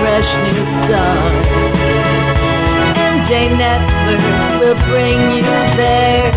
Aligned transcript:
Fresh 0.00 0.30
new 0.48 0.64
start. 0.88 1.34
MJ 2.96 3.52
Network 3.52 4.24
will 4.60 4.80
bring 4.88 5.20
you 5.36 5.44
there. 5.76 6.32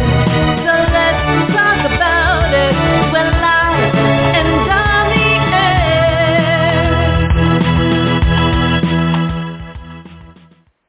So 0.68 0.74
let's 0.92 1.24
talk 1.56 1.80
about 1.88 2.52
it 2.52 2.76
when 3.14 3.28
live 3.40 3.96
and 4.36 4.52
on 4.68 5.06
the 5.16 5.32
air. 5.56 5.94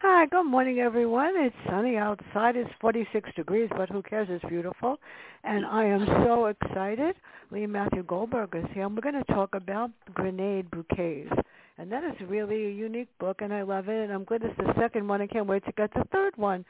Hi, 0.03 0.27
good 0.27 0.43
morning, 0.51 0.81
everyone. 0.81 1.35
It's 1.37 1.55
sunny 1.71 1.97
outside. 1.97 2.57
It's 2.57 2.71
46 2.81 3.31
degrees, 3.37 3.71
but 3.77 3.89
who 3.89 4.03
cares? 4.03 4.27
It's 4.29 4.45
beautiful. 4.47 4.99
And 5.45 5.65
I 5.65 5.85
am 5.85 6.07
so 6.27 6.47
excited. 6.47 7.15
Lee 7.53 7.67
Matthew 7.69 8.03
Goldberg 8.03 8.57
is 8.57 8.65
here, 8.73 8.85
and 8.87 8.97
we're 8.97 9.03
going 9.13 9.23
to 9.25 9.33
talk 9.33 9.55
about 9.55 9.93
grenade 10.13 10.69
bouquets. 10.73 11.31
And 11.77 11.91
that 11.91 12.05
is 12.05 12.15
really 12.29 12.67
a 12.67 12.71
unique 12.71 13.09
book, 13.19 13.41
and 13.41 13.53
I 13.53 13.63
love 13.63 13.89
it. 13.89 14.05
And 14.05 14.13
I'm 14.13 14.25
glad 14.25 14.43
it's 14.43 14.57
the 14.59 14.73
second 14.79 15.09
one. 15.09 15.21
I 15.21 15.27
can't 15.27 15.47
wait 15.47 15.65
to 15.65 15.73
get 15.73 15.93
the 15.93 16.05
third 16.13 16.37
one. 16.37 16.65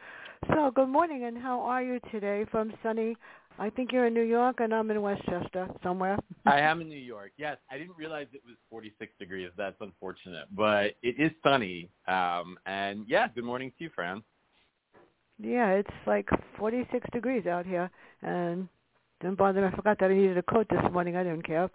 So, 0.48 0.70
good 0.74 0.88
morning, 0.88 1.24
and 1.24 1.36
how 1.36 1.60
are 1.60 1.82
you 1.82 2.00
today 2.10 2.46
from 2.50 2.72
sunny? 2.82 3.16
I 3.58 3.70
think 3.70 3.92
you're 3.92 4.06
in 4.06 4.14
New 4.14 4.22
York, 4.22 4.60
and 4.60 4.74
I'm 4.74 4.90
in 4.90 5.00
Westchester 5.00 5.68
somewhere. 5.82 6.18
I 6.46 6.60
am 6.60 6.80
in 6.80 6.88
New 6.88 6.96
York. 6.96 7.32
Yes, 7.36 7.58
I 7.70 7.76
didn't 7.76 7.96
realize 7.96 8.26
it 8.32 8.42
was 8.46 8.56
46 8.70 9.12
degrees. 9.18 9.50
That's 9.56 9.76
unfortunate, 9.80 10.46
but 10.52 10.94
it 11.02 11.20
is 11.20 11.30
sunny. 11.42 11.90
Um, 12.08 12.56
and 12.66 13.04
yeah, 13.06 13.28
good 13.28 13.44
morning 13.44 13.72
to 13.78 13.84
you, 13.84 13.90
Fran. 13.94 14.22
Yeah, 15.38 15.70
it's 15.70 15.90
like 16.06 16.28
46 16.58 17.06
degrees 17.12 17.46
out 17.46 17.66
here, 17.66 17.90
and 18.22 18.68
didn't 19.20 19.38
bother 19.38 19.60
me. 19.60 19.68
I 19.68 19.76
forgot 19.76 19.98
that 20.00 20.10
I 20.10 20.14
needed 20.14 20.38
a 20.38 20.42
coat 20.42 20.66
this 20.70 20.92
morning. 20.92 21.16
I 21.16 21.22
didn't 21.24 21.46
care. 21.46 21.70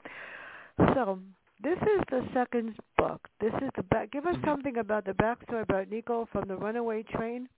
So 0.78 1.20
this 1.62 1.78
is 1.78 2.02
the 2.10 2.28
second 2.34 2.76
book. 2.98 3.28
This 3.40 3.54
is 3.62 3.70
the 3.76 3.84
back. 3.84 4.12
Give 4.12 4.26
us 4.26 4.36
Mhm. 4.38 4.46
something 4.46 4.78
about 4.78 5.06
the 5.06 5.14
backstory 5.14 5.62
about 5.62 5.90
Nico 5.90 6.26
from 6.32 6.48
the 6.48 6.56
runaway 6.56 7.04
train, 7.04 7.50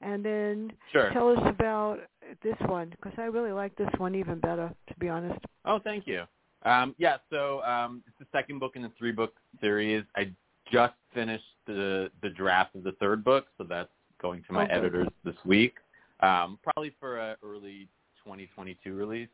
and 0.00 0.24
then 0.24 0.72
Sure. 0.92 1.10
tell 1.10 1.28
us 1.36 1.46
about 1.46 2.00
this 2.42 2.58
one 2.60 2.90
because 2.90 3.18
I 3.18 3.24
really 3.24 3.52
like 3.52 3.74
this 3.76 3.92
one 3.98 4.14
even 4.14 4.38
better, 4.38 4.72
to 4.86 4.94
be 4.98 5.08
honest. 5.08 5.44
Oh, 5.64 5.78
thank 5.78 6.06
you. 6.06 6.26
Um, 6.62 6.94
yeah, 6.98 7.18
so 7.30 7.62
um, 7.64 8.02
it's 8.06 8.18
the 8.18 8.26
second 8.32 8.58
book 8.58 8.76
in 8.76 8.82
the 8.82 8.90
three-book 8.90 9.34
series. 9.60 10.04
I 10.14 10.32
just 10.70 10.94
finished 11.12 11.56
the 11.66 12.12
the 12.20 12.30
draft 12.30 12.74
of 12.76 12.82
the 12.84 12.92
third 12.92 13.24
book, 13.24 13.48
so 13.58 13.64
that's 13.64 13.92
going 14.18 14.42
to 14.44 14.52
my 14.52 14.64
Okay. 14.64 14.74
editors 14.74 15.08
this 15.24 15.42
week, 15.44 15.78
um, 16.20 16.58
probably 16.62 16.90
for 16.90 17.18
a 17.18 17.36
early 17.42 17.88
2022 18.22 18.94
release. 18.94 19.30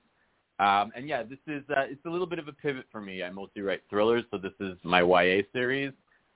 Um, 0.58 0.90
and 0.96 1.06
yeah, 1.06 1.22
this 1.22 1.38
is 1.46 1.62
uh, 1.70 1.84
it's 1.86 2.04
a 2.06 2.10
little 2.10 2.26
bit 2.26 2.38
of 2.38 2.48
a 2.48 2.52
pivot 2.52 2.86
for 2.90 3.00
me. 3.00 3.22
I 3.22 3.30
mostly 3.30 3.62
write 3.62 3.82
thrillers, 3.90 4.24
so 4.30 4.38
this 4.38 4.52
is 4.58 4.76
my 4.84 5.02
YA 5.02 5.42
series, 5.52 5.92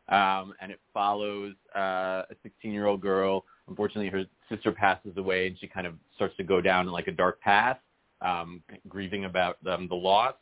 um, 0.08 0.52
and 0.60 0.70
it 0.70 0.80
follows 0.92 1.54
uh, 1.74 2.24
a 2.28 2.34
16-year-old 2.44 3.00
girl. 3.00 3.44
Unfortunately, 3.68 4.10
her 4.10 4.24
sister 4.50 4.72
passes 4.72 5.16
away, 5.16 5.47
and 5.47 5.59
she 5.59 5.66
kind 5.66 5.86
of 5.86 5.94
starts 6.16 6.36
to 6.36 6.44
go 6.44 6.60
down 6.60 6.86
like 6.88 7.06
a 7.06 7.12
dark 7.12 7.41
path, 7.41 7.78
um, 8.20 8.62
grieving 8.88 9.25
about 9.25 9.56
um, 9.66 9.88
the 9.88 9.94
loss. 9.94 10.34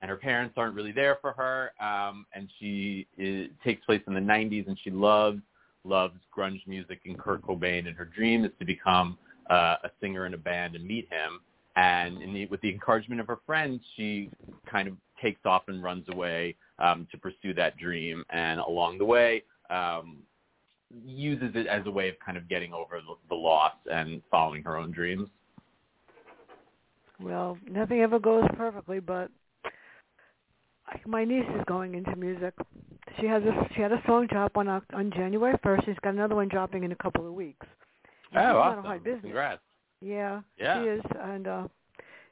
And 0.00 0.10
her 0.10 0.16
parents 0.16 0.54
aren't 0.56 0.74
really 0.74 0.92
there 0.92 1.18
for 1.20 1.32
her, 1.32 1.72
um, 1.80 2.26
and 2.34 2.48
she 2.58 3.06
is, 3.18 3.48
takes 3.64 3.84
place 3.84 4.02
in 4.06 4.14
the 4.14 4.20
90s, 4.20 4.66
and 4.66 4.78
she 4.82 4.90
loves 4.90 5.40
loves 5.84 6.18
grunge 6.36 6.66
music 6.66 7.00
and 7.04 7.16
Kurt 7.18 7.42
Cobain, 7.42 7.86
and 7.86 7.96
her 7.96 8.04
dream 8.04 8.44
is 8.44 8.50
to 8.58 8.64
become 8.64 9.16
uh, 9.48 9.76
a 9.84 9.90
singer 10.00 10.26
in 10.26 10.34
a 10.34 10.38
band 10.38 10.74
and 10.74 10.84
meet 10.84 11.08
him 11.10 11.40
and 11.76 12.22
in 12.22 12.32
the, 12.32 12.46
with 12.46 12.60
the 12.62 12.70
encouragement 12.70 13.20
of 13.20 13.26
her 13.26 13.38
friends, 13.46 13.80
she 13.96 14.30
kind 14.70 14.88
of 14.88 14.94
takes 15.22 15.40
off 15.44 15.62
and 15.68 15.82
runs 15.82 16.06
away 16.08 16.56
um, 16.78 17.06
to 17.10 17.18
pursue 17.18 17.54
that 17.54 17.76
dream. 17.76 18.24
And 18.30 18.60
along 18.60 18.98
the 18.98 19.04
way, 19.04 19.42
um, 19.70 20.18
uses 21.04 21.50
it 21.54 21.66
as 21.66 21.86
a 21.86 21.90
way 21.90 22.08
of 22.08 22.14
kind 22.24 22.38
of 22.38 22.48
getting 22.48 22.72
over 22.72 23.00
the, 23.00 23.14
the 23.28 23.34
loss 23.34 23.74
and 23.90 24.22
following 24.30 24.62
her 24.62 24.76
own 24.76 24.90
dreams. 24.90 25.28
Well, 27.20 27.58
nothing 27.68 28.00
ever 28.00 28.18
goes 28.18 28.44
perfectly, 28.56 29.00
but 29.00 29.30
my 31.06 31.24
niece 31.24 31.46
is 31.56 31.62
going 31.66 31.94
into 31.94 32.14
music. 32.16 32.54
She 33.20 33.26
has 33.26 33.42
a 33.42 33.68
she 33.74 33.80
had 33.80 33.92
a 33.92 34.02
song 34.06 34.26
drop 34.26 34.56
on 34.56 34.68
on 34.68 35.10
January 35.14 35.56
first. 35.62 35.86
She's 35.86 35.96
got 36.02 36.12
another 36.12 36.34
one 36.34 36.48
dropping 36.48 36.84
in 36.84 36.92
a 36.92 36.96
couple 36.96 37.26
of 37.26 37.32
weeks. 37.32 37.66
And 38.32 38.44
oh, 38.44 38.58
awesome! 38.58 39.20
Congrats. 39.22 39.62
Yeah, 40.00 40.42
Yeah. 40.58 40.82
she 40.82 40.88
is, 40.88 41.02
and 41.20 41.46
uh, 41.48 41.68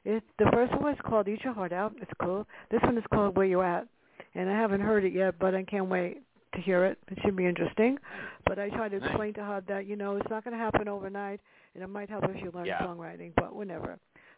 it 0.03 0.23
the 0.37 0.49
first 0.51 0.71
one 0.73 0.83
was 0.83 0.97
called 1.03 1.27
"Eat 1.27 1.43
Your 1.43 1.53
Heart 1.53 1.73
Out." 1.73 1.93
It's 2.01 2.11
cool. 2.21 2.47
This 2.69 2.81
one 2.83 2.97
is 2.97 3.03
called 3.13 3.35
"Where 3.35 3.45
You 3.45 3.61
At," 3.61 3.87
and 4.35 4.49
I 4.49 4.53
haven't 4.53 4.81
heard 4.81 5.03
it 5.03 5.13
yet, 5.13 5.35
but 5.39 5.55
I 5.55 5.63
can't 5.63 5.87
wait 5.89 6.21
to 6.53 6.61
hear 6.61 6.85
it. 6.85 6.97
It 7.09 7.17
should 7.23 7.35
be 7.35 7.45
interesting. 7.45 7.97
But 8.45 8.59
I 8.59 8.69
try 8.69 8.87
to 8.89 8.97
explain 8.97 9.33
to 9.33 9.43
her 9.43 9.61
that 9.67 9.87
you 9.87 9.95
know 9.95 10.15
it's 10.15 10.29
not 10.29 10.43
going 10.43 10.53
to 10.53 10.63
happen 10.63 10.87
overnight, 10.87 11.41
and 11.73 11.83
it 11.83 11.87
might 11.87 12.09
help 12.09 12.23
if 12.25 12.37
she 12.39 12.49
learns 12.49 12.67
Yeah. 12.67 12.81
songwriting, 12.85 13.33
but 13.35 13.55
whenever. 13.55 13.97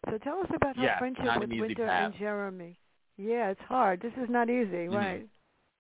So 0.10 0.18
tell 0.20 0.40
us 0.40 0.48
about 0.56 0.78
her 0.78 0.84
Yeah, 0.84 0.98
friendship 1.00 1.26
with 1.40 1.52
an 1.52 1.60
Winter 1.60 1.86
path. 1.86 2.06
and 2.06 2.16
Jeremy. 2.16 2.78
Yeah, 3.18 3.50
it's 3.50 3.62
hard. 3.62 4.00
This 4.00 4.14
is 4.16 4.30
not 4.30 4.50
easy, 4.50 4.88
Mhm. 4.88 4.96
right? 4.96 5.28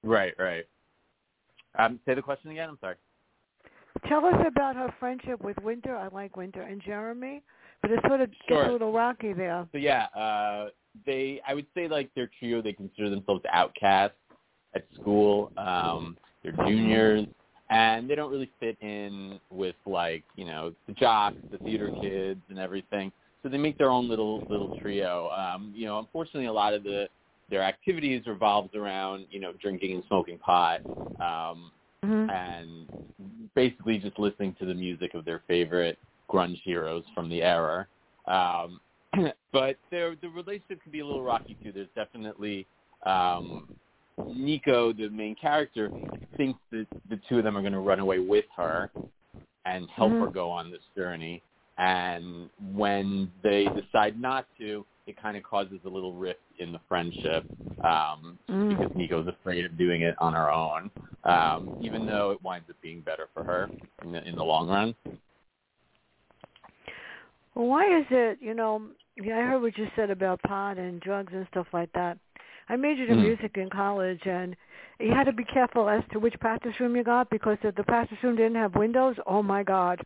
Right, 0.03 0.33
right. 0.37 0.65
Um, 1.75 1.99
say 2.05 2.13
the 2.15 2.21
question 2.21 2.51
again. 2.51 2.69
I'm 2.69 2.77
sorry. 2.79 2.95
Tell 4.07 4.25
us 4.25 4.45
about 4.47 4.75
her 4.75 4.93
friendship 4.99 5.43
with 5.43 5.57
Winter. 5.63 5.95
I 5.95 6.07
like 6.07 6.37
Winter 6.37 6.61
and 6.61 6.81
Jeremy, 6.81 7.41
but 7.81 7.91
it 7.91 7.99
sort 8.07 8.21
of 8.21 8.29
Sure. 8.47 8.59
gets 8.59 8.69
a 8.69 8.71
little 8.73 8.91
rocky 8.91 9.33
there. 9.33 9.67
So 9.71 9.77
yeah, 9.77 10.05
uh, 10.15 10.69
they 11.05 11.41
I 11.47 11.53
would 11.53 11.67
say 11.75 11.87
like 11.87 12.13
their 12.15 12.29
trio 12.39 12.61
they 12.61 12.73
consider 12.73 13.09
themselves 13.09 13.43
outcasts 13.51 14.17
at 14.75 14.85
school. 14.99 15.51
Um, 15.57 16.17
they're 16.43 16.53
juniors 16.65 17.27
and 17.69 18.09
they 18.09 18.15
don't 18.15 18.31
really 18.31 18.49
fit 18.59 18.77
in 18.81 19.39
with 19.49 19.75
like 19.85 20.23
you 20.35 20.45
know 20.45 20.73
the 20.87 20.93
jocks, 20.93 21.37
the 21.51 21.57
theater 21.59 21.91
kids, 22.01 22.41
and 22.49 22.59
everything. 22.59 23.11
So 23.43 23.49
they 23.49 23.57
make 23.57 23.77
their 23.77 23.89
own 23.89 24.09
little 24.09 24.43
little 24.49 24.71
trio. 24.81 25.29
Um, 25.29 25.73
you 25.75 25.85
know, 25.85 25.99
unfortunately, 25.99 26.45
a 26.45 26.53
lot 26.53 26.73
of 26.73 26.83
the 26.83 27.07
their 27.49 27.61
activities 27.61 28.23
revolves 28.25 28.73
around 28.75 29.25
you 29.29 29.39
know 29.39 29.53
drinking 29.61 29.93
and 29.93 30.03
smoking 30.07 30.37
pot. 30.37 30.81
Um, 31.19 31.71
hmm 32.03 32.29
and 32.29 32.87
basically 33.55 33.97
just 33.97 34.19
listening 34.19 34.55
to 34.59 34.65
the 34.65 34.73
music 34.73 35.13
of 35.13 35.25
their 35.25 35.41
favorite 35.47 35.97
grunge 36.29 36.61
heroes 36.63 37.03
from 37.15 37.29
the 37.29 37.41
era. 37.41 37.87
Um, 38.27 38.79
but 39.53 39.77
their 39.91 40.15
the 40.21 40.29
relationship 40.29 40.81
can 40.83 40.91
be 40.91 40.99
a 40.99 41.05
little 41.05 41.23
rocky 41.23 41.57
too. 41.63 41.71
There's 41.71 41.87
definitely 41.95 42.67
um, 43.05 43.67
Nico, 44.27 44.93
the 44.93 45.09
main 45.09 45.35
character, 45.35 45.91
thinks 46.35 46.59
that 46.71 46.87
the 47.09 47.19
two 47.29 47.37
of 47.37 47.43
them 47.43 47.55
are 47.57 47.61
going 47.61 47.73
to 47.73 47.79
run 47.79 47.99
away 47.99 48.19
with 48.19 48.45
her 48.55 48.91
and 49.65 49.89
help 49.89 50.11
Mhm. 50.11 50.21
her 50.21 50.27
go 50.27 50.49
on 50.49 50.71
this 50.71 50.83
journey. 50.95 51.41
And 51.77 52.49
when 52.73 53.31
they 53.43 53.65
decide 53.65 54.19
not 54.19 54.47
to, 54.57 54.85
it 55.07 55.19
kind 55.21 55.37
of 55.37 55.43
causes 55.43 55.79
a 55.85 55.89
little 55.89 56.13
rift 56.13 56.41
in 56.59 56.71
the 56.71 56.79
friendship 56.87 57.45
um, 57.83 58.37
Mm. 58.49 58.77
because 58.77 58.95
Nico's 58.95 59.27
afraid 59.27 59.65
of 59.65 59.77
doing 59.77 60.01
it 60.01 60.15
on 60.19 60.33
her 60.33 60.51
own, 60.51 60.89
um, 61.23 61.73
even 61.79 62.05
though 62.05 62.31
it 62.31 62.41
winds 62.43 62.69
up 62.69 62.75
being 62.81 63.01
better 63.01 63.27
for 63.33 63.43
her 63.43 63.69
in 64.03 64.11
the, 64.11 64.27
in 64.27 64.35
the 64.35 64.43
long 64.43 64.67
run. 64.67 64.95
Well, 67.55 67.67
why 67.67 67.85
is 67.99 68.05
it, 68.11 68.39
you 68.41 68.53
know, 68.53 68.81
yeah, 69.15 69.37
I 69.37 69.41
heard 69.41 69.61
what 69.61 69.77
you 69.77 69.87
said 69.95 70.09
about 70.09 70.41
pot 70.43 70.77
and 70.77 70.99
drugs 71.01 71.33
and 71.33 71.47
stuff 71.51 71.67
like 71.73 71.91
that. 71.93 72.17
I 72.69 72.75
majored 72.75 73.09
in 73.09 73.17
Mhm. 73.17 73.23
music 73.23 73.57
in 73.57 73.69
college, 73.69 74.25
and 74.25 74.55
you 74.99 75.11
had 75.11 75.25
to 75.25 75.33
be 75.33 75.45
careful 75.45 75.89
as 75.89 76.03
to 76.11 76.19
which 76.19 76.39
practice 76.39 76.79
room 76.79 76.95
you 76.95 77.03
got 77.03 77.29
because 77.29 77.57
if 77.63 77.75
the 77.75 77.83
practice 77.83 78.21
room 78.23 78.35
didn't 78.35 78.55
have 78.55 78.75
windows, 78.75 79.15
oh 79.25 79.41
my 79.41 79.63
God, 79.63 80.01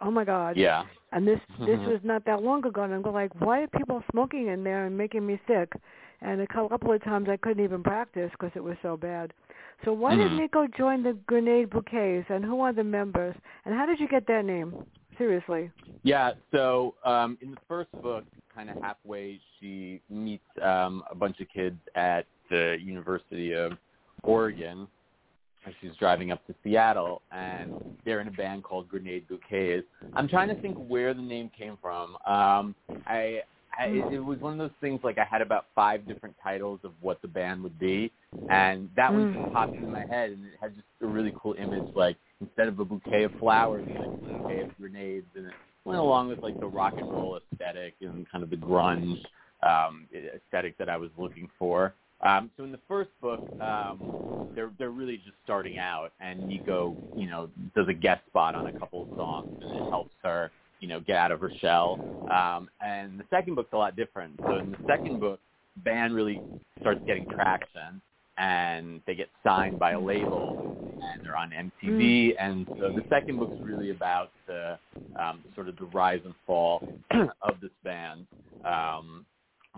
oh 0.00 0.10
my 0.10 0.24
God. 0.24 0.56
Yeah. 0.56 0.84
And 1.12 1.26
this 1.26 1.40
this 1.58 1.78
Mhm. 1.78 1.88
was 1.88 2.00
not 2.04 2.24
that 2.24 2.42
long 2.42 2.64
ago, 2.64 2.82
and 2.82 2.94
I'm 2.94 3.02
going 3.02 3.14
like, 3.14 3.34
why 3.40 3.62
are 3.62 3.66
people 3.68 4.02
smoking 4.10 4.46
in 4.48 4.62
there 4.64 4.86
and 4.86 4.96
making 4.96 5.26
me 5.26 5.40
sick? 5.46 5.72
And 6.22 6.40
a 6.40 6.46
cou- 6.46 6.68
couple 6.68 6.92
of 6.92 7.02
times 7.02 7.28
I 7.28 7.36
couldn't 7.36 7.64
even 7.64 7.82
practice 7.82 8.30
because 8.32 8.52
it 8.54 8.62
was 8.62 8.76
so 8.82 8.96
bad. 8.96 9.32
So 9.84 9.92
why 9.92 10.14
did 10.14 10.30
Mhm. 10.30 10.38
Nico 10.38 10.66
join 10.66 11.02
the 11.02 11.14
Grenade 11.26 11.70
Bouquets, 11.70 12.28
and 12.28 12.44
who 12.44 12.60
are 12.60 12.72
the 12.72 12.84
members? 12.84 13.34
And 13.64 13.74
how 13.74 13.86
did 13.86 13.98
you 13.98 14.06
get 14.06 14.26
that 14.26 14.44
name? 14.44 14.84
Seriously. 15.16 15.70
Yeah. 16.02 16.32
So 16.50 16.94
um, 17.04 17.36
in 17.40 17.50
the 17.50 17.60
first 17.68 17.90
book, 18.02 18.24
kind 18.54 18.70
of 18.70 18.76
halfway, 18.82 19.40
she 19.58 20.00
meets 20.08 20.44
um, 20.62 21.02
a 21.10 21.14
bunch 21.14 21.40
of 21.40 21.48
kids 21.48 21.78
at 21.94 22.26
the 22.50 22.78
University 22.80 23.52
of 23.52 23.76
Oregon. 24.22 24.86
She's 25.80 25.94
driving 25.98 26.30
up 26.30 26.44
to 26.46 26.54
Seattle, 26.62 27.22
and 27.32 27.70
they're 28.04 28.20
in 28.20 28.28
a 28.28 28.32
band 28.32 28.64
called 28.64 28.88
Grenade 28.88 29.28
Bouquets. 29.28 29.86
I'm 30.14 30.28
trying 30.28 30.48
to 30.48 30.54
think 30.56 30.76
where 30.76 31.14
the 31.14 31.22
name 31.22 31.50
came 31.56 31.78
from. 31.80 32.16
Um, 32.26 32.74
I, 33.06 33.42
I 33.78 33.86
it 34.10 34.24
was 34.24 34.38
one 34.40 34.52
of 34.52 34.58
those 34.58 34.76
things 34.80 35.00
like 35.04 35.18
I 35.18 35.24
had 35.24 35.42
about 35.42 35.66
five 35.74 36.06
different 36.06 36.34
titles 36.42 36.80
of 36.82 36.92
what 37.00 37.20
the 37.22 37.28
band 37.28 37.62
would 37.62 37.78
be, 37.78 38.10
and 38.48 38.88
that 38.96 39.12
one 39.12 39.34
just 39.34 39.52
popped 39.52 39.76
into 39.76 39.88
my 39.88 40.04
head, 40.04 40.30
and 40.30 40.44
it 40.44 40.52
had 40.60 40.74
just 40.74 40.86
a 41.02 41.06
really 41.06 41.32
cool 41.40 41.54
image. 41.58 41.86
Like 41.94 42.16
instead 42.40 42.68
of 42.68 42.78
a 42.80 42.84
bouquet 42.84 43.24
of 43.24 43.32
flowers, 43.38 43.84
you 43.86 44.00
like 44.00 44.10
a 44.14 44.18
bouquet 44.18 44.60
of 44.62 44.68
grenades, 44.78 45.26
and 45.36 45.46
it 45.46 45.52
went 45.84 45.98
along 46.00 46.28
with 46.28 46.42
like 46.42 46.58
the 46.58 46.66
rock 46.66 46.94
and 46.98 47.12
roll 47.12 47.38
aesthetic 47.52 47.94
and 48.00 48.28
kind 48.30 48.42
of 48.42 48.50
the 48.50 48.56
grunge 48.56 49.18
um, 49.62 50.06
aesthetic 50.14 50.76
that 50.78 50.88
I 50.88 50.96
was 50.96 51.10
looking 51.16 51.48
for. 51.58 51.94
Um, 52.22 52.50
so 52.56 52.64
in 52.64 52.72
the 52.72 52.80
first 52.88 53.10
book, 53.20 53.42
um, 53.60 54.14
they're 54.54 54.70
they're 54.78 54.90
really 54.90 55.16
just 55.18 55.36
starting 55.44 55.78
out, 55.78 56.12
and 56.20 56.46
Nico, 56.48 56.96
you 57.14 57.28
know, 57.28 57.48
does 57.74 57.86
a 57.88 57.94
guest 57.94 58.22
spot 58.28 58.54
on 58.54 58.66
a 58.66 58.72
couple 58.72 59.02
of 59.02 59.08
songs, 59.16 59.46
and 59.60 59.70
it 59.70 59.82
helps 59.88 60.10
her, 60.22 60.50
you 60.80 60.88
know, 60.88 61.00
get 61.00 61.16
out 61.16 61.30
of 61.32 61.40
her 61.40 61.52
shell. 61.60 62.00
Um, 62.28 62.68
and 62.80 63.18
the 63.18 63.24
second 63.30 63.54
book's 63.54 63.72
a 63.72 63.76
lot 63.76 63.96
different. 63.96 64.38
So 64.46 64.56
in 64.58 64.70
the 64.70 64.78
second 64.86 65.20
book, 65.20 65.40
band 65.84 66.14
really 66.14 66.42
starts 66.80 67.00
getting 67.06 67.26
traction, 67.34 68.00
and 68.38 69.00
they 69.06 69.14
get 69.14 69.28
signed 69.44 69.78
by 69.78 69.92
a 69.92 70.00
label, 70.00 70.58
and 71.14 71.24
they're 71.24 71.36
on 71.36 71.50
MTV. 71.50 72.34
And 72.38 72.66
so 72.78 72.90
the 72.90 73.02
second 73.08 73.38
book's 73.38 73.54
really 73.62 73.90
about 73.90 74.30
the 74.46 74.78
um, 75.18 75.42
sort 75.54 75.68
of 75.68 75.76
the 75.76 75.86
rise 75.86 76.20
and 76.24 76.34
fall 76.46 76.82
of 77.12 77.60
this 77.60 77.70
band. 77.84 78.26
Um, 78.64 79.24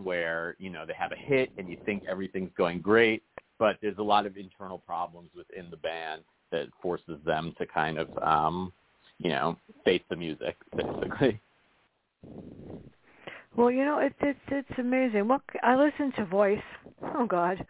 where 0.02 0.56
you 0.58 0.70
know 0.70 0.84
they 0.86 0.94
have 0.94 1.12
a 1.12 1.16
hit 1.16 1.50
and 1.58 1.68
you 1.68 1.76
think 1.84 2.04
everything's 2.08 2.52
going 2.56 2.80
great, 2.80 3.22
but 3.58 3.76
there's 3.82 3.98
a 3.98 4.02
lot 4.02 4.26
of 4.26 4.36
internal 4.36 4.78
problems 4.78 5.30
within 5.36 5.70
the 5.70 5.76
band 5.76 6.22
that 6.50 6.66
forces 6.80 7.18
them 7.24 7.54
to 7.58 7.66
kind 7.66 7.98
of 7.98 8.08
um, 8.22 8.72
you 9.18 9.30
know 9.30 9.56
face 9.84 10.02
the 10.08 10.16
music 10.16 10.56
basically. 10.76 11.40
Well, 13.56 13.70
you 13.70 13.84
know 13.84 13.98
it's 13.98 14.14
it's 14.20 14.38
it's 14.48 14.78
amazing. 14.78 15.28
What 15.28 15.42
I 15.62 15.76
listen 15.76 16.12
to 16.16 16.24
Voice, 16.24 16.58
oh 17.16 17.26
God, 17.26 17.64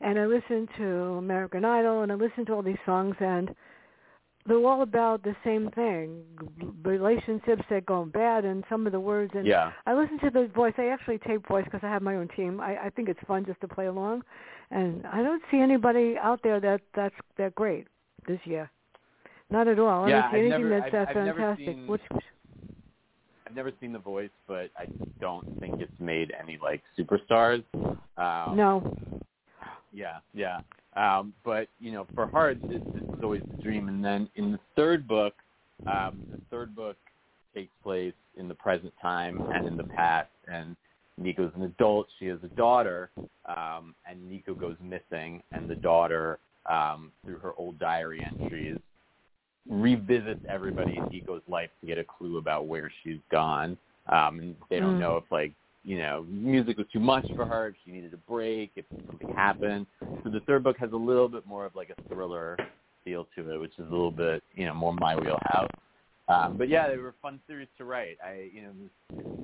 and 0.00 0.18
I 0.18 0.26
listen 0.26 0.68
to 0.78 0.84
American 1.18 1.64
Idol, 1.64 2.02
and 2.02 2.10
I 2.10 2.16
listen 2.16 2.44
to 2.46 2.52
all 2.52 2.62
these 2.62 2.76
songs, 2.84 3.14
and 3.20 3.54
they're 4.46 4.56
all 4.56 4.82
about 4.82 5.22
the 5.22 5.36
same 5.44 5.70
thing 5.70 6.22
relationships 6.82 7.62
that 7.70 7.84
go 7.86 8.04
bad 8.04 8.44
and 8.44 8.64
some 8.68 8.86
of 8.86 8.92
the 8.92 9.00
words. 9.00 9.32
And 9.34 9.46
yeah. 9.46 9.72
i 9.86 9.94
listen 9.94 10.18
to 10.20 10.30
the 10.30 10.48
voice 10.54 10.72
i 10.78 10.86
actually 10.86 11.18
tape 11.18 11.46
voice 11.46 11.64
because 11.64 11.80
i 11.82 11.88
have 11.88 12.02
my 12.02 12.16
own 12.16 12.28
team. 12.36 12.60
I 12.60 12.86
i 12.86 12.90
think 12.90 13.08
it's 13.08 13.20
fun 13.26 13.44
just 13.44 13.60
to 13.60 13.68
play 13.68 13.86
along. 13.86 14.22
And 14.70 15.06
i 15.06 15.22
don't 15.22 15.42
see 15.50 15.58
anybody 15.58 16.16
out 16.20 16.40
there 16.42 16.60
that 16.60 16.80
that's 16.94 17.14
that 17.38 17.54
great 17.54 17.86
this 18.26 18.40
year. 18.44 18.70
Not 19.50 19.66
at 19.68 19.78
all. 19.78 20.08
Yeah, 20.08 20.18
i 20.18 20.20
don't 20.20 20.30
see 20.30 20.36
I've 20.36 20.44
anything 20.44 20.70
never, 20.70 20.80
that's 20.80 20.86
I've, 20.86 20.92
that 20.92 21.08
I've 21.08 21.36
fantastic. 21.36 21.66
never 21.66 21.78
seen, 21.78 21.86
Which, 21.86 22.02
I've 23.50 23.56
never 23.56 23.72
seen 23.80 23.92
The 23.92 23.98
Voice, 23.98 24.30
but 24.46 24.70
I 24.78 24.86
don't 25.20 25.58
think 25.58 25.80
it's 25.80 25.92
made 25.98 26.32
any 26.40 26.56
like 26.62 26.82
superstars. 26.96 27.64
Um, 27.74 28.56
no. 28.56 28.96
Yeah, 29.92 30.18
yeah. 30.34 30.60
Um, 30.96 31.32
but 31.44 31.68
you 31.78 31.92
know, 31.92 32.06
for 32.14 32.26
her, 32.28 32.50
it's, 32.50 32.84
it's 32.94 33.06
always 33.22 33.42
the 33.50 33.56
dream. 33.56 33.88
And 33.88 34.04
then 34.04 34.28
in 34.34 34.52
the 34.52 34.58
third 34.76 35.06
book, 35.06 35.34
um, 35.86 36.24
the 36.30 36.38
third 36.50 36.74
book 36.74 36.96
takes 37.54 37.72
place 37.82 38.14
in 38.36 38.48
the 38.48 38.54
present 38.54 38.92
time 39.00 39.42
and 39.52 39.66
in 39.66 39.76
the 39.76 39.84
past. 39.84 40.30
And 40.48 40.76
Nico's 41.16 41.52
an 41.54 41.62
adult; 41.62 42.08
she 42.18 42.26
has 42.26 42.38
a 42.42 42.48
daughter, 42.48 43.10
um, 43.46 43.94
and 44.08 44.28
Nico 44.28 44.54
goes 44.54 44.76
missing, 44.82 45.42
and 45.52 45.68
the 45.68 45.76
daughter, 45.76 46.38
um, 46.68 47.12
through 47.24 47.38
her 47.38 47.52
old 47.56 47.78
diary 47.78 48.24
entries, 48.24 48.78
revisits 49.68 50.40
everybody 50.48 50.98
in 50.98 51.08
Nico's 51.08 51.42
life 51.48 51.70
to 51.80 51.86
get 51.86 51.98
a 51.98 52.04
clue 52.04 52.38
about 52.38 52.66
where 52.66 52.90
she's 53.02 53.20
gone. 53.30 53.76
Um, 54.08 54.40
and 54.40 54.56
they 54.70 54.80
don't 54.80 54.96
Mm. 54.96 55.00
know 55.00 55.16
if 55.18 55.30
like 55.30 55.52
you 55.84 55.98
know, 55.98 56.26
music 56.28 56.76
was 56.78 56.86
too 56.92 57.00
much 57.00 57.26
for 57.34 57.46
her, 57.46 57.74
she 57.84 57.90
needed 57.90 58.12
a 58.14 58.30
break, 58.30 58.72
if 58.76 58.84
something 59.06 59.28
happened. 59.28 59.86
So 60.22 60.30
the 60.30 60.40
third 60.40 60.62
book 60.62 60.76
has 60.78 60.92
a 60.92 60.96
little 60.96 61.28
bit 61.28 61.46
more 61.46 61.64
of 61.64 61.74
like 61.74 61.90
a 61.90 62.14
thriller 62.14 62.56
feel 63.04 63.26
to 63.36 63.52
it, 63.52 63.58
which 63.58 63.72
is 63.78 63.86
a 63.86 63.90
little 63.90 64.10
bit, 64.10 64.42
you 64.54 64.66
know, 64.66 64.74
more 64.74 64.92
my 64.94 65.16
wheelhouse. 65.16 65.70
Um, 66.28 66.56
but 66.56 66.68
yeah, 66.68 66.88
they 66.88 66.96
were 66.96 67.14
fun 67.22 67.40
series 67.46 67.68
to 67.78 67.84
write. 67.84 68.18
I, 68.24 68.50
you 68.52 68.62
know, 68.62 68.70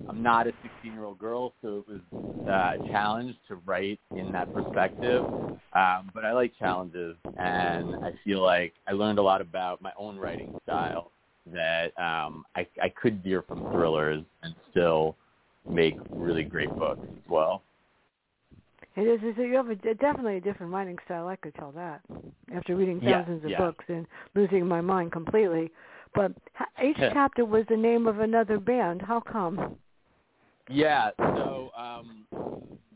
I'm 0.08 0.22
not 0.22 0.46
a 0.46 0.52
16 0.62 0.92
year 0.92 1.04
old 1.04 1.18
girl, 1.18 1.52
so 1.62 1.78
it 1.78 1.92
was 1.92 2.00
uh, 2.46 2.76
a 2.76 2.78
challenge 2.90 3.34
to 3.48 3.56
write 3.66 3.98
in 4.14 4.30
that 4.32 4.52
perspective. 4.52 5.24
Um, 5.72 6.10
but 6.14 6.24
I 6.24 6.32
like 6.32 6.52
challenges, 6.58 7.16
and 7.36 7.96
I 8.02 8.12
feel 8.24 8.42
like 8.42 8.72
I 8.86 8.92
learned 8.92 9.18
a 9.18 9.22
lot 9.22 9.40
about 9.40 9.82
my 9.82 9.92
own 9.98 10.16
writing 10.16 10.48
style 10.62 11.10
that 11.52 11.86
um, 11.98 12.44
I, 12.56 12.66
I 12.82 12.88
could 12.88 13.22
veer 13.22 13.42
from 13.42 13.64
thrillers 13.72 14.24
and 14.42 14.54
still 14.70 15.16
make 15.70 15.96
really 16.14 16.42
great 16.42 16.74
books 16.78 17.00
as 17.04 17.30
well. 17.30 17.62
it 18.96 19.02
is 19.02 19.20
is 19.22 19.36
you 19.38 19.54
have 19.54 19.68
a, 19.68 19.74
definitely 19.74 20.36
a 20.36 20.40
different 20.40 20.72
writing 20.72 20.96
style 21.04 21.26
i 21.28 21.36
could 21.36 21.54
tell 21.54 21.72
that 21.72 22.00
after 22.54 22.76
reading 22.76 23.00
Yeah, 23.00 23.20
thousands 23.20 23.44
of 23.44 23.50
yeah. 23.50 23.58
books 23.58 23.84
and 23.88 24.06
losing 24.34 24.66
my 24.66 24.80
mind 24.80 25.12
completely 25.12 25.70
but 26.14 26.32
each 26.82 26.96
chapter 27.12 27.44
was 27.44 27.64
the 27.68 27.76
name 27.76 28.06
of 28.06 28.20
another 28.20 28.58
band 28.58 29.02
how 29.02 29.20
come 29.20 29.76
Yeah, 30.68 31.10
so 31.18 31.70
um, 31.76 32.26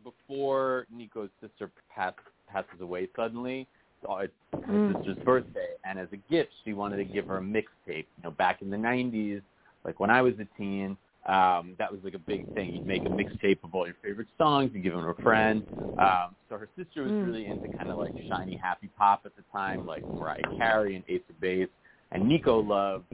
before 0.02 0.87
Nico's 0.93 1.31
sister 1.40 1.70
pass, 1.94 2.14
passes 2.49 2.81
away 2.81 3.08
suddenly, 3.14 3.66
so 4.02 4.16
it's 4.19 4.32
her 4.52 4.75
Mm. 4.75 4.96
sister's 4.96 5.19
birthday, 5.25 5.69
and 5.84 5.99
as 5.99 6.08
a 6.12 6.16
gift, 6.32 6.50
she 6.64 6.73
wanted 6.73 6.96
to 6.96 7.05
give 7.05 7.26
her 7.26 7.37
a 7.37 7.40
mixtape. 7.40 8.06
You 8.16 8.23
know, 8.25 8.31
back 8.32 8.61
in 8.62 8.70
the 8.70 8.76
'90s, 8.76 9.40
like 9.84 10.00
when 10.00 10.11
I 10.11 10.20
was 10.23 10.34
a 10.40 10.46
teen, 10.58 10.96
um, 11.26 11.75
that 11.78 11.90
was 11.90 12.00
like 12.02 12.14
a 12.14 12.19
big 12.19 12.46
thing. 12.55 12.70
You'd 12.72 12.87
make 12.87 13.06
a 13.06 13.08
mixtape 13.08 13.58
of 13.64 13.75
all 13.75 13.87
your 13.87 13.96
favorite 14.02 14.28
songs, 14.38 14.70
you 14.75 14.81
give 14.81 14.93
them 14.93 15.02
to 15.02 15.08
a 15.08 15.14
friend. 15.22 15.62
Um, 15.99 16.34
so 16.49 16.56
her 16.56 16.69
sister 16.76 17.02
was 17.02 17.12
Mm. 17.12 17.26
really 17.26 17.46
into 17.46 17.69
kind 17.69 17.90
of 17.90 17.99
like 17.99 18.14
shiny, 18.28 18.55
happy 18.56 18.88
pop 18.96 19.22
at 19.26 19.37
the 19.37 19.43
time, 19.52 19.84
like 19.87 20.05
Mariah 20.17 20.43
Carey 20.56 20.96
and 20.96 21.05
Ace 21.08 21.22
of 21.28 21.38
Base. 21.40 21.69
And 22.12 22.26
Nico 22.26 22.61
loved 22.62 23.05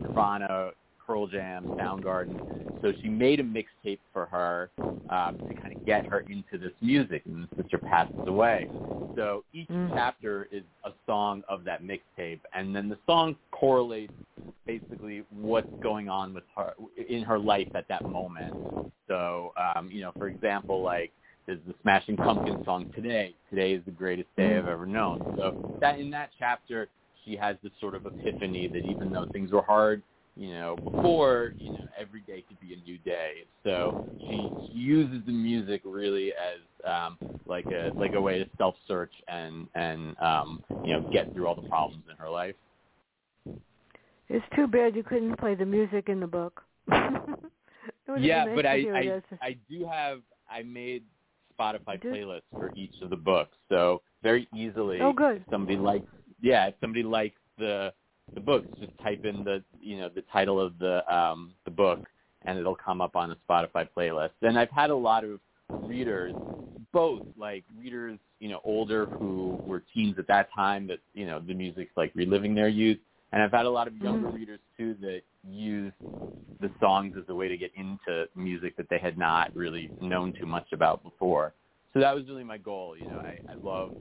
Nirvana, 0.00 0.70
Pearl 1.04 1.26
Jam, 1.26 1.68
Soundgarden. 1.78 2.40
So 2.82 2.92
she 3.02 3.08
made 3.08 3.40
a 3.40 3.42
mixtape 3.42 3.98
for 4.12 4.26
her 4.26 4.70
um, 5.08 5.40
to 5.48 5.54
kind 5.54 5.72
of 5.72 5.78
get 5.84 6.04
her 6.06 6.20
into 6.28 6.58
this 6.58 6.72
music, 6.80 7.22
and 7.26 7.42
the 7.44 7.62
sister 7.62 7.78
passes 7.78 8.26
away. 8.26 8.68
So 9.14 9.44
each 9.52 9.68
Mm. 9.70 9.92
chapter 9.94 10.46
is 10.52 10.62
a 10.84 10.90
song 11.06 11.42
of 11.48 11.64
that 11.64 11.82
mixtape, 11.82 12.40
and 12.54 12.74
then 12.76 12.88
the 12.88 12.98
song 13.06 13.34
correlates 13.50 14.12
basically 14.66 15.22
what's 15.30 15.68
going 15.82 16.08
on 16.08 16.34
with 16.34 16.44
her 16.56 16.74
in 17.08 17.22
her 17.22 17.38
life 17.38 17.68
at 17.74 17.88
that 17.88 18.06
moment. 18.06 18.54
So, 19.08 19.52
um, 19.56 19.90
you 19.90 20.00
know, 20.00 20.12
for 20.18 20.28
example, 20.28 20.82
like 20.82 21.12
there's 21.46 21.60
the 21.66 21.74
Smashing 21.82 22.18
Pumpkins 22.18 22.58
song 22.64 22.86
"Today." 22.94 23.34
Today 23.50 23.72
is 23.72 23.84
the 23.84 23.92
greatest 23.92 24.28
day 24.36 24.58
I've 24.58 24.66
ever 24.66 24.86
known. 24.86 25.24
So 25.36 25.54
that 25.80 25.98
in 25.98 26.10
that 26.10 26.30
chapter, 26.38 26.88
she 27.24 27.36
has 27.36 27.56
this 27.62 27.72
sort 27.80 27.94
of 27.94 28.06
epiphany 28.06 28.68
that 28.68 28.84
even 28.84 29.12
though 29.12 29.26
things 29.32 29.52
were 29.52 29.62
hard, 29.62 30.02
you 30.36 30.52
know, 30.52 30.78
before, 30.84 31.54
you 31.58 31.70
know, 31.70 31.78
every 31.98 32.20
day 32.20 32.44
could 32.46 32.60
be 32.60 32.74
a 32.74 32.76
new 32.78 32.98
day. 32.98 33.44
So 33.64 33.96
she, 34.28 34.52
uses 34.72 35.24
the 35.24 35.32
music 35.32 35.82
really 35.84 36.32
as 36.32 36.60
um, 36.84 37.18
like 37.48 37.70
a 37.70 37.92
like 37.96 38.14
a 38.14 38.20
way 38.20 38.38
to 38.38 38.46
self 38.58 38.74
search 38.86 39.12
and 39.28 39.66
and 39.74 40.16
um, 40.20 40.60
you 40.82 40.92
know 40.92 41.00
get 41.12 41.32
through 41.32 41.46
all 41.46 41.54
the 41.54 41.62
problems 41.62 42.04
in 42.10 42.16
her 42.16 42.28
life. 42.28 42.54
It's 44.28 44.44
too 44.54 44.66
bad 44.66 44.96
you 44.96 45.02
couldn't 45.02 45.36
play 45.36 45.54
the 45.54 45.66
music 45.66 46.08
in 46.08 46.20
the 46.20 46.26
book. 46.26 46.62
Yeah, 48.18 48.44
nice 48.44 48.54
but 48.54 48.66
I 48.66 48.72
I, 48.94 49.22
I 49.42 49.56
do 49.68 49.86
have 49.86 50.20
I 50.50 50.62
made 50.62 51.02
Spotify 51.58 52.02
playlists 52.02 52.42
for 52.52 52.70
each 52.74 52.94
of 53.02 53.10
the 53.10 53.16
books, 53.16 53.56
so 53.68 54.02
very 54.22 54.48
easily. 54.54 55.00
Oh, 55.00 55.12
good. 55.12 55.36
If 55.38 55.42
somebody 55.50 55.76
likes, 55.76 56.06
yeah, 56.40 56.66
if 56.66 56.74
somebody 56.80 57.02
likes 57.02 57.36
the 57.58 57.92
the 58.34 58.40
books, 58.40 58.66
just 58.78 58.92
type 59.02 59.24
in 59.24 59.44
the 59.44 59.62
you 59.80 59.98
know 59.98 60.08
the 60.08 60.22
title 60.32 60.60
of 60.60 60.78
the 60.78 61.02
um 61.14 61.52
the 61.64 61.70
book, 61.70 62.00
and 62.44 62.58
it'll 62.58 62.76
come 62.76 63.00
up 63.00 63.16
on 63.16 63.30
a 63.32 63.36
Spotify 63.48 63.88
playlist. 63.96 64.30
And 64.42 64.58
I've 64.58 64.70
had 64.70 64.90
a 64.90 64.96
lot 64.96 65.24
of 65.24 65.40
readers, 65.82 66.32
both 66.92 67.22
like 67.36 67.64
readers 67.78 68.18
you 68.40 68.48
know 68.48 68.60
older 68.64 69.06
who 69.18 69.58
were 69.66 69.82
teens 69.94 70.16
at 70.18 70.26
that 70.28 70.48
time 70.54 70.86
that 70.88 70.98
you 71.14 71.26
know 71.26 71.40
the 71.40 71.54
music's 71.54 71.96
like 71.96 72.12
reliving 72.14 72.54
their 72.54 72.68
youth, 72.68 72.98
and 73.36 73.42
I've 73.42 73.52
had 73.52 73.66
a 73.66 73.70
lot 73.70 73.86
of 73.86 73.94
younger 73.98 74.28
Mhm. 74.28 74.34
readers 74.34 74.60
too 74.78 74.94
that 74.94 75.20
use 75.46 75.92
the 76.58 76.70
songs 76.80 77.14
as 77.18 77.28
a 77.28 77.34
way 77.34 77.48
to 77.48 77.56
get 77.58 77.70
into 77.74 78.26
music 78.34 78.74
that 78.76 78.88
they 78.88 78.96
had 78.96 79.18
not 79.18 79.54
really 79.54 79.92
known 80.00 80.32
too 80.32 80.46
much 80.46 80.72
about 80.72 81.02
before. 81.02 81.52
So 81.92 82.00
that 82.00 82.14
was 82.14 82.26
really 82.28 82.44
my 82.44 82.56
goal. 82.56 82.96
You 82.96 83.08
know, 83.08 83.18
I, 83.18 83.38
I 83.46 83.56
love 83.56 83.92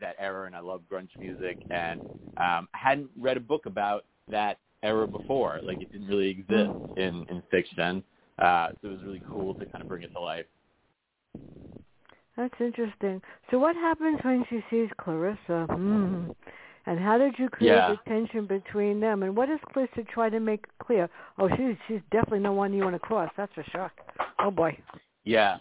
that 0.00 0.16
era 0.18 0.46
and 0.46 0.56
I 0.56 0.60
love 0.60 0.84
grunge 0.90 1.10
music, 1.18 1.58
and 1.68 2.00
um, 2.38 2.66
I 2.72 2.78
hadn't 2.78 3.10
read 3.14 3.36
a 3.36 3.40
book 3.40 3.66
about 3.66 4.06
that 4.30 4.58
era 4.82 5.06
before. 5.06 5.60
Like 5.62 5.82
it 5.82 5.92
didn't 5.92 6.08
really 6.08 6.30
exist 6.30 6.72
in 6.96 7.26
in 7.28 7.42
fiction. 7.50 8.02
Uh, 8.38 8.68
so 8.80 8.88
it 8.88 8.92
was 8.92 9.02
really 9.04 9.22
cool 9.30 9.54
to 9.56 9.66
kind 9.66 9.82
of 9.82 9.88
bring 9.88 10.02
it 10.02 10.12
to 10.14 10.20
life. 10.20 10.46
That's 12.38 12.58
interesting. 12.58 13.20
So 13.50 13.58
what 13.58 13.76
happens 13.76 14.18
when 14.24 14.46
she 14.48 14.64
sees 14.70 14.88
Clarissa? 14.96 15.66
Hmm. 15.70 16.28
And 16.86 16.98
how 16.98 17.16
did 17.18 17.38
you 17.38 17.48
create 17.48 17.70
Yeah. 17.74 17.88
the 17.92 18.10
tension 18.10 18.46
between 18.46 19.00
them? 19.00 19.22
And 19.22 19.36
what 19.36 19.48
does 19.48 19.60
Clarissa 19.72 20.02
try 20.04 20.28
to 20.30 20.40
make 20.40 20.64
clear? 20.78 21.08
Oh, 21.38 21.48
she's 21.56 21.76
she's 21.86 22.00
definitely 22.10 22.40
no 22.40 22.52
one 22.52 22.72
you 22.72 22.82
want 22.82 22.94
to 22.94 22.98
cross. 22.98 23.30
That's 23.36 23.52
for 23.54 23.64
sure. 23.70 23.92
Oh 24.38 24.50
boy. 24.50 24.76
Yeah. 25.24 25.58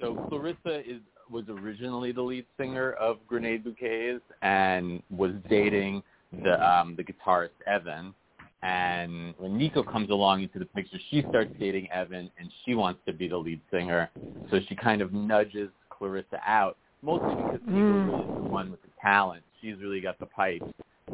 So 0.00 0.14
Clarissa 0.28 0.80
is 0.88 1.00
was 1.30 1.44
originally 1.48 2.12
the 2.12 2.22
lead 2.22 2.46
singer 2.56 2.92
of 2.92 3.18
Grenade 3.26 3.64
Bouquets 3.64 4.22
and 4.42 5.02
was 5.10 5.32
dating 5.50 6.02
the 6.44 6.54
um 6.66 6.96
the 6.96 7.04
guitarist 7.04 7.50
Evan. 7.66 8.14
And 8.62 9.34
when 9.38 9.56
Nico 9.56 9.82
comes 9.82 10.10
along 10.10 10.42
into 10.42 10.58
the 10.58 10.64
picture, 10.64 10.98
she 11.10 11.24
starts 11.28 11.50
dating 11.60 11.90
Evan 11.92 12.30
and 12.38 12.50
she 12.64 12.74
wants 12.74 13.00
to 13.06 13.12
be 13.12 13.28
the 13.28 13.36
lead 13.36 13.60
singer. 13.70 14.10
So 14.50 14.58
she 14.68 14.74
kind 14.74 15.02
of 15.02 15.12
nudges 15.12 15.68
Clarissa 15.90 16.40
out, 16.46 16.76
mostly 17.02 17.34
because 17.36 17.60
Nico 17.66 17.92
Mm. 17.92 18.20
is 18.20 18.44
the 18.44 18.48
one 18.50 18.70
with 18.70 18.82
the 18.82 18.88
talent. 19.00 19.42
She's 19.66 19.80
really 19.80 20.00
got 20.00 20.18
the 20.20 20.26
pipes. 20.26 20.64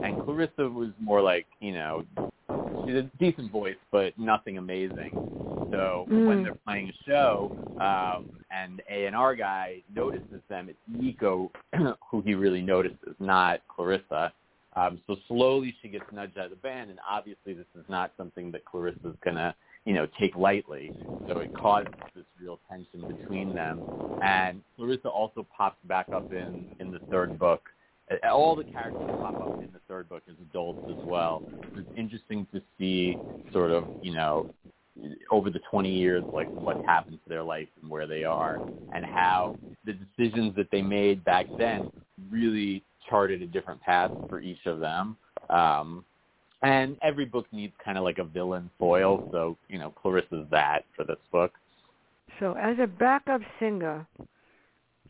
And 0.03 0.19
Clarissa 0.19 0.69
was 0.69 0.91
more 1.01 1.23
like, 1.23 1.47
you 1.61 1.73
know, 1.73 2.05
she's 2.85 2.95
a 2.97 3.03
decent 3.19 3.51
voice, 3.51 3.77
but 3.91 4.19
nothing 4.19 4.59
amazing. 4.59 5.13
So 5.71 6.07
when 6.09 6.39
Mm. 6.39 6.43
they're 6.43 6.59
playing 6.67 6.91
a 6.91 6.93
show, 7.11 7.53
um, 7.79 8.27
and 8.51 8.83
A 8.91 9.07
and 9.07 9.17
R 9.17 9.35
guy 9.35 9.83
notices 9.95 10.43
them, 10.49 10.69
it's 10.69 10.79
Nico 10.87 11.51
who 12.11 12.21
he 12.21 12.35
really 12.35 12.61
notices, 12.61 13.15
not 13.19 13.61
Clarissa. 13.69 14.33
Um, 14.75 15.01
so 15.07 15.17
slowly 15.29 15.75
she 15.81 15.89
gets 15.89 16.05
nudged 16.13 16.37
out 16.39 16.47
of 16.47 16.51
the 16.51 16.57
band, 16.57 16.91
and 16.91 16.99
obviously 17.09 17.55
this 17.55 17.67
is 17.75 17.85
not 17.89 18.13
something 18.17 18.51
that 18.53 18.65
Clarissa's 18.67 19.17
gonna, 19.25 19.55
you 19.87 19.95
know, 19.95 20.07
take 20.19 20.37
lightly. 20.37 20.93
So 21.27 21.39
it 21.41 21.53
causes 21.55 21.93
this 22.15 22.25
real 22.41 22.59
tension 22.69 23.07
between 23.07 23.55
them. 23.55 23.85
And 24.21 24.63
Clarissa 24.77 25.09
also 25.09 25.47
pops 25.57 25.79
back 25.85 26.09
up 26.13 26.31
in 26.33 26.69
in 26.81 26.91
the 26.91 27.01
third 27.11 27.39
book. 27.39 27.63
All 28.31 28.57
the 28.57 28.65
characters 28.65 29.09
pop 29.21 29.41
up 29.41 29.53
in 29.61 29.73
the 29.73 29.81
third 29.89 30.09
book 30.09 30.23
as 30.29 30.35
adults 30.51 30.81
as 30.89 30.97
well. 31.05 31.43
It's 31.75 31.87
interesting 31.97 32.47
to 32.53 32.61
see 32.79 33.19
sort 33.53 33.71
of, 33.71 33.87
you 34.01 34.15
know, 34.15 34.47
over 35.31 35.51
the 35.51 35.61
20 35.71 35.91
years, 35.91 36.25
like 36.33 36.49
what's 36.59 36.81
happened 36.85 37.19
to 37.23 37.29
their 37.29 37.43
life 37.43 37.69
and 37.81 37.91
where 37.91 38.07
they 38.07 38.25
are, 38.25 38.61
and 38.93 39.05
how 39.05 39.55
the 39.85 39.95
decisions 39.95 40.55
that 40.57 40.69
they 40.71 40.83
made 40.83 41.25
back 41.25 41.47
then 41.57 41.89
really 42.31 42.85
charted 43.09 43.43
a 43.43 43.47
different 43.47 43.81
path 43.81 44.13
for 44.29 44.41
each 44.41 44.65
of 44.67 44.81
them. 44.81 45.17
Um, 45.51 46.05
and 46.63 46.97
every 47.03 47.25
book 47.25 47.47
needs 47.53 47.73
kind 47.85 47.99
of 47.99 48.05
like 48.05 48.19
a 48.19 48.25
villain 48.25 48.71
foil, 48.79 49.23
so 49.31 49.57
you 49.69 49.79
know 49.79 49.93
Clarissa's 50.01 50.47
that 50.51 50.85
for 50.95 51.05
this 51.05 51.17
book. 51.33 51.53
So 52.39 52.55
as 52.55 52.77
a 52.81 52.87
backup 52.87 53.41
singer 53.59 54.07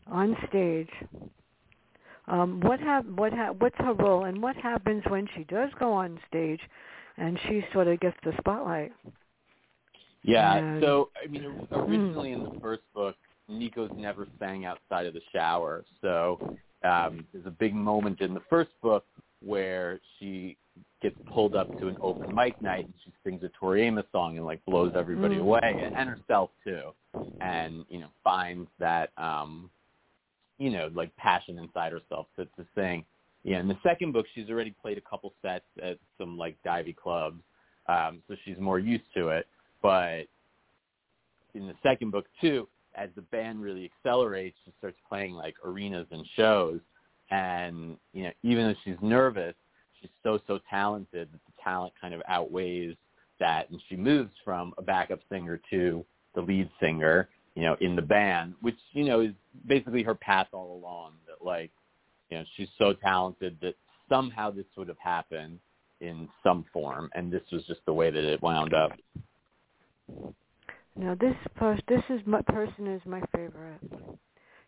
on 0.07 0.35
stage, 0.49 0.89
um, 2.27 2.59
what 2.61 2.79
hap- 2.79 3.05
what 3.05 3.33
ha- 3.33 3.53
what's 3.59 3.77
her 3.77 3.93
role, 3.93 4.25
and 4.25 4.41
what 4.41 4.55
happens 4.55 5.03
when 5.09 5.27
she 5.35 5.43
does 5.45 5.69
go 5.79 5.91
on 5.91 6.19
stage, 6.27 6.61
and 7.17 7.39
she 7.47 7.63
sort 7.73 7.87
of 7.87 7.99
gets 7.99 8.17
the 8.23 8.33
spotlight? 8.37 8.91
Yeah. 10.23 10.55
And- 10.55 10.81
So 10.81 11.09
I 11.21 11.27
mean, 11.27 11.67
originally 11.71 12.31
in 12.31 12.43
the 12.43 12.57
first 12.61 12.83
book, 12.93 13.15
Nico's 13.49 13.91
never 13.95 14.27
sang 14.39 14.65
outside 14.65 15.05
of 15.05 15.13
the 15.13 15.21
shower. 15.33 15.83
So 16.01 16.39
um, 16.83 17.25
there's 17.33 17.45
a 17.45 17.51
big 17.51 17.75
moment 17.75 18.21
in 18.21 18.33
the 18.33 18.41
first 18.49 18.71
book 18.81 19.05
where 19.41 19.99
she 20.17 20.57
gets 21.01 21.17
pulled 21.33 21.53
up 21.55 21.77
to 21.79 21.89
an 21.89 21.97
open 21.99 22.33
mic 22.33 22.59
night 22.61 22.85
and 22.85 22.93
she 23.03 23.11
sings 23.25 23.43
a 23.43 23.49
Tori 23.49 23.83
Amos 23.83 24.05
song 24.13 24.37
and 24.37 24.45
like 24.45 24.63
blows 24.65 24.93
everybody 24.95 25.35
Mm. 25.35 25.41
away 25.41 25.59
and, 25.63 25.93
and 25.93 26.09
herself 26.09 26.49
too, 26.63 26.93
and 27.41 27.85
you 27.89 27.99
know 27.99 28.07
finds 28.23 28.69
that 28.79 29.11
um, 29.17 29.69
you 30.57 30.69
know 30.69 30.89
like 30.93 31.15
passion 31.17 31.57
inside 31.57 31.91
herself 31.91 32.27
to 32.37 32.45
to 32.45 32.65
sing. 32.75 33.05
Yeah, 33.43 33.59
in 33.59 33.67
the 33.67 33.77
second 33.83 34.13
book, 34.13 34.25
she's 34.33 34.49
already 34.49 34.73
played 34.81 34.97
a 34.97 35.01
couple 35.01 35.33
sets 35.41 35.65
at 35.81 35.97
some 36.17 36.37
like 36.37 36.55
divey 36.65 36.95
clubs, 36.95 37.41
um, 37.87 38.21
so 38.27 38.35
she's 38.45 38.57
more 38.57 38.79
used 38.79 39.03
to 39.15 39.29
it. 39.29 39.47
But 39.81 40.27
in 41.53 41.67
the 41.67 41.75
second 41.83 42.11
book 42.11 42.25
too, 42.39 42.67
as 42.95 43.09
the 43.15 43.21
band 43.21 43.61
really 43.61 43.91
accelerates, 43.97 44.57
she 44.63 44.71
starts 44.77 44.97
playing 45.09 45.33
like 45.33 45.55
arenas 45.65 46.07
and 46.11 46.25
shows, 46.35 46.79
and 47.31 47.97
you 48.13 48.23
know 48.23 48.31
even 48.43 48.67
though 48.67 48.75
she's 48.83 49.01
nervous, 49.01 49.55
she's 49.99 50.11
so 50.23 50.39
so 50.47 50.59
talented 50.69 51.29
that 51.31 51.39
the 51.45 51.53
talent 51.63 51.93
kind 51.99 52.13
of 52.13 52.21
outweighs 52.27 52.95
that, 53.39 53.69
and 53.69 53.81
she 53.89 53.95
moves 53.95 54.31
from 54.45 54.73
a 54.77 54.81
backup 54.81 55.19
singer 55.29 55.59
to 55.69 56.05
the 56.35 56.41
lead 56.41 56.69
singer, 56.79 57.29
you 57.55 57.63
know, 57.63 57.75
in 57.81 57.95
the 57.95 58.01
band, 58.01 58.55
which 58.61 58.77
you 58.91 59.03
know 59.03 59.21
is 59.21 59.33
basically 59.67 60.03
her 60.03 60.15
path 60.15 60.47
all 60.51 60.75
along. 60.75 61.13
That 61.27 61.45
like, 61.45 61.71
you 62.29 62.37
know, 62.37 62.43
she's 62.55 62.69
so 62.77 62.93
talented 62.93 63.57
that 63.61 63.75
somehow 64.09 64.51
this 64.51 64.65
would 64.77 64.87
have 64.87 64.99
happened 64.99 65.59
in 66.01 66.27
some 66.43 66.65
form, 66.73 67.09
and 67.13 67.31
this 67.31 67.43
was 67.51 67.63
just 67.65 67.81
the 67.85 67.93
way 67.93 68.09
that 68.09 68.23
it 68.23 68.41
wound 68.41 68.73
up. 68.73 68.91
Now 70.95 71.15
this 71.15 71.35
pers- 71.55 71.81
this 71.87 72.03
is 72.09 72.21
my 72.25 72.41
person 72.41 72.87
is 72.87 73.01
my 73.05 73.21
favorite 73.35 73.81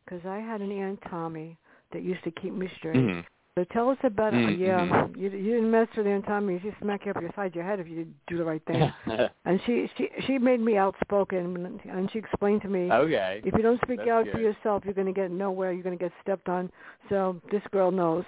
because 0.04 0.26
I 0.26 0.38
had 0.38 0.62
an 0.62 0.72
aunt 0.72 1.00
Tommy 1.10 1.58
that 1.92 2.04
used 2.04 2.24
to 2.24 2.32
keep 2.32 2.54
me 2.54 2.68
straight. 2.78 2.96
Mhm. 2.96 3.26
So 3.58 3.64
tell 3.72 3.90
us 3.90 3.98
about 4.04 4.34
it. 4.34 4.38
Mm, 4.38 4.60
Yeah, 4.60 5.08
you 5.16 5.30
you 5.30 5.54
didn't 5.54 5.72
mess 5.72 5.88
with 5.96 6.06
Aunt 6.06 6.26
Tommy. 6.26 6.60
She 6.62 6.72
smack 6.82 7.06
you 7.06 7.12
up 7.12 7.22
your 7.22 7.32
side 7.38 7.48
of 7.48 7.56
your 7.56 7.64
head 7.64 7.80
if 7.80 7.88
you 7.88 7.96
didn't 7.96 8.16
do 8.28 8.38
the 8.38 8.44
right 8.44 8.62
thing. 8.66 8.92
and 9.46 9.62
she 9.66 9.90
she 9.98 10.10
she 10.28 10.38
made 10.38 10.60
me 10.60 10.76
outspoken, 10.76 11.80
and 11.90 12.12
she 12.12 12.20
explained 12.20 12.64
to 12.64 12.68
me 12.68 12.92
okay. 12.92 13.40
if 13.46 13.54
you 13.54 13.62
don't 13.62 13.80
speak 13.84 14.00
That's 14.00 14.10
out 14.10 14.28
for 14.30 14.40
yourself, 14.40 14.84
you're 14.84 14.94
going 14.94 15.08
to 15.08 15.14
get 15.14 15.32
nowhere. 15.32 15.72
You're 15.72 15.84
going 15.84 15.98
to 15.98 16.04
get 16.04 16.12
stepped 16.22 16.50
on. 16.50 16.70
So 17.08 17.40
this 17.50 17.62
girl 17.72 17.92
knows. 17.92 18.26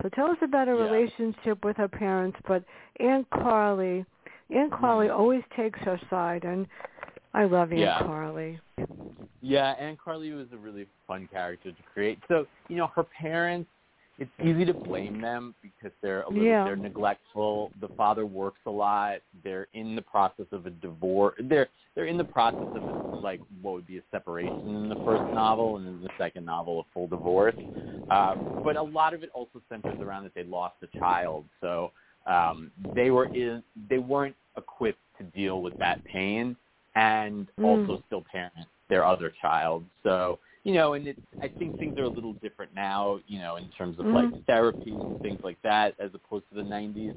So 0.00 0.10
tell 0.10 0.30
us 0.30 0.36
about 0.42 0.68
her 0.68 0.76
Yeah. 0.76 0.84
relationship 0.84 1.64
with 1.64 1.76
her 1.76 1.88
parents. 1.88 2.38
But 2.46 2.62
Aunt 3.00 3.28
Carly, 3.30 4.06
Aunt 4.54 4.70
Carly 4.70 5.08
Mhm. 5.08 5.18
always 5.18 5.42
takes 5.56 5.80
her 5.80 5.98
side, 6.08 6.44
and 6.44 6.68
I 7.34 7.46
love 7.46 7.72
Aunt 7.72 7.80
Yeah. 7.80 7.98
Carly. 7.98 8.60
Yeah, 9.40 9.70
Aunt 9.72 9.98
Carly 9.98 10.32
was 10.32 10.46
a 10.52 10.56
really 10.56 10.86
fun 11.08 11.26
character 11.32 11.72
to 11.72 11.82
create. 11.92 12.20
So, 12.28 12.46
you 12.68 12.76
know, 12.76 12.86
her 12.94 13.02
parents, 13.02 13.68
it's 14.18 14.30
easy 14.42 14.64
to 14.64 14.74
blame 14.74 15.20
them 15.20 15.54
because 15.62 15.92
they're 16.02 16.22
a 16.22 16.28
little 16.28 16.44
Yeah. 16.44 16.64
they're 16.64 16.76
neglectful. 16.76 17.70
The 17.80 17.88
father 17.90 18.26
works 18.26 18.60
a 18.66 18.70
lot. 18.70 19.20
They're 19.44 19.68
in 19.74 19.94
the 19.94 20.02
process 20.02 20.46
of 20.52 20.66
a 20.66 20.70
divorce. 20.70 21.34
They're 21.40 21.68
they're 21.94 22.06
in 22.06 22.16
the 22.16 22.24
process 22.24 22.68
of 22.74 22.82
like 23.10 23.40
what 23.62 23.74
would 23.74 23.86
be 23.86 23.98
a 23.98 24.02
separation 24.10 24.74
in 24.76 24.88
the 24.88 24.96
first 25.04 25.24
novel, 25.32 25.76
and 25.76 25.86
in 25.86 26.00
the 26.02 26.10
second 26.18 26.44
novel, 26.44 26.80
a 26.80 26.84
full 26.92 27.06
divorce. 27.06 27.54
Um, 28.10 28.48
but 28.64 28.76
a 28.76 28.82
lot 28.82 29.14
of 29.14 29.22
it 29.22 29.30
also 29.34 29.60
centers 29.68 30.00
around 30.00 30.24
that 30.24 30.34
they 30.34 30.44
lost 30.44 30.76
a 30.82 30.88
child, 30.98 31.44
so 31.60 31.92
um, 32.26 32.70
they 32.94 33.10
were 33.10 33.26
in 33.26 33.62
they 33.88 33.98
weren't 33.98 34.36
equipped 34.56 34.98
to 35.18 35.24
deal 35.24 35.62
with 35.62 35.76
that 35.78 36.02
pain, 36.04 36.56
and 36.94 37.46
Mm. 37.58 37.64
also 37.64 38.02
still 38.06 38.22
parent 38.32 38.54
their 38.88 39.04
other 39.04 39.30
child. 39.40 39.84
So 40.02 40.38
you 40.68 40.74
know, 40.74 40.92
and 40.92 41.08
it's, 41.08 41.18
I 41.42 41.48
think 41.58 41.78
things 41.78 41.96
are 41.96 42.02
a 42.02 42.08
little 42.08 42.34
different 42.34 42.74
now, 42.74 43.20
you 43.26 43.38
know, 43.38 43.56
in 43.56 43.70
terms 43.78 43.98
of 43.98 44.04
like 44.06 44.26
Mhm. 44.26 44.34
therapy 44.46 45.02
and 45.06 45.18
things 45.22 45.40
like 45.42 45.56
that, 45.62 45.94
as 45.98 46.10
opposed 46.14 46.44
to 46.50 46.56
the 46.56 46.62
'90s. 46.62 47.14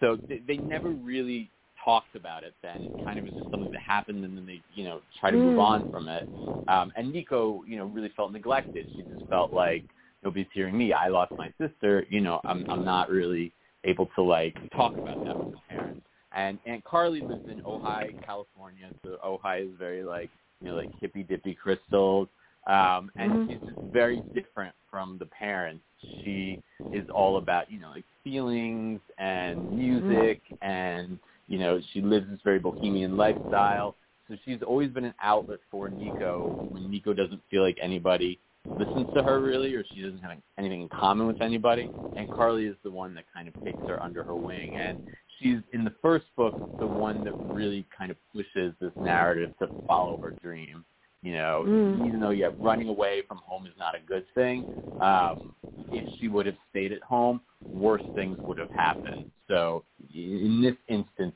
So 0.00 0.18
they, 0.26 0.38
they 0.38 0.56
never 0.56 0.88
really 0.90 1.50
talked 1.84 2.16
about 2.16 2.44
it 2.44 2.54
then. 2.62 2.82
It 2.84 2.92
kind 3.04 3.18
of 3.18 3.26
was 3.26 3.34
just 3.34 3.50
something 3.50 3.70
that 3.72 3.80
happened, 3.82 4.24
and 4.24 4.34
then 4.38 4.46
they, 4.46 4.62
you 4.74 4.84
know, 4.84 5.02
try 5.20 5.30
to 5.30 5.36
move 5.36 5.56
Mm. 5.56 5.58
on 5.58 5.86
from 5.90 6.08
it. 6.08 6.26
Um, 6.66 6.92
and 6.96 7.12
Nico, 7.12 7.62
you 7.66 7.76
know, 7.76 7.84
really 7.84 8.08
felt 8.16 8.32
neglected. 8.32 8.86
She 8.96 9.02
just 9.02 9.20
felt 9.28 9.52
like 9.52 9.84
nobody's 10.22 10.46
hearing 10.54 10.78
me. 10.78 10.94
I 10.94 11.08
lost 11.08 11.32
my 11.36 11.52
sister. 11.60 12.06
You 12.08 12.22
know, 12.22 12.40
I'm 12.46 12.64
I'm 12.70 12.84
not 12.84 13.10
really 13.10 13.52
able 13.84 14.06
to 14.14 14.22
like 14.22 14.56
talk 14.74 14.96
about 14.96 15.18
that 15.24 15.38
with 15.38 15.48
my 15.52 15.60
parents. 15.68 16.00
And 16.32 16.58
Aunt 16.64 16.82
Carly 16.84 17.20
lives 17.20 17.46
in 17.48 17.60
Ojai, 17.68 18.14
California. 18.24 18.92
So 19.04 19.18
Ojai 19.22 19.66
is 19.68 19.76
very 19.78 20.04
like 20.04 20.30
you 20.62 20.68
know 20.68 20.74
like 20.74 20.90
hippy 21.00 21.22
dippy 21.22 21.54
crystals. 21.54 22.28
Um, 22.66 23.10
and 23.16 23.32
Mhm. 23.32 23.46
she's 23.48 23.60
just 23.64 23.78
very 23.92 24.24
different 24.34 24.74
from 24.90 25.18
the 25.18 25.26
parents. 25.26 25.84
She 26.22 26.60
is 26.92 27.08
all 27.10 27.36
about 27.36 27.70
you 27.70 27.78
know 27.80 27.90
like 27.90 28.04
feelings 28.22 29.00
and 29.18 29.70
music, 29.70 30.40
and 30.62 31.18
you 31.48 31.58
know 31.58 31.80
she 31.92 32.00
lives 32.00 32.28
this 32.28 32.40
very 32.42 32.58
bohemian 32.58 33.16
lifestyle. 33.16 33.96
So 34.28 34.36
she's 34.44 34.62
always 34.62 34.90
been 34.90 35.04
an 35.04 35.14
outlet 35.20 35.60
for 35.70 35.90
Nico 35.90 36.56
when 36.70 36.90
Nico 36.90 37.12
doesn't 37.12 37.42
feel 37.50 37.62
like 37.62 37.76
anybody 37.80 38.38
listens 38.76 39.06
to 39.12 39.22
her 39.22 39.40
really, 39.40 39.74
or 39.74 39.84
she 39.92 40.02
doesn't 40.02 40.20
have 40.20 40.38
anything 40.58 40.80
in 40.80 40.88
common 40.88 41.26
with 41.26 41.40
anybody. 41.42 41.92
And 42.14 42.30
Carly 42.30 42.66
is 42.66 42.76
the 42.82 42.90
one 42.90 43.14
that 43.14 43.24
kind 43.34 43.48
of 43.48 43.54
takes 43.62 43.84
her 43.86 44.02
under 44.02 44.22
her 44.22 44.36
wing, 44.36 44.76
and 44.76 44.98
she's 45.38 45.58
in 45.72 45.84
the 45.84 45.94
first 46.00 46.26
book 46.36 46.56
the 46.78 46.86
one 46.86 47.22
that 47.24 47.34
really 47.52 47.84
kind 47.96 48.10
of 48.10 48.16
pushes 48.32 48.72
this 48.80 48.92
narrative 48.98 49.50
to 49.58 49.68
follow 49.86 50.16
her 50.22 50.30
dream. 50.42 50.84
You 51.24 51.32
know, 51.32 51.64
Mm. 51.66 52.06
even 52.06 52.20
though 52.20 52.30
yeah, 52.30 52.50
running 52.60 52.88
away 52.88 53.22
from 53.22 53.38
home 53.38 53.66
is 53.66 53.72
not 53.78 53.94
a 53.94 53.98
good 53.98 54.26
thing. 54.34 54.66
Um, 55.00 55.54
if 55.90 56.04
she 56.18 56.28
would 56.28 56.44
have 56.46 56.56
stayed 56.68 56.92
at 56.92 57.02
home, 57.02 57.40
worse 57.72 58.02
things 58.14 58.38
would 58.44 58.58
have 58.58 58.70
happened. 58.70 59.24
So 59.48 59.84
in 60.14 60.60
this 60.60 60.76
instance, 60.88 61.34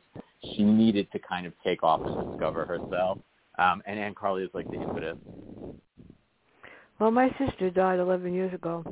she 0.52 0.62
needed 0.62 1.10
to 1.12 1.18
kind 1.18 1.46
of 1.46 1.54
take 1.64 1.82
off 1.82 2.02
and 2.06 2.18
discover 2.18 2.66
herself. 2.66 3.18
Um, 3.58 3.82
and 3.86 3.98
Anne 3.98 4.14
Carly 4.14 4.44
is 4.44 4.50
like 4.52 4.68
the 4.70 4.80
impetus. 4.80 5.16
Well, 7.00 7.10
my 7.10 7.34
sister 7.38 7.70
died 7.70 7.98
11 7.98 8.34
years 8.34 8.52
ago. 8.52 8.84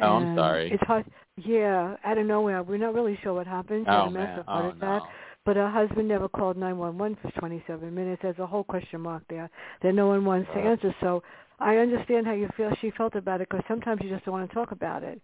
Oh, 0.00 0.16
I'm 0.16 0.36
sorry. 0.36 0.72
It's 0.72 0.82
hard. 0.82 1.04
Yeah, 1.36 1.96
out 2.04 2.18
of 2.18 2.26
nowhere. 2.26 2.62
We're 2.64 2.78
not 2.78 2.94
really 2.94 3.16
sure 3.22 3.34
what 3.34 3.46
happened. 3.46 3.86
She 3.86 3.90
oh 3.90 4.04
had 4.04 4.08
a 4.08 4.10
massive 4.10 4.36
man. 4.36 4.44
heart 4.46 4.64
Oh 4.74 4.76
attack. 4.76 5.02
no. 5.02 5.08
But 5.48 5.56
her 5.56 5.70
husband 5.70 6.06
never 6.08 6.28
called 6.28 6.58
911 6.58 7.16
for 7.22 7.40
27 7.40 7.94
minutes. 7.94 8.20
There's 8.20 8.38
a 8.38 8.46
whole 8.46 8.64
question 8.64 9.00
mark 9.00 9.22
there 9.30 9.48
that 9.82 9.94
no 9.94 10.06
one 10.08 10.26
wants 10.26 10.46
to 10.52 10.60
answer. 10.60 10.94
So 11.00 11.22
I 11.58 11.76
understand 11.78 12.26
how 12.26 12.34
you 12.34 12.50
feel. 12.54 12.70
She 12.82 12.90
felt 12.90 13.14
about 13.14 13.40
it 13.40 13.48
because 13.48 13.64
sometimes 13.66 14.02
you 14.04 14.10
just 14.10 14.26
don't 14.26 14.34
want 14.34 14.46
to 14.50 14.54
talk 14.54 14.72
about 14.72 15.02
it. 15.02 15.22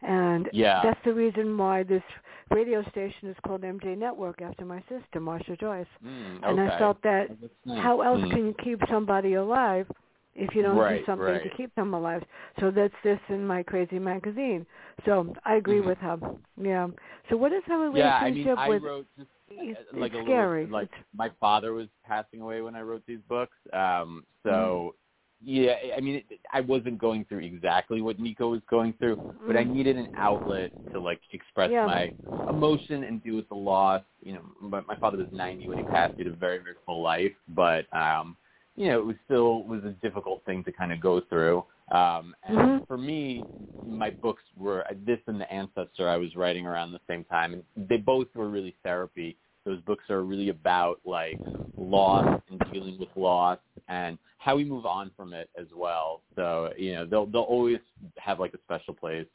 And 0.00 0.48
Yeah. 0.54 0.80
that's 0.82 0.98
the 1.04 1.12
reason 1.12 1.58
why 1.58 1.82
this 1.82 2.02
radio 2.50 2.82
station 2.88 3.28
is 3.28 3.36
called 3.46 3.60
MJ 3.60 3.98
Network 3.98 4.40
after 4.40 4.64
my 4.64 4.80
sister, 4.88 5.20
Marsha 5.20 5.60
Joyce. 5.60 5.84
Mm, 6.02 6.42
And 6.42 6.58
I 6.58 6.78
felt 6.78 7.02
that 7.02 7.28
nice. 7.66 7.82
how 7.82 8.00
else 8.00 8.22
Mm. 8.22 8.30
can 8.30 8.46
you 8.46 8.54
keep 8.64 8.80
somebody 8.88 9.34
alive 9.34 9.86
if 10.34 10.54
you 10.54 10.62
don't 10.62 10.78
Right, 10.78 11.00
do 11.00 11.04
something 11.04 11.38
to 11.50 11.50
keep 11.50 11.74
them 11.74 11.92
alive? 11.92 12.24
So 12.60 12.70
that's 12.70 12.94
this 13.04 13.20
in 13.28 13.46
my 13.46 13.62
crazy 13.62 13.98
magazine. 13.98 14.64
So 15.04 15.34
I 15.44 15.56
agree 15.56 15.80
Mhm. 15.80 15.86
with 15.86 15.98
her. 15.98 16.18
Yeah. 16.56 16.88
So 17.28 17.36
what 17.36 17.52
is 17.52 17.62
her 17.66 17.78
relationship 17.78 17.96
Yeah, 17.98 18.16
I 18.16 18.30
mean, 18.30 18.48
I 18.48 18.68
with? 18.70 18.82
wrote 18.82 19.06
just 19.18 19.28
it's, 19.50 19.80
uh, 19.94 19.98
like 19.98 20.12
it's 20.12 20.20
a 20.20 20.24
scary. 20.24 20.62
little 20.64 20.72
like 20.72 20.90
my 21.16 21.30
father 21.40 21.72
was 21.72 21.88
passing 22.06 22.40
away 22.40 22.60
when 22.60 22.74
I 22.76 22.82
wrote 22.82 23.02
these 23.06 23.20
books. 23.28 23.56
Um 23.72 24.24
so 24.42 24.94
Mm-hmm. 25.42 25.52
yeah, 25.52 25.74
I 25.96 26.00
mean 26.00 26.16
it, 26.16 26.40
I 26.52 26.60
wasn't 26.60 26.98
going 26.98 27.24
through 27.24 27.40
exactly 27.40 28.00
what 28.00 28.18
Nico 28.20 28.50
was 28.50 28.60
going 28.68 28.92
through, 28.94 29.18
but 29.46 29.56
I 29.56 29.64
Mm. 29.64 29.70
needed 29.70 29.96
an 29.96 30.08
outlet 30.16 30.72
to 30.92 31.00
like 31.00 31.20
express 31.32 31.70
Yeah. 31.70 31.86
my 31.86 32.12
emotion 32.48 33.04
and 33.04 33.22
deal 33.22 33.36
with 33.36 33.48
the 33.48 33.54
loss. 33.54 34.02
You 34.22 34.34
know, 34.34 34.42
my, 34.60 34.80
my 34.82 34.96
father 34.96 35.18
was 35.18 35.28
90 35.30 35.68
when 35.68 35.78
he 35.78 35.84
passed. 35.84 36.14
He 36.16 36.24
had 36.24 36.32
a 36.32 36.36
very 36.36 36.58
very 36.58 36.76
full 36.86 37.02
life, 37.02 37.32
but 37.48 37.86
um 37.96 38.36
you 38.76 38.88
know, 38.88 38.98
it 39.00 39.04
was 39.04 39.16
still 39.24 39.64
was 39.64 39.84
a 39.84 39.90
difficult 40.00 40.44
thing 40.46 40.62
to 40.64 40.72
kind 40.72 40.92
of 40.92 41.00
go 41.00 41.20
through. 41.28 41.64
Um, 41.90 42.34
and 42.44 42.56
Mhm. 42.58 42.86
for 42.86 42.96
me, 42.96 43.46
my 43.84 44.10
books 44.10 44.42
were 44.56 44.84
this 45.04 45.18
and 45.26 45.40
the 45.40 45.52
ancestor 45.52 46.08
I 46.08 46.16
was 46.16 46.36
writing 46.36 46.66
around 46.66 46.92
the 46.92 47.00
same 47.08 47.24
time, 47.24 47.52
and 47.54 47.88
they 47.88 47.96
both 47.96 48.28
were 48.34 48.48
really 48.48 48.76
therapy. 48.84 49.36
Those 49.64 49.80
books 49.82 50.08
are 50.10 50.22
really 50.22 50.50
about 50.50 51.00
like 51.04 51.40
loss 51.76 52.40
and 52.50 52.62
dealing 52.72 52.98
with 52.98 53.08
loss 53.16 53.58
and 53.88 54.18
how 54.38 54.56
we 54.56 54.64
move 54.64 54.86
on 54.86 55.10
from 55.16 55.32
it 55.32 55.50
as 55.58 55.66
well. 55.74 56.22
So 56.36 56.72
you 56.76 56.92
know, 56.94 57.06
they'll 57.06 57.26
they'll 57.26 57.42
always 57.42 57.78
have 58.18 58.38
like 58.40 58.54
a 58.54 58.58
special 58.58 58.94
place 58.94 59.26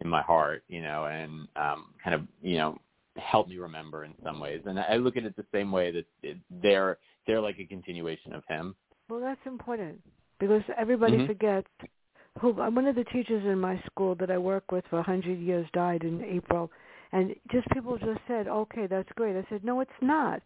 in 0.00 0.08
my 0.08 0.22
heart, 0.22 0.64
you 0.68 0.82
know, 0.82 1.04
and 1.06 1.46
um, 1.56 1.94
kind 2.02 2.14
of 2.14 2.22
you 2.42 2.56
know 2.56 2.78
help 3.16 3.48
me 3.48 3.58
remember 3.58 4.04
in 4.04 4.14
some 4.24 4.40
ways. 4.40 4.62
And 4.66 4.78
I 4.80 4.96
look 4.96 5.16
at 5.16 5.24
it 5.24 5.36
the 5.36 5.46
same 5.52 5.70
way 5.70 5.92
that 5.92 6.06
it, 6.22 6.36
they're 6.62 6.98
they're 7.26 7.40
like 7.40 7.58
a 7.60 7.64
continuation 7.64 8.32
of 8.32 8.42
him. 8.48 8.74
Well, 9.08 9.20
that's 9.20 9.44
important 9.46 10.00
because 10.40 10.62
everybody 10.76 11.18
Mhm. 11.18 11.26
forgets. 11.26 11.68
Who 12.40 12.52
one 12.52 12.86
of 12.86 12.94
the 12.96 13.04
teachers 13.04 13.44
in 13.44 13.58
my 13.60 13.80
school 13.86 14.14
that 14.16 14.30
I 14.30 14.38
work 14.38 14.72
with 14.72 14.84
for 14.88 14.98
a 14.98 15.02
hundred 15.02 15.38
years 15.38 15.66
died 15.72 16.02
in 16.02 16.24
April, 16.24 16.70
and 17.12 17.34
just 17.50 17.68
people 17.70 17.98
just 17.98 18.20
said, 18.26 18.48
"Okay, 18.48 18.86
that's 18.86 19.08
great." 19.12 19.36
I 19.36 19.44
said, 19.48 19.64
"No, 19.64 19.80
it's 19.80 20.00
not." 20.00 20.42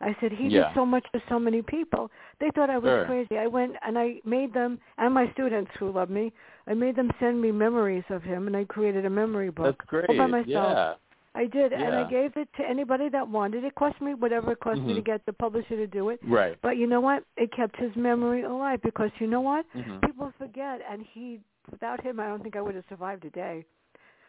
I 0.00 0.16
said 0.20 0.30
he 0.32 0.48
Yeah. 0.48 0.68
did 0.68 0.74
so 0.74 0.86
much 0.86 1.04
for 1.10 1.20
so 1.28 1.38
many 1.38 1.60
people. 1.62 2.10
They 2.38 2.50
thought 2.50 2.70
I 2.70 2.78
was 2.78 2.90
Sure. 2.90 3.06
crazy. 3.06 3.38
I 3.38 3.46
went 3.48 3.76
and 3.82 3.98
I 3.98 4.20
made 4.24 4.52
them 4.52 4.80
and 4.96 5.12
my 5.12 5.30
students 5.32 5.70
who 5.76 5.90
love 5.90 6.10
me. 6.10 6.32
I 6.66 6.74
made 6.74 6.94
them 6.96 7.10
send 7.18 7.40
me 7.40 7.50
memories 7.50 8.04
of 8.10 8.22
him, 8.22 8.46
and 8.46 8.56
I 8.56 8.64
created 8.64 9.06
a 9.06 9.10
memory 9.10 9.50
book 9.50 9.78
That's 9.78 9.90
great. 9.90 10.08
all 10.10 10.16
by 10.16 10.26
myself. 10.26 10.46
Yeah. 10.46 10.94
I 11.38 11.46
did, 11.46 11.72
and 11.72 11.94
I 11.94 12.10
gave 12.10 12.36
it 12.36 12.48
to 12.56 12.68
anybody 12.68 13.08
that 13.10 13.28
wanted. 13.28 13.62
It 13.62 13.74
cost 13.76 14.00
me 14.00 14.14
whatever 14.14 14.50
it 14.52 14.60
cost 14.60 14.80
me 14.80 14.94
to 14.94 15.00
Mhm. 15.00 15.04
get 15.04 15.24
the 15.24 15.32
publisher 15.32 15.76
to 15.76 15.86
do 15.86 16.08
it. 16.08 16.18
Right. 16.24 16.60
But 16.62 16.78
you 16.78 16.88
know 16.88 17.00
what? 17.00 17.22
It 17.36 17.52
kept 17.52 17.76
his 17.76 17.94
memory 17.94 18.42
alive 18.42 18.82
because 18.82 19.12
you 19.20 19.28
know 19.28 19.40
what? 19.40 19.64
Mhm. 19.72 20.00
People 20.04 20.32
forget, 20.36 20.82
and 20.90 21.02
he, 21.02 21.40
without 21.70 22.00
him, 22.00 22.18
I 22.18 22.26
don't 22.26 22.42
think 22.42 22.56
I 22.56 22.60
would 22.60 22.74
have 22.74 22.84
survived 22.88 23.24
a 23.24 23.30
day. 23.30 23.64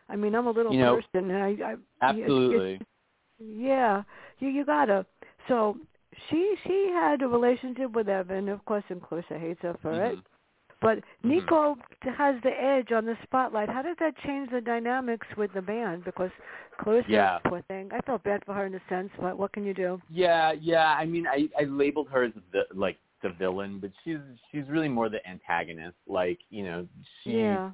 I 0.07 0.15
mean, 0.15 0.35
I'm 0.35 0.45
a 0.45 0.51
little 0.51 0.71
You 0.71 0.81
know, 0.81 0.95
person, 0.97 1.31
and 1.31 1.43
I, 1.43 1.71
I 1.71 1.77
Absolutely. 2.01 2.75
It's, 2.75 2.85
yeah, 3.39 4.03
you 4.37 4.49
you 4.49 4.63
gotta. 4.63 5.03
So 5.47 5.77
she 6.27 6.55
she 6.63 6.89
had 6.89 7.23
a 7.23 7.27
relationship 7.27 7.91
with 7.91 8.07
Evan, 8.07 8.49
of 8.49 8.63
course, 8.65 8.83
and 8.89 9.01
Clarissa 9.01 9.39
hates 9.39 9.61
her 9.61 9.73
for 9.81 9.93
it. 9.93 10.19
But 10.81 10.99
Mhm. 10.99 11.29
Nico 11.29 11.77
has 12.03 12.41
the 12.41 12.51
edge 12.51 12.91
on 12.91 13.05
the 13.05 13.17
spotlight. 13.23 13.69
How 13.69 13.81
did 13.81 13.97
that 13.99 14.17
change 14.19 14.49
the 14.49 14.61
dynamics 14.61 15.27
with 15.35 15.51
the 15.53 15.61
band? 15.61 16.05
Because 16.05 16.31
Clarissa, 16.77 17.09
Yeah. 17.09 17.39
poor 17.45 17.61
thing, 17.63 17.91
I 17.91 17.99
felt 18.01 18.23
bad 18.23 18.43
for 18.45 18.53
her 18.53 18.65
in 18.65 18.73
a 18.75 18.79
sense, 18.87 19.11
but 19.19 19.37
what 19.37 19.51
can 19.51 19.65
you 19.65 19.73
do? 19.73 20.01
Yeah, 20.09 20.53
yeah. 20.53 20.95
I 20.97 21.05
mean, 21.05 21.27
I 21.27 21.49
I 21.59 21.63
labeled 21.63 22.09
her 22.09 22.23
as 22.23 22.33
the 22.51 22.65
like 22.73 22.97
the 23.21 23.29
villain, 23.29 23.79
but 23.79 23.91
she's 24.03 24.19
she's 24.49 24.67
really 24.69 24.87
more 24.87 25.09
the 25.09 25.25
antagonist. 25.27 25.97
Like, 26.07 26.39
you 26.49 26.63
know, 26.63 26.87
she 27.23 27.31
Yeah. 27.31 27.71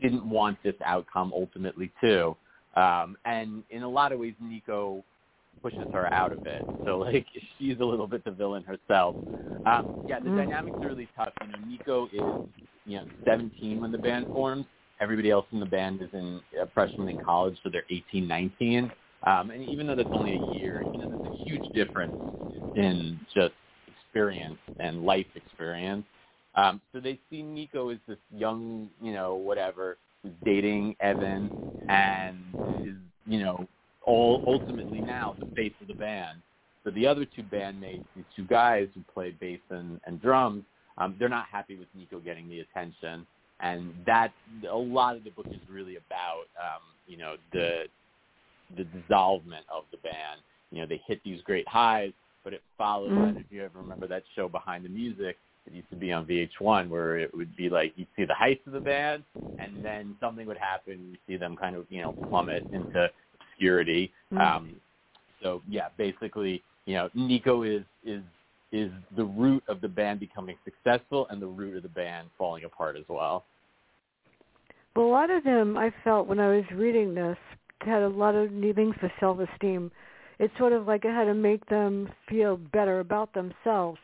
didn't 0.00 0.28
want 0.28 0.62
this 0.62 0.76
outcome 0.84 1.32
ultimately 1.34 1.90
too. 2.00 2.36
Um, 2.76 3.18
and 3.24 3.64
in 3.70 3.82
a 3.82 3.88
lot 3.88 4.12
of 4.12 4.20
ways, 4.20 4.34
Nico 4.40 5.04
pushes 5.62 5.88
her 5.92 6.12
out 6.12 6.32
of 6.32 6.44
it. 6.44 6.66
So 6.84 6.98
like 6.98 7.26
she's 7.58 7.78
a 7.80 7.84
little 7.84 8.06
bit 8.06 8.24
the 8.24 8.32
villain 8.32 8.64
herself. 8.64 9.16
Um, 9.66 9.92
yeah, 10.06 10.20
the 10.20 10.30
Mm. 10.30 10.36
dynamics 10.36 10.76
are 10.82 10.88
really 10.88 11.08
tough. 11.16 11.30
You 11.42 11.48
know, 11.48 11.58
Nico 11.68 12.08
is 12.12 12.34
you 12.86 12.98
know 12.98 13.06
17 13.24 13.80
when 13.80 13.92
the 13.92 13.98
band 13.98 14.28
forms. 14.32 14.66
Everybody 15.00 15.30
else 15.30 15.46
in 15.52 15.60
the 15.60 15.66
band 15.66 16.02
is 16.02 16.08
in 16.12 16.40
a 16.60 16.66
freshman 16.68 17.08
in 17.08 17.18
college, 17.18 17.56
so 17.64 17.70
they're 17.70 17.84
18, 17.90 18.26
19. 18.28 18.92
Um, 19.26 19.50
and 19.50 19.62
even 19.64 19.86
though 19.86 19.96
that's 19.96 20.10
only 20.12 20.32
a 20.34 20.36
year, 20.36 20.86
you 20.92 20.98
know, 20.98 21.06
there's 21.08 21.24
a 21.24 21.32
huge 21.44 21.64
difference 21.74 22.14
in 22.76 23.18
just 23.34 23.54
experience 23.88 24.58
and 24.78 25.04
life 25.04 25.26
experience. 25.34 26.04
Um, 26.54 26.80
so 26.92 27.00
they 27.00 27.18
see 27.30 27.42
Nico 27.42 27.88
as 27.90 27.98
this 28.06 28.18
young, 28.36 28.90
you 29.00 29.12
know, 29.12 29.34
whatever, 29.34 29.96
who's 30.22 30.32
dating 30.44 30.96
Evan 31.00 31.50
and 31.88 32.38
is, 32.84 32.94
you 33.26 33.40
know, 33.40 33.66
all 34.04 34.42
ultimately 34.46 35.00
now 35.00 35.34
the 35.38 35.46
face 35.54 35.74
of 35.80 35.88
the 35.88 35.94
band. 35.94 36.38
So 36.84 36.90
the 36.90 37.06
other 37.06 37.24
two 37.24 37.42
bandmates, 37.44 38.02
these 38.16 38.24
two 38.34 38.44
guys 38.44 38.88
who 38.94 39.02
play 39.12 39.30
bass 39.40 39.60
and, 39.70 40.00
and 40.06 40.20
drums, 40.20 40.64
um, 40.98 41.14
they're 41.18 41.28
not 41.28 41.46
happy 41.50 41.76
with 41.76 41.88
Nico 41.94 42.18
getting 42.18 42.48
the 42.48 42.60
attention, 42.60 43.26
and 43.60 43.94
that 44.06 44.32
a 44.70 44.76
lot 44.76 45.16
of 45.16 45.24
the 45.24 45.30
book 45.30 45.46
is 45.52 45.60
really 45.70 45.96
about, 45.96 46.44
um, 46.60 46.82
you 47.06 47.16
know, 47.16 47.36
the 47.52 47.84
the 48.76 48.84
dissolvement 48.84 49.64
of 49.72 49.84
the 49.90 49.98
band. 49.98 50.40
You 50.70 50.80
know, 50.80 50.86
they 50.86 51.00
hit 51.06 51.20
these 51.24 51.40
great 51.42 51.68
highs, 51.68 52.12
but 52.44 52.52
it 52.54 52.62
follows. 52.78 53.10
Mhm. 53.10 53.38
if 53.40 53.46
you 53.50 53.62
ever 53.64 53.78
remember 53.78 54.06
that 54.08 54.24
show 54.34 54.48
Behind 54.48 54.84
the 54.84 54.88
Music, 54.88 55.38
it 55.66 55.74
used 55.74 55.90
to 55.90 55.96
be 55.96 56.12
on 56.12 56.26
VH1, 56.26 56.88
where 56.88 57.18
it 57.18 57.32
would 57.34 57.54
be 57.56 57.68
like 57.68 57.92
you'd 57.96 58.08
see 58.16 58.24
the 58.24 58.34
heights 58.34 58.66
of 58.66 58.72
the 58.72 58.80
band, 58.80 59.24
and 59.58 59.84
then 59.84 60.16
something 60.20 60.46
would 60.46 60.56
happen. 60.56 61.10
You 61.10 61.18
see 61.26 61.36
them 61.36 61.56
kind 61.56 61.76
of, 61.76 61.86
you 61.90 62.00
know, 62.00 62.16
plummet 62.28 62.66
into 62.72 63.10
obscurity. 63.62 64.12
Mm. 64.32 64.56
Um, 64.56 64.76
so 65.42 65.62
yeah, 65.68 65.88
basically, 65.96 66.62
you 66.86 66.94
know, 66.94 67.08
Nico 67.14 67.62
is 67.62 67.82
is 68.04 68.22
is 68.72 68.90
the 69.16 69.24
root 69.24 69.62
of 69.68 69.80
the 69.80 69.88
band 69.88 70.18
becoming 70.20 70.56
successful 70.64 71.26
and 71.30 71.42
the 71.42 71.46
root 71.46 71.76
of 71.76 71.82
the 71.82 71.88
band 71.90 72.28
falling 72.38 72.64
apart 72.64 72.96
as 72.96 73.04
well. 73.08 73.44
But 74.94 75.02
a 75.02 75.10
lot 75.10 75.30
of 75.30 75.44
them, 75.44 75.76
I 75.76 75.92
felt 76.04 76.26
when 76.26 76.40
I 76.40 76.48
was 76.56 76.64
reading 76.74 77.14
this, 77.14 77.36
had 77.80 78.02
a 78.02 78.08
lot 78.08 78.34
of 78.34 78.50
needing 78.50 78.92
for 78.98 79.12
self-esteem. 79.20 79.90
It's 80.38 80.52
sort 80.58 80.72
of 80.72 80.86
like 80.86 81.04
it 81.04 81.10
had 81.10 81.24
to 81.24 81.34
make 81.34 81.66
them 81.66 82.08
feel 82.28 82.56
better 82.56 83.00
about 83.00 83.32
themselves. 83.34 83.98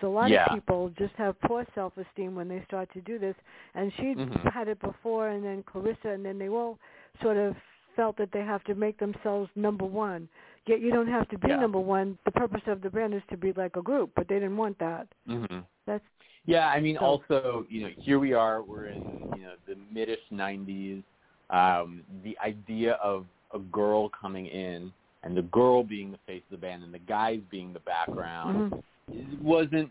So 0.00 0.08
a 0.08 0.14
lot 0.14 0.30
Yeah. 0.30 0.46
of 0.46 0.52
people 0.52 0.90
just 0.98 1.14
have 1.14 1.40
poor 1.42 1.64
self-esteem 1.74 2.34
when 2.34 2.48
they 2.48 2.62
start 2.66 2.92
to 2.92 3.00
do 3.00 3.18
this. 3.18 3.36
And 3.74 3.92
she 3.94 4.14
Mhm. 4.14 4.52
had 4.52 4.68
it 4.68 4.80
before, 4.80 5.28
and 5.28 5.44
then 5.44 5.62
Clarissa, 5.64 6.10
and 6.10 6.24
then 6.24 6.38
they 6.38 6.48
all 6.48 6.78
sort 7.20 7.36
of 7.36 7.56
felt 7.96 8.16
that 8.18 8.30
they 8.32 8.40
have 8.40 8.62
to 8.64 8.74
make 8.74 8.98
themselves 8.98 9.50
number 9.54 9.84
one. 9.84 10.28
Yet 10.66 10.80
you 10.80 10.90
don't 10.92 11.08
have 11.08 11.28
to 11.30 11.38
be 11.38 11.48
Yeah. 11.48 11.60
number 11.60 11.80
one. 11.80 12.16
The 12.24 12.30
purpose 12.30 12.62
of 12.66 12.80
the 12.82 12.90
band 12.90 13.14
is 13.14 13.22
to 13.30 13.36
be 13.36 13.52
like 13.52 13.76
a 13.76 13.82
group, 13.82 14.10
but 14.14 14.28
they 14.28 14.36
didn't 14.36 14.56
want 14.56 14.78
that. 14.78 15.06
hmm 15.26 15.60
That's 15.86 16.04
Yeah, 16.44 16.68
I 16.68 16.80
mean, 16.80 16.96
So- 16.96 17.04
also, 17.04 17.66
you 17.68 17.82
know, 17.82 17.90
here 17.98 18.18
we 18.18 18.32
are. 18.32 18.62
We're 18.62 18.86
in, 18.86 19.02
you 19.36 19.42
know, 19.42 19.54
the 19.66 19.76
midish 19.92 20.20
'90s. 20.30 21.02
Um, 21.50 22.02
the 22.24 22.36
idea 22.40 22.94
of 22.94 23.26
a 23.52 23.58
girl 23.58 24.08
coming 24.08 24.46
in 24.46 24.92
and 25.22 25.36
the 25.36 25.42
girl 25.42 25.84
being 25.84 26.10
the 26.10 26.18
face 26.26 26.42
of 26.50 26.50
the 26.50 26.56
band 26.66 26.82
and 26.82 26.92
the 26.92 26.98
guys 27.00 27.40
being 27.50 27.72
the 27.72 27.80
background 27.80 28.72
mhm. 29.10 29.40
wasn't. 29.40 29.90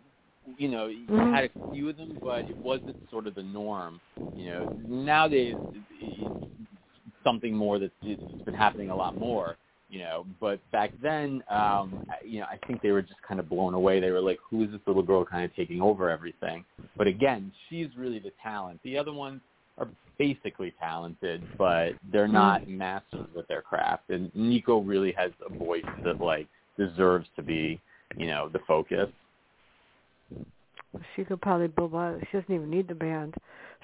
You 0.57 0.67
know, 0.69 0.87
you 0.87 1.05
Mhm. 1.05 1.33
had 1.33 1.43
a 1.45 1.71
few 1.71 1.87
of 1.89 1.97
them, 1.97 2.17
but 2.21 2.49
it 2.49 2.57
wasn't 2.57 2.97
sort 3.09 3.27
of 3.27 3.35
the 3.35 3.43
norm. 3.43 4.01
You 4.35 4.45
know, 4.51 4.63
nowadays 4.87 5.55
something 7.23 7.55
more 7.55 7.79
that's 7.79 7.91
it's 8.01 8.43
been 8.43 8.53
happening 8.53 8.89
a 8.89 8.95
lot 8.95 9.17
more 9.17 9.57
you 9.89 9.99
know. 9.99 10.25
But 10.39 10.60
back 10.71 10.91
then 11.01 11.43
um 11.49 12.05
you 12.25 12.39
know 12.39 12.45
i 12.45 12.57
think 12.65 12.81
they 12.81 12.91
were 12.91 13.01
just 13.01 13.21
kind 13.27 13.39
of 13.39 13.49
blown 13.49 13.73
away. 13.73 13.99
They 13.99 14.12
were 14.12 14.21
like 14.21 14.39
who 14.49 14.63
is 14.63 14.71
this 14.71 14.81
little 14.88 15.03
girl 15.03 15.25
kind 15.25 15.45
of 15.45 15.55
taking 15.55 15.81
over 15.81 16.10
everything? 16.10 16.65
But 16.97 17.07
again 17.07 17.51
she's 17.69 17.88
really 17.97 18.19
the 18.19 18.31
talent. 18.41 18.79
The 18.84 18.97
other 18.97 19.13
ones 19.13 19.41
are 19.77 19.88
basically 20.17 20.73
talented 20.79 21.43
but 21.57 21.91
they're 22.12 22.27
not 22.27 22.67
masters 22.67 23.27
with 23.36 23.47
their 23.47 23.62
craft. 23.62 24.10
And 24.10 24.34
nico 24.36 24.79
really 24.79 25.13
has 25.13 25.31
a 25.45 25.57
voice 25.57 25.84
that 26.03 26.21
like 26.21 26.47
deserves 26.77 27.27
to 27.36 27.43
be 27.43 27.79
you 28.17 28.27
know 28.27 28.49
the 28.49 28.60
focus. 28.67 29.10
She 31.15 31.23
could 31.23 31.41
probably 31.41 31.67
build. 31.67 31.93
She 32.31 32.38
doesn't 32.38 32.53
even 32.53 32.69
need 32.69 32.88
the 32.88 32.95
band. 32.95 33.36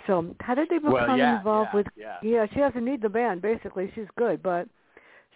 So 0.05 0.36
how 0.39 0.55
did 0.55 0.69
they 0.69 0.77
become 0.77 0.93
well, 0.93 1.17
yeah, 1.17 1.38
involved 1.38 1.69
yeah, 1.73 1.75
with? 1.75 1.88
Yeah. 1.95 2.17
yeah, 2.21 2.45
she 2.53 2.60
doesn't 2.60 2.86
need 2.86 3.01
the 3.01 3.10
band. 3.10 3.41
Basically, 3.41 3.91
she's 3.95 4.07
good. 4.17 4.43
But 4.43 4.67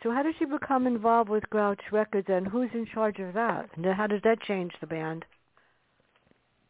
so 0.04 0.12
how 0.12 0.24
did 0.24 0.36
she 0.40 0.46
become 0.46 0.88
involved 0.88 1.30
with 1.30 1.50
Grouch 1.50 1.82
Records, 1.92 2.28
and 2.30 2.48
who's 2.48 2.70
in 2.74 2.86
charge 2.94 3.20
of 3.20 3.34
that? 3.34 3.70
And 3.76 3.86
how 3.86 4.08
does 4.08 4.22
that 4.24 4.42
change 4.42 4.72
the 4.80 4.88
band? 4.88 5.26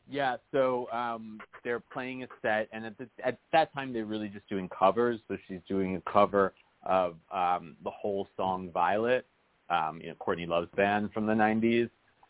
Yeah, 0.09 0.37
so 0.51 0.89
um 0.91 1.39
they're 1.63 1.79
playing 1.79 2.23
a 2.23 2.27
set, 2.41 2.67
and 2.71 2.85
at 2.85 2.97
the, 2.97 3.07
at 3.23 3.37
that 3.53 3.73
time 3.73 3.93
they're 3.93 4.05
really 4.05 4.29
just 4.29 4.47
doing 4.49 4.69
covers. 4.69 5.19
So 5.27 5.37
she's 5.47 5.61
doing 5.67 5.95
a 5.95 6.11
cover 6.11 6.53
of 6.83 7.15
um 7.31 7.75
the 7.83 7.91
Hole 7.91 8.27
song 8.35 8.71
Violet, 8.73 9.25
um, 9.69 10.01
you 10.01 10.09
know, 10.09 10.15
Courtney 10.15 10.45
Love's 10.45 10.71
band 10.75 11.13
from 11.13 11.25
the 11.25 11.33
'90s, 11.33 11.89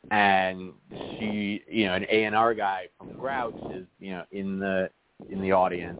and 0.09 0.73
she, 0.91 1.63
you 1.67 1.85
know, 1.85 1.93
an 1.93 2.05
A 2.09 2.25
and 2.25 2.35
R 2.35 2.53
guy 2.53 2.89
from 2.97 3.13
Grouch 3.13 3.55
is, 3.73 3.85
you 3.99 4.11
know, 4.11 4.25
in 4.31 4.59
the 4.59 4.89
in 5.29 5.41
the 5.41 5.51
audience, 5.51 5.99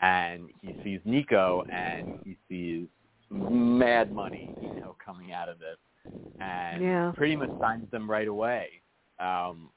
and 0.00 0.48
he 0.62 0.74
sees 0.82 1.00
Nico, 1.04 1.64
and 1.72 2.14
he 2.24 2.36
sees 2.48 2.86
mad 3.30 4.12
money, 4.12 4.54
you 4.60 4.74
know, 4.74 4.96
coming 5.04 5.32
out 5.32 5.48
of 5.48 5.58
this, 5.58 5.76
and 6.40 6.82
Yeah. 6.82 7.12
pretty 7.12 7.36
much 7.36 7.50
signs 7.60 7.90
them 7.90 8.10
right 8.10 8.28
away. 8.28 8.68
Um, 9.18 9.70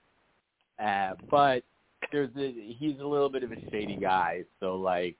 uh, 0.79 1.13
but 1.29 1.63
there's 2.11 2.29
a, 2.37 2.51
he's 2.79 2.99
a 2.99 3.05
little 3.05 3.29
bit 3.29 3.43
of 3.43 3.51
a 3.51 3.57
shady 3.71 3.95
guy, 3.97 4.43
so 4.59 4.75
like 4.75 5.15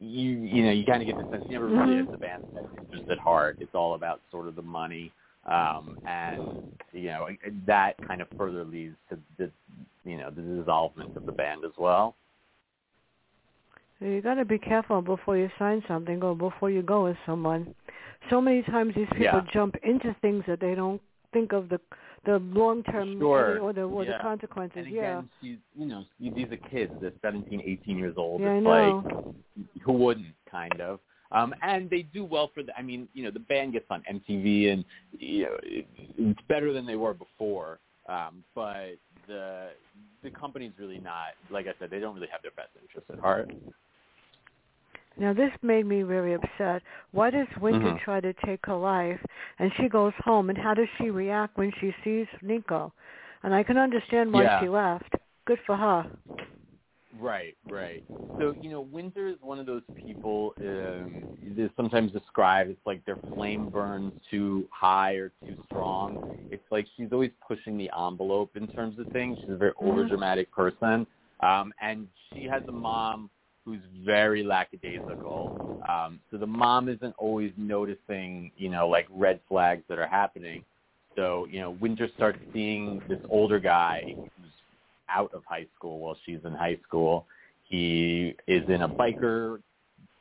you 0.00 0.30
you 0.30 0.62
know 0.64 0.70
you 0.70 0.84
kind 0.84 1.02
of 1.02 1.06
get 1.06 1.16
the 1.16 1.26
sense 1.30 1.44
he 1.46 1.54
never 1.54 1.66
really 1.66 1.94
Mhm. 1.94 1.98
has 2.02 2.10
the 2.10 2.18
band's 2.18 2.46
best 2.54 2.66
interest 2.76 3.04
at 3.10 3.18
heart. 3.18 3.56
It's 3.60 3.74
all 3.74 3.94
about 3.94 4.20
sort 4.30 4.46
of 4.48 4.54
the 4.56 4.62
money, 4.62 5.12
um, 5.44 5.96
and 6.06 6.42
you 6.92 7.06
know 7.06 7.28
that 7.66 8.00
kind 8.06 8.20
of 8.20 8.28
further 8.36 8.64
leads 8.64 8.96
to 9.10 9.18
the 9.38 9.50
you 10.04 10.16
know 10.16 10.30
the 10.30 10.42
dissolvement 10.42 11.14
of 11.16 11.24
the 11.26 11.32
band 11.32 11.64
as 11.64 11.72
well. 11.78 12.16
You 14.00 14.22
got 14.22 14.34
to 14.34 14.44
be 14.44 14.58
careful 14.58 15.02
before 15.02 15.36
you 15.36 15.50
sign 15.58 15.82
something 15.88 16.22
or 16.22 16.34
before 16.36 16.70
you 16.70 16.82
go 16.82 17.04
with 17.04 17.16
someone. 17.26 17.74
So 18.30 18.40
many 18.40 18.62
times 18.62 18.94
these 18.94 19.08
people 19.08 19.24
Yeah. 19.24 19.50
jump 19.52 19.76
into 19.82 20.14
things 20.22 20.44
that 20.46 20.60
they 20.60 20.74
don't 20.74 21.00
think 21.32 21.52
of 21.52 21.68
the 21.68 21.80
the 22.24 22.38
long 22.38 22.82
term 22.82 23.18
Sure. 23.18 23.58
or 23.60 23.72
the 23.72 23.82
or 23.82 24.04
the 24.04 24.18
consequences. 24.20 24.84
And 24.86 24.94
yeah. 24.94 25.22
she's 25.40 25.58
you 25.74 25.86
know 25.86 26.04
these 26.20 26.50
are 26.50 26.56
kids. 26.56 26.92
They're 27.00 27.12
seventeen, 27.22 27.60
eighteen 27.64 27.96
years 27.96 28.14
old. 28.16 28.40
Yeah, 28.40 28.52
I 28.52 28.56
it's 28.56 28.64
know. 28.64 29.34
like 29.56 29.82
who 29.82 29.92
wouldn't 29.92 30.34
kind 30.50 30.80
of. 30.80 31.00
Um, 31.30 31.54
and 31.62 31.90
they 31.90 32.02
do 32.02 32.24
well 32.24 32.50
for 32.54 32.62
the. 32.62 32.76
I 32.76 32.82
mean, 32.82 33.06
you 33.14 33.22
know, 33.22 33.30
the 33.30 33.40
band 33.40 33.72
gets 33.74 33.86
on 33.90 34.02
MTV, 34.10 34.72
and 34.72 34.84
you 35.12 35.44
know, 35.44 35.56
it, 35.62 35.86
it's 36.16 36.40
better 36.48 36.72
than 36.72 36.86
they 36.86 36.96
were 36.96 37.14
before. 37.14 37.78
Um, 38.08 38.42
but 38.54 38.96
the 39.26 39.68
the 40.22 40.30
company's 40.30 40.72
really 40.78 40.98
not. 40.98 41.28
Like 41.50 41.66
I 41.66 41.74
said, 41.78 41.90
they 41.90 42.00
don't 42.00 42.14
really 42.14 42.28
have 42.32 42.42
their 42.42 42.52
best 42.52 42.70
interests 42.80 43.10
at 43.12 43.18
heart. 43.20 43.50
Now 45.18 45.32
this 45.32 45.50
made 45.62 45.86
me 45.86 46.02
very 46.02 46.34
upset. 46.34 46.82
Why 47.12 47.30
does 47.30 47.48
Winter 47.60 47.92
Mhm. 47.92 48.00
try 48.04 48.20
to 48.20 48.32
take 48.44 48.64
her 48.66 48.76
life 48.76 49.20
and 49.58 49.72
she 49.76 49.88
goes 49.88 50.12
home 50.18 50.48
and 50.48 50.58
how 50.58 50.74
does 50.74 50.88
she 50.98 51.10
react 51.10 51.56
when 51.56 51.72
she 51.80 51.94
sees 52.04 52.26
Nico? 52.42 52.92
And 53.42 53.54
I 53.54 53.62
can 53.62 53.76
understand 53.78 54.32
why 54.32 54.44
Yeah. 54.44 54.60
she 54.60 54.68
left. 54.68 55.14
Good 55.46 55.58
for 55.66 55.76
her. 55.76 56.06
Right, 57.18 57.56
right. 57.70 58.04
So 58.38 58.54
you 58.60 58.70
know, 58.70 58.80
Winter 58.82 59.26
is 59.26 59.36
one 59.40 59.58
of 59.58 59.66
those 59.66 59.82
people. 60.00 60.54
Um, 60.60 61.26
is 61.42 61.70
sometimes 61.76 62.12
described. 62.12 62.70
It's 62.70 62.86
like 62.86 63.04
their 63.04 63.18
flame 63.34 63.68
burns 63.68 64.12
too 64.30 64.68
high 64.70 65.14
or 65.14 65.32
too 65.46 65.56
strong. 65.68 66.20
It's 66.50 66.62
like 66.70 66.86
she's 66.96 67.12
always 67.12 67.32
pushing 67.46 67.76
the 67.76 67.90
envelope 67.98 68.56
in 68.56 68.68
terms 68.68 68.98
of 68.98 69.08
things. 69.10 69.38
She's 69.44 69.54
a 69.54 69.56
very 69.56 69.72
Mhm. 69.82 70.10
overdramatic 70.10 70.50
person, 70.50 71.06
um, 71.40 71.72
and 71.80 72.06
she 72.32 72.44
has 72.44 72.62
a 72.68 72.72
mom 72.72 73.30
who's 73.68 73.82
very 74.04 74.42
lackadaisical. 74.42 75.52
Um, 75.88 76.20
so 76.30 76.38
the 76.38 76.46
mom 76.46 76.88
isn't 76.88 77.14
always 77.18 77.52
noticing, 77.56 78.50
you 78.56 78.68
know, 78.70 78.88
like 78.88 79.06
red 79.10 79.40
flags 79.48 79.82
that 79.88 79.98
are 79.98 80.06
happening. 80.08 80.64
So 81.16 81.46
you 81.50 81.60
know, 81.60 81.70
Winter 81.72 82.08
starts 82.16 82.38
seeing 82.52 83.02
this 83.08 83.18
older 83.28 83.58
guy 83.60 84.16
who's 84.36 84.50
out 85.08 85.32
of 85.34 85.42
high 85.46 85.66
school 85.76 85.98
while 85.98 86.16
she's 86.24 86.40
in 86.44 86.52
high 86.52 86.78
school. 86.86 87.26
He 87.68 88.34
is 88.46 88.68
in 88.68 88.82
a 88.82 88.88
biker, 88.88 89.60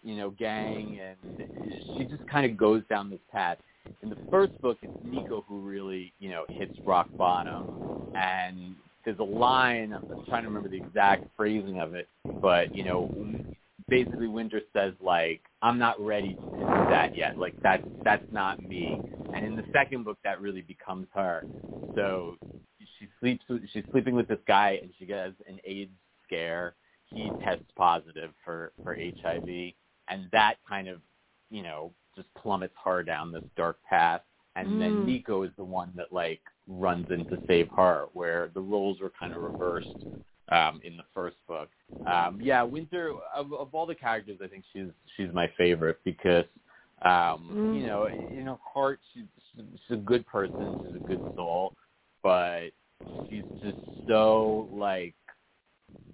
you 0.04 0.16
know, 0.18 0.32
gang, 0.32 1.00
and 1.00 1.48
she 1.96 2.04
just 2.04 2.26
kind 2.28 2.50
of 2.50 2.58
goes 2.58 2.84
down 2.90 3.10
this 3.10 3.20
path. 3.32 3.58
In 4.04 4.10
the 4.10 4.18
first 4.30 4.54
book, 4.62 4.78
it's 4.82 4.94
Nico 5.02 5.46
who 5.48 5.62
really, 5.62 6.14
you 6.20 6.30
know, 6.30 6.46
hits 6.58 6.74
rock 6.86 7.10
bottom, 7.18 7.80
and 8.16 8.76
there's 9.08 9.20
a 9.20 9.24
line. 9.24 9.94
I'm 9.94 10.04
trying 10.28 10.44
to 10.44 10.50
remember 10.50 10.68
the 10.68 10.76
exact 10.78 11.28
phrasing 11.38 11.80
of 11.80 11.96
it, 11.96 12.10
but 12.42 12.74
you 12.76 12.84
know, 12.84 13.10
basically 13.90 14.28
Winter 14.28 14.60
says 14.74 14.94
like, 15.00 15.42
"I'm 15.62 15.80
not 15.80 15.98
ready 16.02 16.38
to 16.58 16.66
do 16.66 16.66
that 16.90 17.16
yet. 17.16 17.40
Like 17.40 17.56
that's 17.64 17.86
that's 18.04 18.30
not 18.32 18.62
me." 18.62 19.02
And 19.34 19.46
in 19.46 19.56
the 19.56 19.64
second 19.72 20.04
book, 20.04 20.18
that 20.26 20.42
really 20.42 20.62
becomes 20.62 21.08
her. 21.16 21.46
So 21.96 22.36
she 23.00 23.08
sleeps. 23.22 23.46
She's 23.72 23.86
sleeping 23.92 24.14
with 24.14 24.28
this 24.28 24.42
guy, 24.46 24.78
and 24.82 24.92
she 25.00 25.06
gets 25.06 25.36
an 25.48 25.62
AIDS 25.64 25.92
scare. 26.26 26.76
He 27.14 27.34
tests 27.42 27.64
positive 27.78 28.32
for 28.44 28.74
for 28.84 28.98
HIV, 28.98 29.74
and 30.10 30.28
that 30.34 30.56
kind 30.68 30.90
of, 30.90 31.00
you 31.50 31.64
know, 31.64 31.94
just 32.14 32.28
plummets 32.36 32.76
her 32.84 33.04
down 33.04 33.32
this 33.32 33.44
dark 33.56 33.78
path. 33.90 34.22
And 34.58 34.82
then 34.82 34.92
Mm. 34.92 35.06
Nico 35.06 35.44
is 35.44 35.52
the 35.56 35.64
one 35.64 35.94
that 35.96 36.12
like 36.12 36.42
runs 36.68 37.08
in 37.10 37.26
to 37.28 37.40
save 37.48 37.68
her, 37.76 38.06
where 38.14 38.50
the 38.54 38.62
roles 38.62 39.00
were 39.00 39.12
kind 39.20 39.34
of 39.34 39.42
reversed 39.42 40.06
um, 40.50 40.82
in 40.84 40.98
the 40.98 41.04
first 41.14 41.38
book. 41.48 41.70
Um, 42.06 42.40
yeah, 42.42 42.64
Winter 42.64 43.12
of, 43.36 43.54
of 43.54 43.74
all 43.74 43.86
the 43.86 43.96
characters, 43.96 44.40
I 44.44 44.48
think 44.48 44.64
she's 44.74 44.88
she's 45.16 45.34
my 45.34 45.50
favorite 45.58 46.00
because 46.04 46.46
um, 47.04 47.56
Mm. 47.56 47.76
you 47.80 47.86
know 47.86 48.08
in 48.08 48.46
her 48.46 48.58
heart 48.74 49.00
she's 49.14 49.26
she's 49.56 49.64
a 49.92 49.96
good 49.98 50.26
person, 50.26 50.78
she's 50.82 50.96
a 50.96 51.00
good 51.00 51.22
soul, 51.36 51.74
but 52.24 52.70
she's 53.28 53.44
just 53.62 53.78
so 54.08 54.70
like 54.72 55.16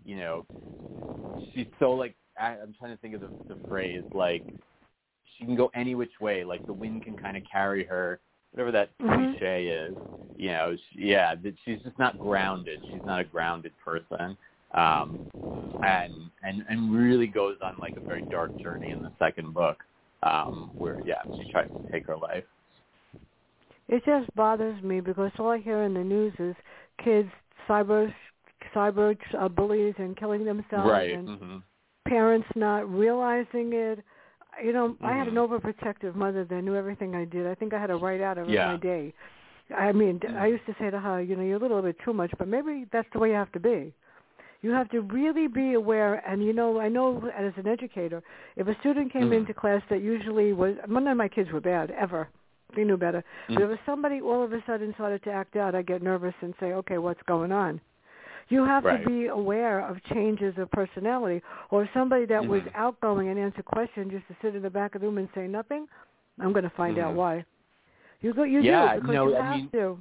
you 0.03 0.15
know 0.15 0.45
she's 1.53 1.67
so 1.79 1.91
like 1.91 2.15
I, 2.39 2.57
I'm 2.61 2.73
trying 2.77 2.91
to 2.91 2.97
think 3.01 3.13
of 3.15 3.21
the, 3.21 3.31
the 3.47 3.57
phrase 3.67 4.03
like 4.13 4.43
she 5.37 5.45
can 5.45 5.55
go 5.55 5.69
any 5.75 5.95
which 5.95 6.19
way 6.19 6.43
like 6.43 6.65
the 6.65 6.73
wind 6.73 7.03
can 7.03 7.15
kind 7.15 7.37
of 7.37 7.43
carry 7.51 7.83
her 7.85 8.19
whatever 8.53 8.71
that 8.71 8.89
Mhm. 9.01 9.33
cliche 9.33 9.67
is 9.67 9.95
you 10.35 10.49
know 10.49 10.75
she, 10.75 11.07
yeah 11.07 11.35
that 11.35 11.53
she's 11.65 11.81
just 11.83 11.97
not 11.99 12.19
grounded 12.19 12.81
she's 12.91 13.05
not 13.05 13.19
a 13.19 13.23
grounded 13.23 13.73
person 13.83 14.37
um 14.73 15.21
and 15.83 16.13
and 16.43 16.63
and 16.69 16.93
really 16.93 17.27
goes 17.27 17.57
on 17.61 17.79
like 17.79 17.95
a 17.97 18.01
very 18.01 18.25
dark 18.31 18.51
journey 18.61 18.91
in 18.91 19.01
the 19.01 19.11
second 19.19 19.53
book 19.53 19.77
um 20.23 20.71
where 20.77 20.99
yeah 21.05 21.21
she 21.37 21.45
tries 21.45 21.67
to 21.67 21.91
take 21.91 22.05
her 22.05 22.17
life 22.17 22.45
It 23.89 24.03
just 24.05 24.33
bothers 24.35 24.81
me 24.83 25.01
because 25.01 25.31
all 25.37 25.49
I 25.51 25.59
hear 25.59 25.83
in 25.83 25.93
the 25.93 26.03
news 26.03 26.33
is 26.39 26.55
kids 27.03 27.29
cyber 27.67 28.13
cyber 28.75 29.15
uh, 29.37 29.49
bullies 29.49 29.93
and 29.97 30.15
killing 30.17 30.45
themselves 30.45 30.87
right 30.89 31.13
and 31.13 31.27
hmm 31.27 31.57
parents 32.07 32.47
not 32.55 32.89
realizing 32.89 33.73
it. 33.73 33.99
You 34.61 34.73
know, 34.73 34.95
I 35.01 35.13
had 35.13 35.27
an 35.27 35.35
Mhm. 35.35 35.47
overprotective 35.47 36.15
mother 36.15 36.43
that 36.45 36.61
knew 36.61 36.75
everything 36.75 37.15
I 37.15 37.25
did. 37.25 37.47
I 37.47 37.55
think 37.55 37.73
I 37.73 37.79
had 37.79 37.89
a 37.89 37.95
write 37.95 38.21
out 38.21 38.37
every 38.37 38.53
Yeah. 38.53 38.71
my 38.71 38.75
day. 38.77 39.13
I 39.75 39.91
mean. 39.91 40.21
I 40.37 40.47
used 40.47 40.65
to 40.65 40.73
say 40.75 40.89
to 40.89 40.99
her, 40.99 41.21
you 41.21 41.35
know, 41.35 41.43
you're 41.43 41.57
a 41.57 41.59
little 41.59 41.81
bit 41.81 41.97
too 41.99 42.13
much, 42.13 42.31
but 42.37 42.47
maybe 42.47 42.85
that's 42.91 43.09
the 43.11 43.19
way 43.19 43.29
you 43.29 43.35
have 43.35 43.51
to 43.53 43.59
be. 43.59 43.93
You 44.61 44.71
have 44.71 44.89
to 44.89 45.01
really 45.01 45.47
be 45.47 45.73
aware, 45.73 46.23
and 46.25 46.43
you 46.43 46.53
know, 46.53 46.79
I 46.79 46.87
know 46.87 47.27
as 47.35 47.51
an 47.57 47.67
educator, 47.67 48.23
if 48.55 48.67
a 48.67 48.75
student 48.75 49.11
came 49.11 49.29
Mhm. 49.29 49.37
into 49.37 49.53
class 49.53 49.81
that 49.89 50.01
usually 50.01 50.53
was, 50.53 50.77
none 50.87 51.07
of 51.07 51.17
my 51.17 51.27
kids 51.27 51.51
were 51.51 51.59
bad 51.59 51.91
ever. 51.91 52.29
They 52.73 52.83
knew 52.83 52.97
better. 52.97 53.23
But 53.49 53.57
Mhm. 53.57 53.73
if 53.73 53.85
somebody 53.85 54.21
all 54.21 54.41
of 54.41 54.53
a 54.53 54.61
sudden 54.63 54.93
started 54.93 55.21
to 55.23 55.31
act 55.31 55.55
out, 55.57 55.75
I 55.75 55.81
get 55.81 56.01
nervous 56.01 56.33
and 56.41 56.55
say, 56.59 56.73
okay, 56.73 56.97
what's 56.97 57.21
going 57.23 57.51
on? 57.51 57.81
You 58.49 58.65
have 58.65 58.83
Right. 58.83 59.03
to 59.03 59.09
be 59.09 59.27
aware 59.27 59.79
of 59.79 59.97
changes 60.13 60.53
of 60.57 60.69
personality. 60.71 61.41
Or 61.69 61.89
somebody 61.93 62.25
that 62.25 62.45
was 62.45 62.61
Mhm. 62.61 62.75
outgoing 62.75 63.29
and 63.29 63.39
answer 63.39 63.63
questions 63.63 64.11
just 64.11 64.27
to 64.27 64.35
sit 64.41 64.55
in 64.55 64.61
the 64.61 64.69
back 64.69 64.95
of 64.95 65.01
the 65.01 65.07
room 65.07 65.17
and 65.17 65.29
say 65.33 65.47
nothing, 65.47 65.87
I'm 66.39 66.51
going 66.51 66.63
to 66.63 66.69
find 66.71 66.97
out 66.99 67.13
Mhm. 67.13 67.17
why. 67.17 67.45
You 68.21 68.33
go, 68.33 68.43
you 68.43 68.61
Yeah, 68.61 68.95
do 68.95 69.01
because 69.01 69.13
no, 69.13 69.27
you 69.27 69.35
I 69.35 69.41
have 69.41 69.55
mean, 69.55 69.69
to. 69.71 69.99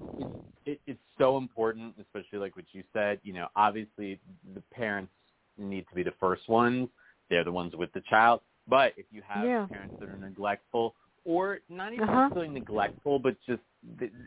it, 0.64 0.80
it's 0.86 1.02
so 1.18 1.38
important, 1.38 1.96
especially 1.98 2.38
like 2.38 2.54
what 2.56 2.66
you 2.72 2.84
said. 2.92 3.20
You 3.24 3.32
know, 3.32 3.48
obviously 3.56 4.20
the 4.54 4.60
parents 4.72 5.12
need 5.58 5.88
to 5.88 5.94
be 5.94 6.02
the 6.02 6.12
first 6.12 6.48
ones. 6.48 6.88
They're 7.28 7.44
the 7.44 7.52
ones 7.52 7.74
with 7.74 7.92
the 7.92 8.00
child. 8.02 8.42
But 8.68 8.92
if 8.96 9.06
you 9.10 9.22
have 9.22 9.44
Yeah. 9.44 9.66
parents 9.66 9.96
that 9.98 10.08
are 10.08 10.16
neglectful, 10.16 10.94
or 11.24 11.60
not 11.68 11.92
even 11.92 12.08
Uh-huh. 12.08 12.22
necessarily 12.22 12.52
neglectful, 12.52 13.18
but 13.18 13.36
just 13.46 13.62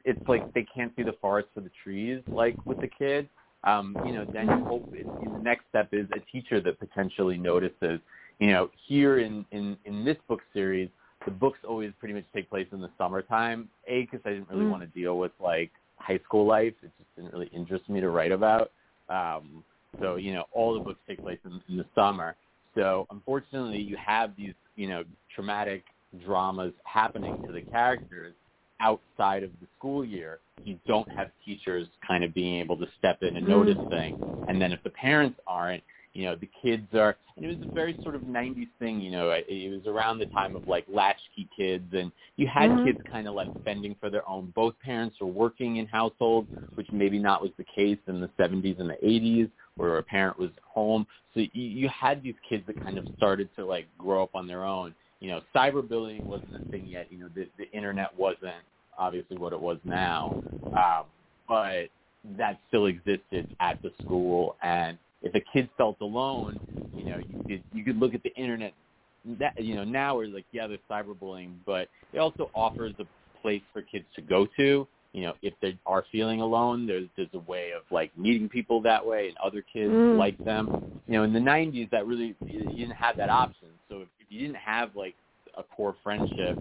it's 0.03 0.27
like 0.27 0.51
they 0.53 0.63
can't 0.63 0.93
see 0.95 1.03
the 1.03 1.13
forest 1.13 1.49
for 1.53 1.61
the 1.61 1.71
trees, 1.83 2.21
like 2.27 2.57
with 2.65 2.79
the 2.79 2.87
kid. 2.87 3.29
Um, 3.65 3.97
you 4.03 4.13
know, 4.13 4.25
then 4.31 4.47
you 4.47 4.65
hope 4.65 4.85
it, 4.93 5.07
the 5.19 5.39
next 5.39 5.65
step 5.69 5.89
is 5.91 6.07
a 6.13 6.19
teacher 6.31 6.61
that 6.61 6.79
potentially 6.79 7.37
notices. 7.37 7.99
You 8.39 8.47
know, 8.51 8.69
here 8.87 9.19
in 9.19 9.45
in 9.51 9.77
in 9.85 10.05
this 10.05 10.17
book 10.27 10.41
series, 10.53 10.89
the 11.25 11.31
books 11.31 11.59
always 11.67 11.91
pretty 11.99 12.13
much 12.13 12.25
take 12.33 12.49
place 12.49 12.67
in 12.71 12.81
the 12.81 12.89
summertime. 12.97 13.69
A, 13.87 14.01
because 14.01 14.21
I 14.25 14.29
didn't 14.29 14.49
really 14.49 14.65
Mm. 14.65 14.69
want 14.71 14.81
to 14.83 14.87
deal 14.99 15.17
with 15.17 15.31
like 15.39 15.71
high 15.97 16.19
school 16.19 16.45
life. 16.45 16.73
It 16.83 16.91
just 16.97 17.15
didn't 17.15 17.33
really 17.33 17.47
interest 17.47 17.89
me 17.89 18.01
to 18.01 18.09
write 18.09 18.31
about. 18.31 18.71
Um, 19.09 19.63
So 19.99 20.17
you 20.17 20.33
know, 20.33 20.45
all 20.51 20.73
the 20.73 20.79
books 20.79 20.99
take 21.07 21.23
place 21.23 21.39
in, 21.45 21.61
in 21.69 21.77
the 21.77 21.85
summer. 21.95 22.35
So 22.75 23.07
unfortunately, 23.09 23.77
you 23.79 23.97
have 23.97 24.35
these 24.35 24.53
you 24.75 24.87
know 24.87 25.03
traumatic 25.33 25.83
dramas 26.25 26.73
happening 26.83 27.39
to 27.45 27.51
the 27.53 27.61
characters 27.61 28.35
outside 28.79 29.43
of 29.43 29.51
the 29.61 29.67
school 29.77 30.03
year. 30.05 30.39
You 30.63 30.79
don't 30.87 31.07
have 31.15 31.29
teachers 31.45 31.87
kind 32.07 32.23
of 32.23 32.33
being 32.33 32.59
able 32.59 32.77
to 32.77 32.87
step 32.97 33.21
in 33.21 33.37
and 33.37 33.47
notice 33.47 33.77
Mm. 33.77 33.89
things. 33.89 34.19
And 34.47 34.61
then 34.61 34.71
if 34.71 34.81
the 34.83 34.89
parents 34.91 35.39
aren't, 35.47 35.83
you 36.13 36.25
know, 36.25 36.35
the 36.35 36.49
kids 36.61 36.93
are, 36.95 37.15
and 37.35 37.45
it 37.45 37.49
was 37.49 37.61
a 37.61 37.71
very 37.73 37.97
sort 38.01 38.15
of 38.15 38.21
90s 38.23 38.69
thing, 38.79 39.01
you 39.01 39.11
know, 39.11 39.31
it, 39.31 39.45
it 39.49 39.69
was 39.69 39.85
around 39.85 40.17
the 40.19 40.25
time 40.27 40.55
of 40.55 40.67
like 40.67 40.85
latchkey 40.87 41.47
kids 41.55 41.93
and 41.93 42.11
you 42.37 42.47
had 42.47 42.71
Mhm. 42.71 42.85
kids 42.85 43.01
kind 43.09 43.27
of 43.27 43.33
like 43.35 43.51
fending 43.63 43.95
for 43.95 44.09
their 44.09 44.27
own. 44.27 44.47
Both 44.55 44.79
parents 44.79 45.19
were 45.19 45.27
working 45.27 45.77
in 45.77 45.87
households, 45.87 46.47
which 46.75 46.91
maybe 46.91 47.19
not 47.19 47.41
was 47.41 47.51
the 47.57 47.65
case 47.65 47.99
in 48.07 48.21
the 48.21 48.29
70s 48.37 48.79
and 48.79 48.89
the 48.89 48.97
80s 49.05 49.51
where 49.77 49.97
a 49.97 50.03
parent 50.03 50.39
was 50.39 50.51
home. 50.63 51.05
So 51.33 51.41
you, 51.41 51.49
you 51.53 51.89
had 51.89 52.23
these 52.23 52.35
kids 52.47 52.65
that 52.67 52.79
kind 52.81 52.97
of 52.97 53.05
started 53.17 53.49
to 53.57 53.65
like 53.65 53.87
grow 53.97 54.23
up 54.23 54.35
on 54.35 54.47
their 54.47 54.63
own. 54.63 54.95
You 55.19 55.31
know, 55.31 55.41
cyberbullying 55.55 56.25
wasn't 56.25 56.55
a 56.55 56.61
thing 56.71 56.85
yet. 56.85 57.07
You 57.11 57.19
know, 57.19 57.29
the, 57.33 57.47
the 57.57 57.69
internet 57.71 58.17
wasn't 58.17 58.53
obviously 58.97 59.37
what 59.37 59.53
it 59.53 59.59
was 59.59 59.77
now, 59.83 60.35
um, 60.75 61.05
but 61.47 61.89
that 62.37 62.59
still 62.67 62.87
existed 62.87 63.47
at 63.59 63.77
the 63.83 63.91
school. 64.03 64.55
And 64.61 64.97
if 65.21 65.33
a 65.35 65.41
kid 65.53 65.69
felt 65.77 65.97
alone, 66.01 66.61
you 66.93 67.05
know, 67.05 67.17
you 67.17 67.37
could 67.47 67.63
you 67.73 67.83
could 67.83 67.97
look 67.97 68.13
at 68.13 68.23
the 68.23 68.33
internet. 68.35 68.73
That 69.39 69.53
you 69.57 69.75
know 69.75 69.83
now 69.83 70.17
we're 70.17 70.27
like, 70.27 70.45
yeah, 70.51 70.67
there's 70.67 70.79
cyberbullying, 70.89 71.55
but 71.65 71.89
it 72.13 72.19
also 72.19 72.51
offers 72.53 72.93
a 72.99 73.05
place 73.41 73.63
for 73.73 73.81
kids 73.81 74.05
to 74.15 74.21
go 74.21 74.47
to. 74.57 74.87
You 75.15 75.21
know, 75.21 75.33
if 75.41 75.53
they 75.61 75.77
are 75.85 76.03
feeling 76.11 76.41
alone, 76.41 76.85
there's 76.85 77.07
there's 77.15 77.29
a 77.33 77.39
way 77.39 77.71
of 77.71 77.83
like 77.89 78.15
meeting 78.17 78.49
people 78.49 78.81
that 78.81 79.03
way 79.05 79.29
and 79.29 79.37
other 79.37 79.61
kids 79.61 79.93
Mm. 79.93 80.17
like 80.17 80.43
them. 80.43 80.73
You 81.07 81.13
know, 81.13 81.23
in 81.23 81.31
the 81.31 81.39
'90s, 81.39 81.89
that 81.91 82.05
really 82.05 82.35
you 82.45 82.75
didn't 82.75 82.97
have 82.97 83.15
that 83.15 83.29
option. 83.29 83.69
So 83.87 84.01
if, 84.01 84.09
if 84.19 84.27
you 84.29 84.41
didn't 84.41 84.57
have 84.57 84.93
like 84.93 85.15
a 85.57 85.63
core 85.63 85.95
friendship 86.03 86.59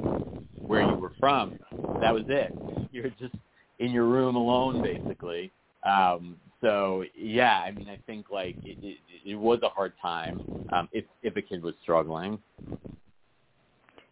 where 0.68 0.82
you 0.82 0.96
were 1.00 1.10
from, 1.18 1.56
that 2.00 2.14
was 2.14 2.22
it. 2.28 2.54
You're 2.92 3.10
just 3.18 3.34
in 3.80 3.90
your 3.90 4.04
room 4.04 4.36
alone, 4.36 4.80
basically. 4.80 5.50
Um, 5.82 6.36
so 6.60 7.02
yeah, 7.16 7.58
I 7.58 7.72
mean, 7.72 7.88
I 7.88 7.98
think 8.06 8.30
like 8.30 8.56
it, 8.64 8.78
it, 8.82 8.98
it 9.26 9.34
was 9.34 9.58
a 9.64 9.68
hard 9.68 9.94
time 10.00 10.40
um, 10.72 10.88
if 10.92 11.04
if 11.24 11.34
a 11.36 11.42
kid 11.42 11.60
was 11.60 11.74
struggling. 11.82 12.38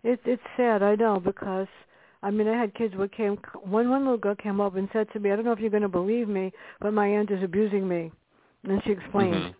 It's 0.03 0.23
it's 0.25 0.43
sad, 0.57 0.83
I 0.83 0.97
know, 0.97 1.21
because 1.21 1.69
I 2.23 2.31
mean, 2.31 2.47
I 2.49 2.59
had 2.59 2.75
kids 2.75 2.95
who 2.95 3.07
came. 3.09 3.37
One 3.63 3.91
one 3.91 4.03
little 4.03 4.17
girl 4.17 4.37
came 4.37 4.61
up 4.61 4.77
and 4.77 4.89
said 4.93 5.11
to 5.13 5.21
me, 5.21 5.31
"I 5.33 5.37
don't 5.37 5.45
know 5.45 5.53
if 5.53 5.59
you're 5.61 5.71
going 5.71 5.83
to 5.83 5.89
believe 5.89 6.29
me, 6.29 6.53
but 6.81 6.93
my 6.93 7.07
aunt 7.07 7.31
is 7.31 7.43
abusing 7.43 7.89
me," 7.89 8.13
and 8.65 8.83
she 8.85 8.93
explained. 8.93 9.35
Mhm. 9.35 9.55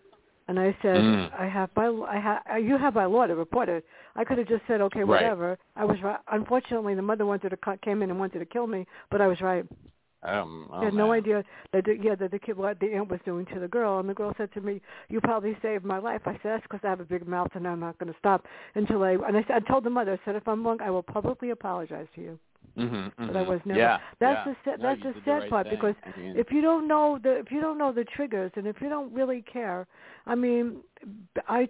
And 0.49 0.59
I 0.59 0.75
said, 0.81 1.01
Mm. 1.01 1.31
I 1.39 1.45
have 1.47 1.73
by 1.73 1.87
I 1.87 2.19
ha 2.19 2.57
you 2.57 2.77
have 2.77 2.93
by 2.93 3.05
law 3.05 3.25
to 3.27 3.35
report 3.35 3.69
it. 3.69 3.85
I 4.15 4.25
could 4.25 4.37
have 4.37 4.47
just 4.47 4.65
said, 4.67 4.81
okay, 4.81 4.99
Right. 4.99 5.07
whatever. 5.23 5.57
I 5.75 5.85
was 5.85 6.01
right. 6.03 6.19
Unfortunately, 6.31 6.95
the 6.95 7.01
mother 7.01 7.25
wanted 7.25 7.49
to 7.49 7.57
cut, 7.57 7.79
came 7.81 8.01
in 8.03 8.09
and 8.09 8.19
wanted 8.19 8.39
to 8.39 8.45
kill 8.45 8.67
me, 8.67 8.85
but 9.09 9.21
I 9.21 9.27
was 9.27 9.41
right. 9.41 9.65
Um, 10.25 10.69
oh, 10.71 10.81
I 10.81 10.85
had 10.85 10.93
no 10.93 11.11
idea 11.11 11.43
that 11.73 11.85
the, 11.85 11.97
yeah 12.01 12.15
that 12.15 12.31
the 12.31 12.39
kid 12.39 12.55
what 12.57 12.79
the 12.79 12.93
aunt 12.93 13.09
was 13.09 13.19
doing 13.25 13.45
to 13.53 13.59
the 13.59 13.67
girl, 13.67 13.99
and 13.99 14.07
the 14.09 14.13
girl 14.13 14.33
said 14.37 14.51
to 14.53 14.61
me, 14.61 14.81
"You 15.09 15.19
probably 15.21 15.57
saved 15.61 15.83
my 15.83 15.97
life." 15.97 16.21
I 16.25 16.33
said, 16.33 16.41
"That's 16.53 16.63
because 16.63 16.79
I 16.83 16.89
have 16.89 16.99
a 17.01 17.05
big 17.05 17.27
mouth, 17.27 17.49
and 17.55 17.67
I'm 17.67 17.79
not 17.79 17.97
going 17.99 18.11
to 18.11 18.17
stop 18.19 18.45
until 18.75 19.03
I." 19.03 19.11
And 19.11 19.35
I, 19.37 19.43
said, 19.47 19.57
I 19.57 19.59
told 19.59 19.83
the 19.83 19.89
mother, 19.89 20.13
I 20.13 20.25
said, 20.25 20.35
"If 20.35 20.47
I'm 20.47 20.65
wrong, 20.65 20.79
I 20.81 20.89
will 20.89 21.03
publicly 21.03 21.49
apologize 21.49 22.07
to 22.15 22.21
you." 22.21 22.39
Mhm, 22.77 23.11
But 23.17 23.35
I 23.35 23.41
was 23.41 23.59
never- 23.65 23.79
Yeah, 23.79 23.97
that's 24.19 24.47
yeah. 24.47 24.53
the 24.65 24.71
No, 24.77 24.83
that's 24.89 25.03
you 25.03 25.13
the 25.13 25.19
sad 25.25 25.31
right 25.41 25.49
part, 25.49 25.67
thing. 25.67 25.75
because 25.75 25.95
I 26.05 26.17
mean, 26.19 26.37
if 26.37 26.51
you 26.51 26.61
don't 26.61 26.87
know 26.87 27.19
the 27.21 27.39
if 27.39 27.51
you 27.51 27.59
don't 27.59 27.77
know 27.77 27.91
the 27.91 28.05
triggers 28.05 28.51
and 28.55 28.65
if 28.65 28.79
you 28.81 28.87
don't 28.89 29.13
really 29.13 29.41
care 29.41 29.85
i 30.25 30.33
mean 30.33 30.77
i 31.49 31.67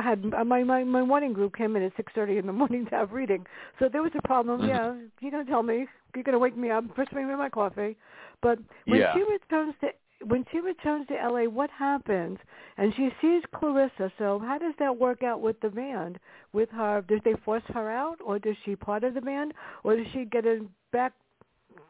had 0.00 0.24
my 0.24 0.62
my 0.62 0.84
my 0.84 1.02
morning 1.02 1.32
group 1.32 1.56
came 1.56 1.76
in 1.76 1.82
at 1.82 1.92
six 1.96 2.12
thirty 2.14 2.38
in 2.38 2.46
the 2.46 2.52
morning 2.62 2.84
to 2.86 2.90
have 2.92 3.12
reading 3.12 3.44
so 3.78 3.88
there 3.88 4.02
was 4.02 4.12
a 4.16 4.26
problem 4.26 4.60
Mhm. 4.60 4.68
yeah 4.68 4.94
you're 5.20 5.30
going 5.30 5.44
to 5.44 5.50
tell 5.50 5.62
me 5.62 5.86
you're 6.14 6.24
going 6.24 6.32
to 6.34 6.38
wake 6.38 6.56
me 6.56 6.70
up 6.70 6.84
first 6.94 7.10
bring 7.12 7.28
me 7.28 7.34
my 7.34 7.48
coffee 7.48 7.96
but 8.40 8.58
when 8.86 9.00
Yeah. 9.00 9.14
she 9.14 9.22
returns 9.22 9.74
to 9.80 9.88
when 10.24 10.44
she 10.52 10.60
returns 10.60 11.06
to 11.08 11.14
LA, 11.14 11.44
what 11.50 11.68
happens? 11.70 12.38
And 12.76 12.94
she 12.94 13.10
sees 13.20 13.42
Clarissa. 13.54 14.12
So 14.18 14.38
how 14.38 14.56
does 14.56 14.74
that 14.78 14.96
work 14.96 15.24
out 15.24 15.40
with 15.40 15.58
the 15.60 15.68
band? 15.68 16.20
With 16.52 16.70
her, 16.70 17.02
did 17.08 17.22
they 17.24 17.34
force 17.44 17.64
her 17.74 17.90
out, 17.90 18.18
or 18.24 18.38
does 18.38 18.54
she 18.64 18.76
part 18.76 19.02
of 19.02 19.14
the 19.14 19.20
band, 19.20 19.52
or 19.82 19.96
does 19.96 20.06
she 20.12 20.24
get 20.24 20.46
in 20.46 20.68
back? 20.92 21.12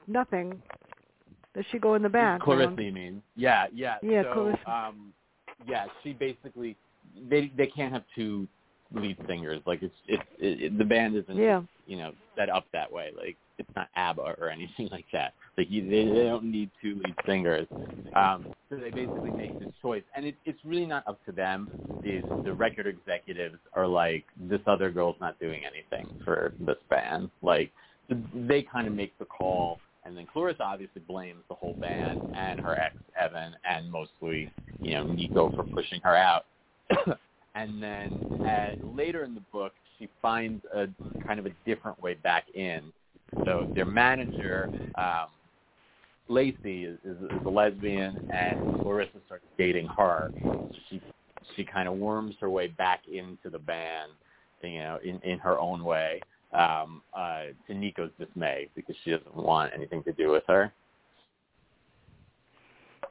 Nothing. 0.06 0.62
Does 1.54 1.66
she 1.70 1.78
go 1.78 1.94
in 1.94 2.02
the 2.02 2.08
back? 2.08 2.40
Clarissa, 2.40 2.82
you 2.82 2.92
mean? 2.92 3.22
Yeah, 3.36 3.66
yeah. 3.72 3.96
Yeah, 4.02 4.22
so, 4.22 4.32
Clarissa. 4.32 4.70
Um, 4.70 5.12
yeah, 5.66 5.86
she 6.02 6.14
basically 6.14 6.76
they 7.29 7.53
they 7.57 7.66
can't 7.66 7.92
have 7.92 8.05
two 8.14 8.46
lead 8.94 9.16
singers. 9.27 9.62
Like 9.66 9.83
it's 9.83 9.94
it's 10.07 10.22
it, 10.38 10.62
it, 10.62 10.79
the 10.79 10.85
band 10.85 11.16
isn't 11.16 11.37
Yeah. 11.37 11.62
you 11.87 11.96
know 11.96 12.12
set 12.37 12.48
up 12.51 12.66
that 12.72 12.90
way. 12.90 13.11
Like 13.16 13.37
it's 13.59 13.68
not 13.77 13.88
ABBA 13.96 14.37
or 14.40 14.48
anything 14.51 14.88
like 14.92 15.07
that. 15.12 15.35
Like 15.57 15.70
you, 15.70 15.88
they 15.88 16.05
they 16.07 16.25
don't 16.25 16.44
need 16.44 16.70
two 16.81 17.01
lead 17.05 17.14
singers. 17.27 17.66
Um, 18.14 18.46
so 18.68 18.77
they 18.77 18.90
basically 18.90 19.31
make 19.31 19.59
this 19.59 19.68
choice, 19.81 20.03
and 20.14 20.27
it, 20.27 20.35
it's 20.44 20.59
really 20.64 20.87
not 20.87 21.07
up 21.07 21.25
to 21.27 21.33
them. 21.33 21.68
These 22.03 22.25
the 22.44 22.53
record 22.53 22.87
executives 22.87 23.59
are 23.75 23.87
like 23.87 24.25
this 24.37 24.61
other 24.66 24.90
girl's 24.90 25.16
not 25.20 25.38
doing 25.38 25.62
anything 25.64 26.12
for 26.25 26.53
this 26.59 26.77
band. 26.90 27.31
Like 27.42 27.70
they 28.35 28.62
kind 28.62 28.87
of 28.87 28.92
make 28.94 29.16
the 29.18 29.25
call. 29.25 29.79
And 30.05 30.16
then 30.16 30.27
Clarissa 30.33 30.64
obviously 30.64 31.01
blames 31.07 31.42
the 31.48 31.55
whole 31.55 31.77
band 31.81 32.22
and 32.35 32.59
her 32.61 32.75
ex 32.77 32.94
Evan 33.18 33.55
and 33.68 33.90
mostly, 33.90 34.51
you 34.83 34.94
know, 34.94 35.05
Nico 35.05 35.53
for 35.55 35.64
pushing 35.64 36.01
her 36.03 36.16
out. 36.16 36.46
and 37.55 37.83
then 37.83 38.12
uh, 38.46 38.72
later 38.94 39.24
in 39.24 39.35
the 39.35 39.42
book, 39.52 39.72
she 39.98 40.09
finds 40.20 40.64
a 40.74 40.87
kind 41.26 41.38
of 41.38 41.46
a 41.46 41.52
different 41.64 42.00
way 42.02 42.14
back 42.14 42.44
in. 42.55 42.92
So 43.44 43.66
their 43.74 43.87
manager, 43.87 44.68
um, 44.96 45.28
Lacey, 46.28 46.85
is, 46.85 46.98
is, 47.05 47.16
is 47.22 47.31
a 47.44 47.48
lesbian, 47.48 48.28
and 48.33 48.83
Clarissa 48.83 49.18
starts 49.26 49.44
dating 49.59 49.87
her. 49.88 50.31
So 50.44 50.70
she 50.88 51.00
she 51.57 51.64
kind 51.64 51.88
of 51.88 51.94
worms 51.94 52.35
her 52.40 52.50
way 52.50 52.68
back 52.68 53.02
into 53.12 53.50
the 53.50 53.59
band, 53.59 54.12
you 54.62 54.78
know, 54.78 54.98
in 55.02 55.18
in 55.20 55.38
her 55.38 55.59
own 55.59 55.85
way 55.85 56.20
um, 56.52 57.02
uh, 57.14 57.44
to 57.66 57.74
Nico's 57.74 58.11
dismay 58.18 58.68
because 58.74 58.94
she 59.05 59.11
doesn't 59.11 59.35
want 59.35 59.72
anything 59.74 60.02
to 60.05 60.12
do 60.12 60.31
with 60.31 60.44
her. 60.48 60.72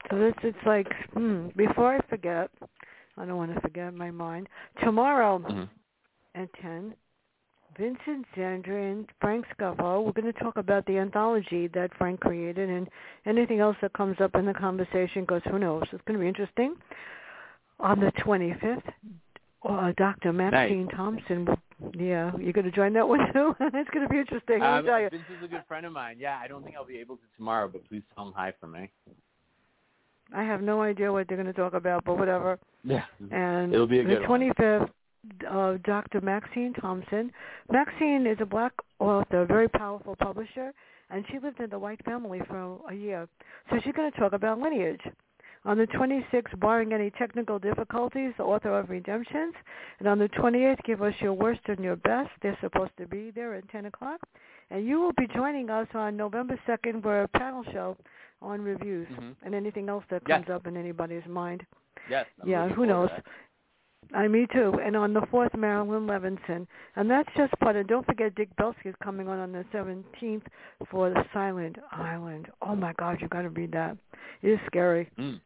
So 0.10 0.18
this 0.18 0.34
it's 0.44 0.58
like 0.66 0.88
hmm, 1.14 1.48
before 1.56 1.96
I 1.96 2.00
forget, 2.10 2.50
I 3.22 3.26
don't 3.26 3.38
want 3.38 3.54
to 3.54 3.62
forget 3.62 3.94
my 3.94 4.10
mind. 4.10 4.50
Tomorrow 4.84 5.40
Mhm. 5.40 5.70
at 6.34 6.52
ten, 6.54 6.96
Vincent 7.78 8.26
Zandri, 8.36 8.92
and 8.92 9.08
Frank 9.22 9.46
Scavo. 9.50 10.04
We're 10.04 10.12
going 10.12 10.32
to 10.32 10.40
talk 10.40 10.58
about 10.58 10.86
the 10.88 10.98
anthology 10.98 11.68
that 11.68 11.94
Frank 11.98 12.20
created 12.20 12.70
and 12.70 12.90
anything 13.26 13.60
else 13.60 13.78
that 13.82 13.94
comes 13.94 14.20
up 14.20 14.36
in 14.36 14.46
the 14.46 14.54
conversation. 14.54 15.22
Because 15.24 15.44
who 15.44 15.60
knows? 15.60 15.84
It's 15.92 16.02
going 16.06 16.18
to 16.18 16.22
be 16.24 16.28
interesting. 16.28 16.76
On 17.80 18.00
the 18.00 18.12
25th, 18.14 18.84
uh, 19.64 19.92
Dr. 19.98 20.34
Maxine 20.34 20.88
Thompson. 20.90 21.48
Yeah, 21.94 22.36
you're 22.38 22.54
going 22.54 22.66
to 22.66 22.72
join 22.72 22.94
that 22.94 23.08
one 23.08 23.32
too. 23.34 23.56
it's 23.60 23.90
going 23.92 24.06
to 24.06 24.10
be 24.10 24.20
interesting. 24.20 24.60
Let 24.60 24.70
Um, 24.80 24.86
tell 24.86 25.00
you. 25.00 25.10
Vince 25.10 25.24
is 25.30 25.44
a 25.44 25.48
good 25.48 25.66
friend 25.68 25.86
of 25.86 25.94
mine. 25.94 26.18
Yeah, 26.20 26.38
I 26.40 26.48
don't 26.48 26.64
think 26.64 26.76
I'll 26.76 26.86
be 26.86 26.98
able 27.00 27.18
to 27.18 27.24
tomorrow, 27.38 27.68
but 27.68 27.86
please 27.88 28.04
tell 28.16 28.28
him 28.28 28.34
hi 28.34 28.52
for 28.60 28.68
me. 28.68 28.90
I 30.34 30.44
have 30.44 30.62
no 30.62 30.82
idea 30.82 31.12
what 31.12 31.28
they're 31.28 31.38
going 31.38 31.48
to 31.48 31.54
talk 31.54 31.74
about, 31.74 32.04
but 32.06 32.18
whatever. 32.18 32.60
Yeah. 32.84 33.04
And 33.32 33.74
It'll 33.74 33.88
be 33.88 34.00
a 34.00 34.04
the 34.04 34.16
good 34.16 34.28
one. 34.28 34.42
25th, 34.42 34.90
uh, 35.50 35.78
Dr. 35.84 36.22
Maxine 36.22 36.74
Thompson. 36.74 37.32
Maxine 37.72 38.26
is 38.26 38.38
a 38.42 38.46
black 38.46 38.74
author, 39.00 39.46
very 39.46 39.68
powerful 39.70 40.16
publisher, 40.16 40.74
and 41.10 41.26
she 41.30 41.40
lived 41.40 41.60
in 41.60 41.70
the 41.70 41.78
White 41.80 42.04
family 42.06 42.40
for 42.48 42.80
a 42.90 42.94
year. 42.94 43.28
So 43.70 43.80
she's 43.84 43.94
going 43.94 44.12
to 44.12 44.20
talk 44.20 44.34
about 44.34 44.60
lineage. 44.60 45.02
On 45.64 45.78
the 45.78 45.86
26th, 45.86 46.60
barring 46.60 46.92
any 46.92 47.12
technical 47.12 47.60
difficulties, 47.60 48.34
the 48.38 48.44
author 48.44 48.80
of 48.80 48.90
Redemptions. 48.90 49.54
And 50.00 50.08
on 50.08 50.18
the 50.18 50.28
28th, 50.30 50.84
give 50.86 51.04
us 51.04 51.14
your 51.22 51.34
worst 51.34 51.60
and 51.68 51.80
your 51.84 51.98
best. 51.98 52.32
They're 52.42 52.58
supposed 52.62 52.98
to 52.98 53.06
be 53.06 53.30
there 53.30 53.54
at 53.54 53.70
10 53.70 53.86
o'clock. 53.86 54.22
And 54.72 54.88
you 54.88 55.00
will 55.00 55.14
be 55.14 55.28
joining 55.36 55.70
us 55.70 55.88
on 55.94 56.18
November 56.18 56.60
2nd 56.68 57.04
for 57.04 57.22
a 57.22 57.28
panel 57.28 57.64
show 57.72 57.96
on 58.42 58.64
reviews 58.64 59.08
Mhm. 59.10 59.36
and 59.44 59.54
anything 59.54 59.88
else 59.88 60.04
that 60.10 60.24
Yes. 60.28 60.38
comes 60.46 60.50
up 60.50 60.66
in 60.66 60.76
anybody's 60.76 61.28
mind. 61.28 61.64
Yes. 62.10 62.26
I'm 62.42 62.50
Yeah, 62.50 62.70
who 62.70 62.86
knows? 62.86 63.10
I 64.14 64.28
me 64.28 64.46
too. 64.52 64.74
And 64.84 64.96
on 64.98 65.14
the 65.14 65.22
fourth, 65.32 65.56
Marilyn 65.56 66.06
Levinson, 66.06 66.68
and 66.96 67.10
that's 67.10 67.30
just 67.38 67.54
part 67.60 67.76
of. 67.78 67.88
Don't 67.88 68.06
forget, 68.06 68.36
Dick 68.36 68.50
Belsky 68.58 68.90
is 68.90 68.96
coming 69.02 69.28
on 69.28 69.40
on 69.40 69.52
the 69.52 69.64
seventeenth 69.72 70.44
for 70.90 71.10
the 71.10 71.24
Silent 71.34 71.78
Island. 71.92 72.48
Oh 72.62 72.76
my 72.76 72.94
God, 72.94 73.20
You've 73.22 73.30
got 73.30 73.44
to 73.44 73.50
read 73.50 73.72
that. 73.72 73.96
It 74.42 74.50
is 74.50 74.60
scary. 74.68 75.10
Mm. 75.18 75.40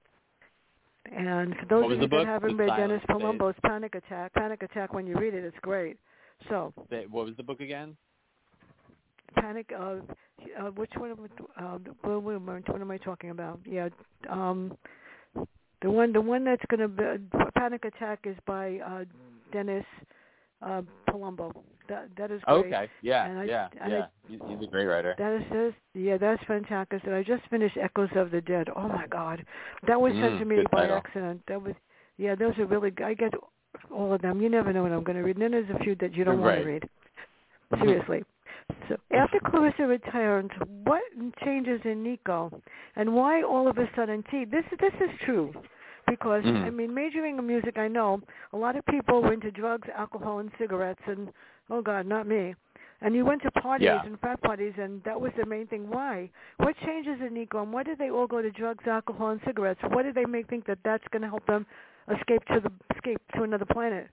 And 1.16 1.56
for 1.58 1.66
those 1.68 1.92
of 1.92 2.02
you 2.02 2.08
that 2.08 2.26
haven't 2.26 2.58
read 2.58 2.76
Dennis 2.76 3.02
Palumbo's 3.08 3.56
Panic 3.64 3.94
Attack, 3.94 4.34
Panic 4.34 4.64
Attack, 4.64 4.94
when 4.94 5.06
you 5.06 5.16
read 5.16 5.36
it, 5.36 5.44
it's 5.44 5.58
great. 5.62 5.98
So, 6.50 6.74
What 6.76 7.26
was 7.26 7.36
the 7.38 7.44
book 7.44 7.60
again? 7.60 7.96
Panic. 9.36 9.72
Uh, 9.78 9.98
uh, 10.60 10.72
which 10.72 10.92
one? 10.98 11.16
I, 11.58 11.64
uh, 11.64 11.78
what, 12.02 12.12
I- 12.14 12.72
what 12.72 12.82
am 12.82 12.92
I 12.92 12.98
talking 12.98 13.30
about? 13.30 13.60
Yeah. 13.66 13.90
Um, 14.30 14.76
The 15.86 15.92
one, 15.92 16.12
the 16.14 16.22
one 16.22 16.44
that's 16.44 16.64
going 16.72 16.80
to 16.80 16.88
be 16.88 17.04
Panic 17.56 17.86
Attack 17.86 18.22
is 18.26 18.36
by 18.48 18.80
uh 18.80 19.04
Dennis 19.54 19.86
uh 20.66 20.82
Palumbo. 21.08 21.52
That 21.88 22.10
that 22.18 22.32
is 22.32 22.42
great. 22.48 22.74
Okay. 22.74 22.90
Yeah. 23.04 23.26
And 23.28 23.40
I- 23.40 23.44
yeah. 23.44 23.68
and 23.80 23.92
yeah. 23.94 24.06
He's, 24.28 24.40
he's 24.48 24.68
a 24.68 24.72
great 24.72 24.86
writer. 24.88 25.14
That 25.20 25.34
is 25.40 25.44
this, 25.52 25.74
yeah, 25.94 26.18
that's 26.18 26.44
fantastic. 26.46 27.04
And 27.06 27.14
I 27.14 27.22
just 27.22 27.44
finished 27.52 27.78
Echoes 27.78 28.10
of 28.16 28.32
the 28.32 28.42
Dead. 28.42 28.68
Oh 28.76 28.88
my 28.88 29.06
God, 29.06 29.46
that 29.88 30.02
was 30.02 30.12
sent 30.14 30.34
Mm, 30.34 30.40
to 30.40 30.46
me 30.46 30.56
by 30.72 30.82
title. 30.82 30.98
accident. 30.98 31.42
That 31.48 31.62
was, 31.62 31.76
yeah, 32.18 32.34
those 32.34 32.58
are 32.58 32.66
really. 32.66 32.92
I 33.06 33.14
get 33.14 33.34
all 33.94 34.12
of 34.12 34.22
them. 34.24 34.42
You 34.42 34.50
never 34.50 34.74
know 34.74 34.82
what 34.82 34.92
I'm 34.92 35.04
going 35.04 35.18
to 35.18 35.24
read. 35.24 35.36
And 35.36 35.44
then 35.44 35.52
there's 35.52 35.70
a 35.70 35.84
few 35.84 35.94
that 36.02 36.16
you 36.16 36.24
don't 36.24 36.42
want 36.42 36.62
to 36.62 36.66
read. 36.66 36.84
Seriously. 37.80 38.24
So 38.90 38.96
after 39.14 39.40
Clarissa 39.52 39.84
returns, 39.84 40.50
what 40.86 41.04
changes 41.44 41.80
in 41.86 42.02
Nico, 42.02 42.52
and 42.96 43.14
why 43.14 43.44
all 43.44 43.68
of 43.68 43.78
a 43.78 43.88
sudden 43.96 44.24
T? 44.32 44.46
This 44.46 44.64
this 44.80 44.94
is 45.00 45.10
true, 45.26 45.54
because 46.08 46.44
Mhm. 46.44 46.66
I 46.66 46.70
mean, 46.70 46.94
majoring 46.94 47.38
in 47.38 47.48
music, 47.48 47.78
I 47.78 47.88
know 47.88 48.22
a 48.54 48.58
lot 48.58 48.76
of 48.76 48.86
people 48.86 49.22
were 49.22 49.34
into 49.34 49.52
drugs, 49.52 49.88
alcohol, 49.90 50.40
and 50.40 50.52
cigarettes, 50.58 51.02
and 51.06 51.32
oh 51.70 51.82
God, 51.82 52.06
not 52.06 52.28
me. 52.28 52.56
And 53.02 53.14
you 53.14 53.26
went 53.26 53.42
to 53.42 53.52
parties 53.52 53.86
Yeah. 53.86 54.06
and 54.06 54.20
frat 54.20 54.42
parties, 54.42 54.74
and 54.78 55.04
that 55.04 55.20
was 55.20 55.32
the 55.34 55.46
main 55.46 55.68
thing. 55.68 55.90
Why? 55.90 56.30
What 56.58 56.78
changes 56.78 57.20
in 57.22 57.34
Nico, 57.34 57.62
and 57.62 57.74
why 57.74 57.84
did 57.84 57.98
they 57.98 58.10
all 58.10 58.26
go 58.26 58.42
to 58.42 58.50
drugs, 58.52 58.88
alcohol, 58.88 59.30
and 59.30 59.42
cigarettes? 59.44 59.82
What 59.84 60.04
did 60.04 60.16
they 60.16 60.26
make 60.26 60.48
think 60.48 60.66
that 60.66 60.80
that's 60.84 61.08
going 61.10 61.22
to 61.22 61.28
help 61.28 61.46
them 61.46 61.66
escape 62.10 62.44
to 62.46 62.60
the 62.62 62.72
escape 62.96 63.22
to 63.34 63.44
another 63.44 63.66
planet? 63.66 64.10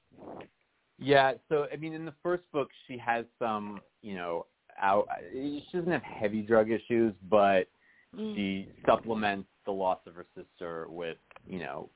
Yeah, 0.98 1.34
so 1.48 1.68
I 1.72 1.76
mean, 1.76 1.94
in 1.94 2.04
the 2.04 2.14
first 2.22 2.50
book, 2.52 2.70
she 2.86 2.98
has 2.98 3.24
some, 3.38 3.80
you 4.02 4.14
know, 4.14 4.46
out. 4.78 5.08
She 5.32 5.64
doesn't 5.72 5.90
have 5.90 6.02
heavy 6.02 6.42
drug 6.42 6.70
issues, 6.70 7.14
but 7.28 7.68
Mm. 8.16 8.34
she 8.34 8.68
supplements 8.84 9.48
the 9.64 9.72
loss 9.72 9.98
of 10.06 10.14
her 10.14 10.26
sister 10.34 10.86
with, 10.88 11.16
you 11.46 11.58
know, 11.58 11.88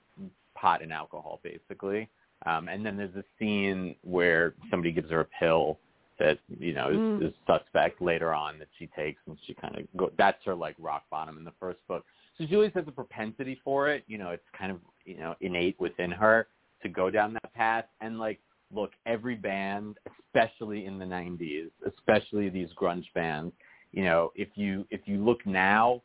pot 0.55 0.83
and 0.83 0.93
alcohol, 0.93 1.41
basically. 1.43 2.09
Um, 2.45 2.69
and 2.69 2.85
then 2.85 2.97
there's 2.97 3.15
a 3.17 3.25
scene 3.39 3.97
where 4.03 4.55
somebody 4.71 4.93
gives 4.93 5.11
her 5.11 5.21
a 5.21 5.29
pill 5.41 5.79
that, 6.19 6.39
you 6.59 6.73
know, 6.73 6.91
is, 6.91 6.97
Mm. 6.97 7.23
is 7.29 7.35
suspect 7.47 8.01
later 8.01 8.33
on 8.33 8.59
that 8.59 8.69
she 8.79 8.87
takes, 8.89 9.21
and 9.27 9.39
she 9.47 9.55
kind 9.55 9.77
of 9.77 9.87
go. 9.97 10.11
That's 10.17 10.43
her 10.45 10.55
like 10.55 10.75
rock 10.79 11.05
bottom 11.11 11.37
in 11.39 11.45
the 11.45 11.53
first 11.61 11.79
book. 11.89 12.05
So 12.39 12.47
she 12.47 12.55
always 12.55 12.73
has 12.75 12.85
a 12.89 12.93
propensity 12.93 13.61
for 13.65 13.89
it. 13.89 14.05
You 14.07 14.19
know, 14.19 14.31
it's 14.31 14.49
kind 14.59 14.71
of 14.73 14.81
you 15.05 15.19
know 15.19 15.35
innate 15.41 15.79
within 15.79 16.11
her 16.11 16.49
to 16.83 16.89
go 16.89 17.11
down 17.11 17.35
that 17.35 17.53
path. 17.55 17.87
And 18.01 18.19
like, 18.19 18.41
look, 18.73 18.93
every 19.05 19.35
band, 19.35 19.99
especially 20.25 20.87
in 20.87 20.99
the 20.99 21.05
'90s, 21.05 21.71
especially 21.87 22.49
these 22.49 22.69
grunge 22.81 23.13
bands, 23.15 23.55
you 23.93 24.05
know, 24.05 24.33
if 24.35 24.49
you 24.55 24.87
if 24.91 25.03
you 25.07 25.23
look 25.23 25.45
now, 25.47 26.03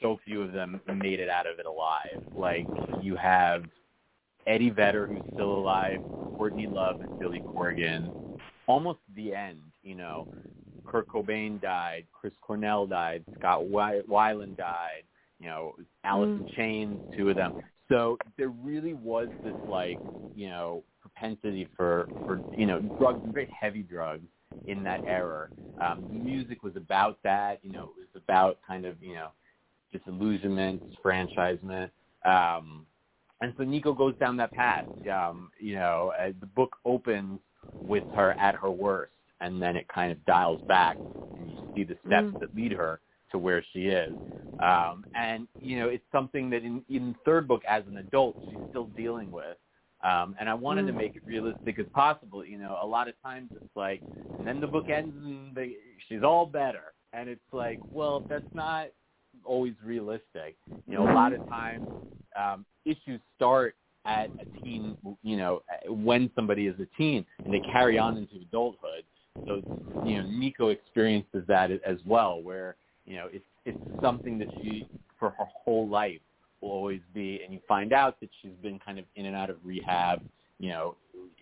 so 0.00 0.18
few 0.24 0.42
of 0.42 0.52
them 0.52 0.80
made 0.94 1.20
it 1.20 1.28
out 1.28 1.46
of 1.46 1.58
it 1.58 1.66
alive. 1.66 2.20
Like 2.36 2.68
you 3.00 3.16
have 3.16 3.64
Eddie 4.46 4.70
Vedder, 4.70 5.06
who's 5.06 5.22
still 5.32 5.54
alive, 5.56 6.00
Courtney 6.36 6.66
Love, 6.66 7.00
and 7.00 7.18
Billy 7.18 7.42
Corgan. 7.54 8.12
Almost 8.66 9.00
the 9.14 9.34
end, 9.34 9.60
you 9.82 9.94
know. 9.94 10.26
Kurt 10.84 11.08
Cobain 11.08 11.60
died, 11.60 12.06
Chris 12.12 12.32
Cornell 12.40 12.86
died, 12.86 13.24
Scott 13.36 13.66
Wy- 13.66 14.02
Weiland 14.08 14.56
died, 14.56 15.02
you 15.40 15.46
know, 15.46 15.74
Alice 16.04 16.28
in 16.28 16.46
Chains, 16.56 17.00
two 17.14 17.28
of 17.28 17.36
them. 17.36 17.54
So 17.88 18.18
there 18.38 18.48
really 18.48 18.94
was 18.94 19.28
this 19.42 19.56
like, 19.66 20.00
you 20.34 20.48
know, 20.48 20.84
propensity 21.00 21.68
for 21.76 22.08
for 22.24 22.42
you 22.54 22.66
know 22.66 22.80
drugs, 22.98 23.20
very 23.24 23.48
heavy 23.58 23.82
drugs 23.82 24.26
in 24.66 24.82
that 24.84 25.02
era. 25.06 25.48
Um, 25.78 26.06
music 26.10 26.62
was 26.62 26.76
about 26.76 27.18
that, 27.22 27.58
you 27.62 27.70
know, 27.70 27.90
it 27.98 28.08
was 28.14 28.22
about 28.22 28.58
kind 28.66 28.84
of 28.84 29.02
you 29.02 29.14
know 29.14 29.28
disillusionment, 29.98 30.82
franchisement. 31.04 31.90
Um, 32.24 32.86
and 33.40 33.52
so 33.56 33.64
Nico 33.64 33.92
goes 33.92 34.16
down 34.18 34.36
that 34.38 34.52
path. 34.54 34.86
Um, 35.12 35.50
you 35.60 35.74
know, 35.76 36.12
uh, 36.18 36.32
the 36.40 36.46
book 36.46 36.76
opens 36.84 37.40
with 37.86 38.04
her 38.14 38.34
at 38.40 38.54
her 38.56 38.70
worst, 38.70 39.12
and 39.40 39.60
then 39.60 39.76
it 39.76 39.86
kind 39.88 40.10
of 40.10 40.24
dials 40.24 40.60
back, 40.68 40.98
and 41.36 41.50
you 41.50 41.56
see 41.74 41.84
the 41.84 41.96
steps 42.06 42.28
Mm. 42.28 42.38
that 42.40 42.54
lead 42.54 42.72
her 42.72 43.00
to 43.30 43.38
where 43.38 43.62
she 43.72 43.88
is. 43.88 44.16
Um, 44.58 45.04
and 45.14 45.46
you 45.60 45.78
know, 45.78 45.88
it's 45.88 46.10
something 46.10 46.48
that 46.50 46.62
in 46.64 46.84
in 46.88 47.12
the 47.12 47.18
third 47.24 47.46
book, 47.46 47.62
as 47.68 47.86
an 47.86 47.98
adult, 47.98 48.36
she's 48.48 48.60
still 48.70 48.86
dealing 48.96 49.30
with. 49.30 49.58
Um, 50.02 50.34
and 50.40 50.48
I 50.48 50.54
wanted 50.54 50.86
to 50.86 50.92
Mm. 50.92 50.96
make 50.96 51.16
it 51.16 51.22
realistic 51.26 51.78
as 51.78 51.86
possible. 51.88 52.44
You 52.44 52.58
know, 52.58 52.78
a 52.80 52.86
lot 52.86 53.08
of 53.08 53.20
times 53.22 53.50
it's 53.54 53.76
like, 53.76 54.02
and 54.36 54.46
then 54.46 54.60
the 54.60 54.66
book 54.66 54.88
ends 54.88 55.14
and 55.16 55.54
they, 55.54 55.76
she's 56.08 56.22
all 56.22 56.46
better, 56.46 56.94
and 57.12 57.28
it's 57.28 57.52
like, 57.52 57.80
well, 57.92 58.20
that's 58.28 58.52
not 58.54 58.88
always 59.46 59.74
realistic. 59.84 60.56
You 60.86 60.94
know, 60.94 61.10
a 61.10 61.14
lot 61.14 61.32
of 61.32 61.40
times 61.48 61.88
um, 62.38 62.64
issues 62.84 63.20
start 63.36 63.74
at 64.04 64.30
a 64.40 64.44
teen, 64.62 64.96
you 65.22 65.36
know, 65.36 65.62
when 65.88 66.30
somebody 66.34 66.66
is 66.66 66.78
a 66.80 66.86
teen, 66.96 67.24
and 67.44 67.52
they 67.52 67.60
carry 67.72 67.98
on 67.98 68.16
into 68.16 68.36
adulthood. 68.36 69.04
So, 69.46 69.62
you 70.02 70.18
know, 70.18 70.28
Nico 70.28 70.68
experiences 70.68 71.42
that 71.48 71.70
as 71.70 71.98
well, 72.06 72.40
where 72.42 72.76
you 73.04 73.16
know 73.16 73.28
it's 73.32 73.44
it's 73.64 73.78
something 74.00 74.38
that 74.38 74.48
she 74.60 74.88
for 75.18 75.30
her 75.30 75.46
whole 75.64 75.88
life 75.88 76.20
will 76.60 76.70
always 76.70 77.00
be, 77.14 77.40
and 77.44 77.52
you 77.52 77.60
find 77.66 77.92
out 77.92 78.20
that 78.20 78.30
she's 78.40 78.52
been 78.62 78.78
kind 78.78 78.98
of 78.98 79.04
in 79.16 79.26
and 79.26 79.36
out 79.36 79.50
of 79.50 79.56
rehab, 79.64 80.20
you 80.58 80.68
know, 80.70 80.96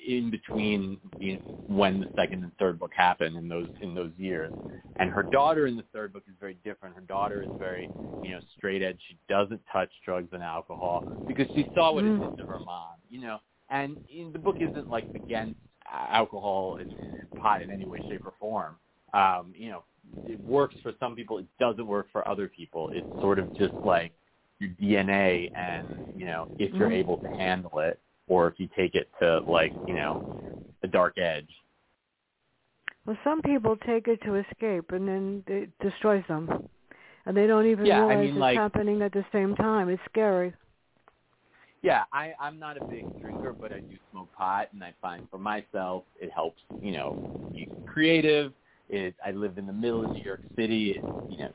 in 0.07 0.31
between 0.31 0.99
you 1.19 1.35
know, 1.35 1.41
when 1.69 2.01
the 2.01 2.09
second 2.15 2.43
and 2.43 2.53
third 2.59 2.79
book 2.79 2.93
happened 2.95 3.37
in 3.37 3.49
those 3.49 3.69
in 3.81 3.95
those 3.95 4.13
years. 4.19 4.53
And 4.97 5.11
her 5.11 5.23
daughter 5.25 5.67
in 5.67 5.77
the 5.77 5.85
third 5.93 6.13
book 6.13 6.23
is 6.29 6.35
very 6.41 6.57
different. 6.65 6.95
Her 6.95 7.01
daughter 7.03 7.43
is 7.43 7.51
very, 7.59 7.91
you 8.21 8.31
know, 8.31 8.41
straight 8.57 8.81
edge. 8.83 8.99
She 9.09 9.19
doesn't 9.29 9.61
touch 9.73 9.91
drugs 10.05 10.29
and 10.33 10.43
alcohol 10.43 11.05
because 11.27 11.47
she 11.55 11.69
saw 11.75 11.93
what 11.93 12.05
it 12.05 12.13
Mm. 12.15 12.21
did 12.21 12.37
to 12.37 12.45
her 12.45 12.61
mom, 12.61 12.97
you 13.11 13.21
know. 13.21 13.41
And 13.71 13.99
in, 14.09 14.33
the 14.33 14.39
book 14.39 14.57
isn't 14.61 14.89
like 14.91 15.09
against 15.15 15.59
alcohol 15.91 16.77
and, 16.81 16.91
pot 17.37 17.63
in 17.63 17.71
any 17.71 17.85
way, 17.87 18.01
shape, 18.09 18.25
or 18.25 18.33
form. 18.39 18.77
Um, 19.13 19.53
you 19.57 19.69
know, 19.71 19.85
it 20.25 20.39
works 20.47 20.75
for 20.83 20.93
some 21.01 21.17
people. 21.17 21.39
It 21.39 21.47
doesn't 21.59 21.87
work 21.87 22.07
for 22.13 22.27
other 22.29 22.47
people. 22.49 22.91
It's 22.93 23.09
sort 23.21 23.39
of 23.39 23.53
just 23.55 23.75
like 23.83 24.13
your 24.61 24.71
DNA, 24.81 25.51
and 25.55 25.89
you 26.15 26.27
know, 26.27 26.49
if 26.59 26.73
you're 26.79 26.89
Mhm. 26.91 26.93
able 26.93 27.17
to 27.19 27.29
handle 27.29 27.81
it, 27.81 28.01
or 28.27 28.49
if 28.49 28.55
you 28.59 28.69
take 28.77 28.95
it 28.95 29.09
to 29.21 29.41
like, 29.47 29.75
you 29.87 29.95
know, 29.95 30.21
the 30.83 30.89
dark 30.89 31.19
edge. 31.19 31.49
Well, 33.07 33.17
some 33.23 33.43
people 33.43 33.77
take 33.77 34.09
it 34.09 34.21
to 34.23 34.37
escape, 34.37 34.93
and 34.93 35.07
then 35.07 35.45
it 35.47 35.71
destroys 35.81 36.25
them, 36.27 36.67
and 37.27 37.37
they 37.37 37.47
don't 37.47 37.67
even 37.67 37.85
Yeah, 37.85 38.03
I 38.05 38.07
realize 38.09 38.19
mean, 38.25 38.29
it's 38.35 38.41
like- 38.41 38.57
happening 38.57 39.03
at 39.03 39.13
the 39.13 39.25
same 39.31 39.55
time. 39.57 39.89
It's 39.91 40.03
scary. 40.11 40.55
Yeah, 41.83 42.05
I, 42.15 42.33
I'm 42.41 42.59
not 42.59 42.79
a 42.79 42.81
big 42.89 43.07
drinker, 43.21 43.53
but 43.53 43.71
I 43.73 43.81
do 43.81 43.97
smoke 44.11 44.33
pot, 44.33 44.69
and 44.73 44.83
I 44.83 44.95
find 45.03 45.23
for 45.31 45.39
myself 45.39 46.05
it 46.19 46.31
helps. 46.33 46.63
You 46.81 46.93
know, 46.93 47.19
be 47.55 47.69
creative. 47.85 48.53
It, 48.89 49.15
I 49.25 49.33
live 49.33 49.59
in 49.59 49.67
the 49.67 49.73
middle 49.73 50.03
of 50.03 50.11
New 50.11 50.23
York 50.23 50.41
City. 50.57 50.93
It, 50.93 51.05
you 51.29 51.39
know, 51.41 51.51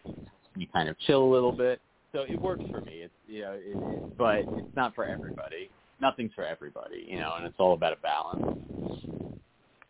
you 0.56 0.68
kind 0.68 0.88
of 0.88 1.00
chill 1.00 1.24
a 1.24 1.32
little 1.32 1.52
bit, 1.52 1.82
so 2.12 2.22
it 2.30 2.40
works 2.40 2.64
for 2.70 2.82
me. 2.84 3.02
It's 3.02 3.14
you 3.28 3.42
know, 3.42 3.54
it, 3.54 3.80
it, 3.90 4.04
but 4.20 4.46
it's 4.56 4.68
not 4.76 4.94
for 4.94 5.06
everybody. 5.06 5.72
Nothing's 6.02 6.34
for 6.34 6.46
everybody, 6.46 7.06
you 7.08 7.20
know, 7.20 7.34
and 7.38 7.46
it's 7.46 7.56
all 7.60 7.74
about 7.74 7.94
a 7.94 7.98
balance. 7.98 8.58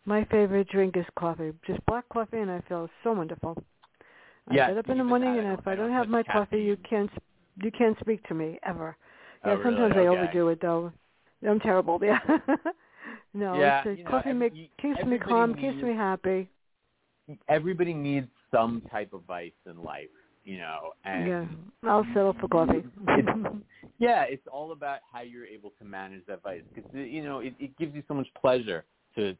My 0.06 0.26
favorite 0.26 0.68
drink 0.70 0.98
is 0.98 1.06
coffee, 1.18 1.52
just 1.68 1.86
black 1.86 2.08
coffee, 2.10 2.40
and 2.40 2.50
I 2.50 2.62
feel 2.68 2.90
so 3.04 3.14
wonderful. 3.14 3.62
I 4.48 4.56
Yeah, 4.56 4.68
get 4.70 4.78
up 4.78 4.90
in 4.90 4.98
the 4.98 5.04
morning, 5.04 5.38
and 5.38 5.48
I 5.48 5.54
if 5.54 5.58
don't- 5.58 5.68
I 5.68 5.72
I 5.72 5.76
don't 5.76 5.86
don't 5.88 5.96
have 5.96 6.10
my 6.10 6.24
coffee, 6.24 6.62
you 6.62 6.78
can't 6.78 7.12
you 7.62 7.72
can't 7.72 8.00
speak 8.00 8.26
to 8.28 8.34
me 8.34 8.58
ever. 8.64 8.96
Oh, 9.44 9.50
Yeah, 9.50 9.54
really? 9.58 9.64
sometimes 9.66 9.94
I 9.98 10.00
Okay. 10.08 10.08
overdo 10.08 10.48
it 10.50 10.62
though. 10.62 10.92
I'm 11.48 11.60
terrible. 11.60 12.00
Yeah. 12.04 12.20
no, 13.34 13.60
Yeah, 13.60 13.84
it's, 13.86 14.02
know, 14.04 14.10
coffee 14.10 14.34
make, 14.34 14.56
you- 14.56 14.68
keeps 14.82 15.04
me 15.06 15.18
calm, 15.20 15.54
keeps 15.54 15.82
me 15.84 15.94
happy. 15.94 16.50
Everybody 17.48 17.94
needs 17.94 18.30
some 18.50 18.82
type 18.90 19.14
of 19.14 19.24
vice 19.24 19.52
in 19.68 19.84
life, 19.84 20.10
you 20.50 20.58
know, 20.58 20.94
and 21.06 21.28
yeah, 21.28 21.46
I'll 21.84 22.06
settle 22.14 22.34
for 22.40 22.48
coffee. 22.48 22.78
It's- 22.80 23.54
Yeah, 24.00 24.24
it's 24.24 24.48
all 24.52 24.72
about 24.72 25.00
how 25.12 25.22
you're 25.22 25.46
able 25.46 25.74
to 25.78 25.86
manage 25.86 26.26
that 26.28 26.42
vice 26.42 26.64
because 26.74 26.90
uh, 26.96 27.00
you 27.00 27.24
know 27.24 27.40
it, 27.40 27.54
it 27.60 27.78
gives 27.78 27.94
you 27.94 28.02
so 28.08 28.14
much 28.14 28.28
pleasure 28.42 28.86
to 29.16 29.36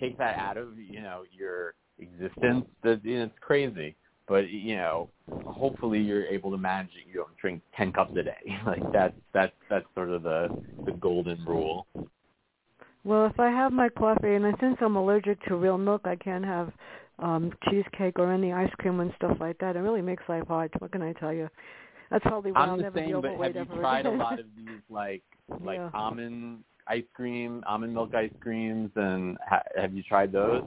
take 0.00 0.16
that 0.18 0.36
out 0.38 0.56
of 0.56 0.78
you 0.78 1.02
know 1.02 1.24
your 1.30 1.74
existence. 1.98 2.64
That 2.84 3.04
you 3.04 3.18
know, 3.18 3.24
it's 3.24 3.34
crazy, 3.40 3.96
but 4.28 4.48
you 4.48 4.76
know 4.76 5.10
hopefully 5.44 6.00
you're 6.00 6.24
able 6.24 6.50
to 6.52 6.56
manage 6.58 6.90
it. 6.96 7.06
You 7.08 7.14
don't 7.14 7.36
drink 7.36 7.60
ten 7.76 7.92
cups 7.92 8.16
a 8.16 8.22
day. 8.22 8.44
like 8.66 8.82
that's 8.92 9.14
that's 9.34 9.52
that's 9.68 9.86
sort 9.94 10.10
of 10.10 10.22
the 10.22 10.48
the 10.86 10.92
golden 10.92 11.44
rule. 11.44 11.86
well, 13.04 13.26
if 13.26 13.38
I 13.38 13.50
have 13.50 13.72
my 13.72 13.88
coffee, 13.90 14.34
and 14.34 14.56
since 14.60 14.76
I'm 14.80 14.96
allergic 14.96 15.42
to 15.48 15.56
real 15.56 15.78
milk, 15.78 16.02
I 16.04 16.16
can't 16.16 16.44
have 16.44 16.72
um 17.18 17.52
cheesecake 17.70 18.18
or 18.18 18.30
any 18.32 18.52
ice 18.52 18.70
cream 18.78 19.00
and 19.00 19.12
stuff 19.16 19.36
like 19.40 19.58
that. 19.58 19.76
It 19.76 19.80
really 19.80 20.02
makes 20.02 20.22
life 20.28 20.46
hard. 20.48 20.70
What 20.78 20.92
can 20.92 21.02
I 21.02 21.12
tell 21.14 21.32
you? 21.32 21.48
That's 22.10 22.22
probably 22.24 22.52
why 22.52 22.60
I'm 22.62 22.70
I'll 22.70 22.76
the 22.76 22.82
never 22.84 23.00
be 23.00 23.06
same, 23.06 23.20
but 23.20 23.24
overweight 23.30 23.56
have 23.56 23.68
you 23.68 23.76
tried 23.76 24.06
a 24.06 24.10
lot 24.10 24.38
of 24.38 24.46
these 24.56 24.80
like 24.88 25.22
like 25.64 25.76
Yeah. 25.78 25.90
almond 25.94 26.64
ice 26.86 27.04
cream, 27.14 27.64
almond 27.66 27.94
milk 27.94 28.14
ice 28.14 28.30
creams, 28.40 28.90
and 28.96 29.36
ha- 29.46 29.62
have 29.76 29.92
you 29.94 30.02
tried 30.02 30.32
those? 30.32 30.62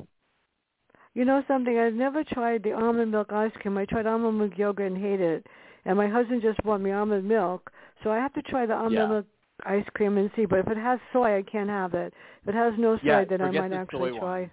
You 1.14 1.26
know 1.26 1.43
something? 1.47 1.78
I've 1.78 1.93
never 1.93 2.24
tried 2.24 2.64
the 2.64 2.74
almond 2.74 3.12
milk 3.12 3.32
ice 3.32 3.52
cream. 3.62 3.78
I 3.78 3.86
tried 3.86 4.06
almond 4.06 4.38
milk 4.38 4.58
yogurt 4.58 4.91
and 4.91 4.97
hated 5.02 5.22
it. 5.39 5.47
And 5.86 5.97
my 5.97 6.08
husband 6.08 6.41
just 6.41 6.62
bought 6.64 6.82
me 6.82 6.91
almond 6.91 7.28
milk, 7.28 7.72
so 8.04 8.12
I 8.12 8.18
have 8.18 8.34
to 8.34 8.41
try 8.43 8.66
the 8.66 8.74
almond 8.74 8.93
Yeah. 8.93 9.08
milk 9.08 9.26
ice 9.66 9.86
cream 9.93 10.18
and 10.18 10.30
see. 10.36 10.45
But 10.45 10.60
if 10.60 10.68
it 10.68 10.78
has 10.78 11.00
soy, 11.12 11.38
I 11.38 11.41
can't 11.43 11.70
have 11.70 11.93
it. 11.93 12.14
If 12.43 12.50
it 12.50 12.56
has 12.56 12.74
no 12.78 12.97
soy, 12.97 13.04
yeah, 13.04 13.26
then 13.26 13.41
I 13.41 13.52
might 13.52 13.74
actually 13.74 14.18
try. 14.20 14.41
Ones. 14.41 14.52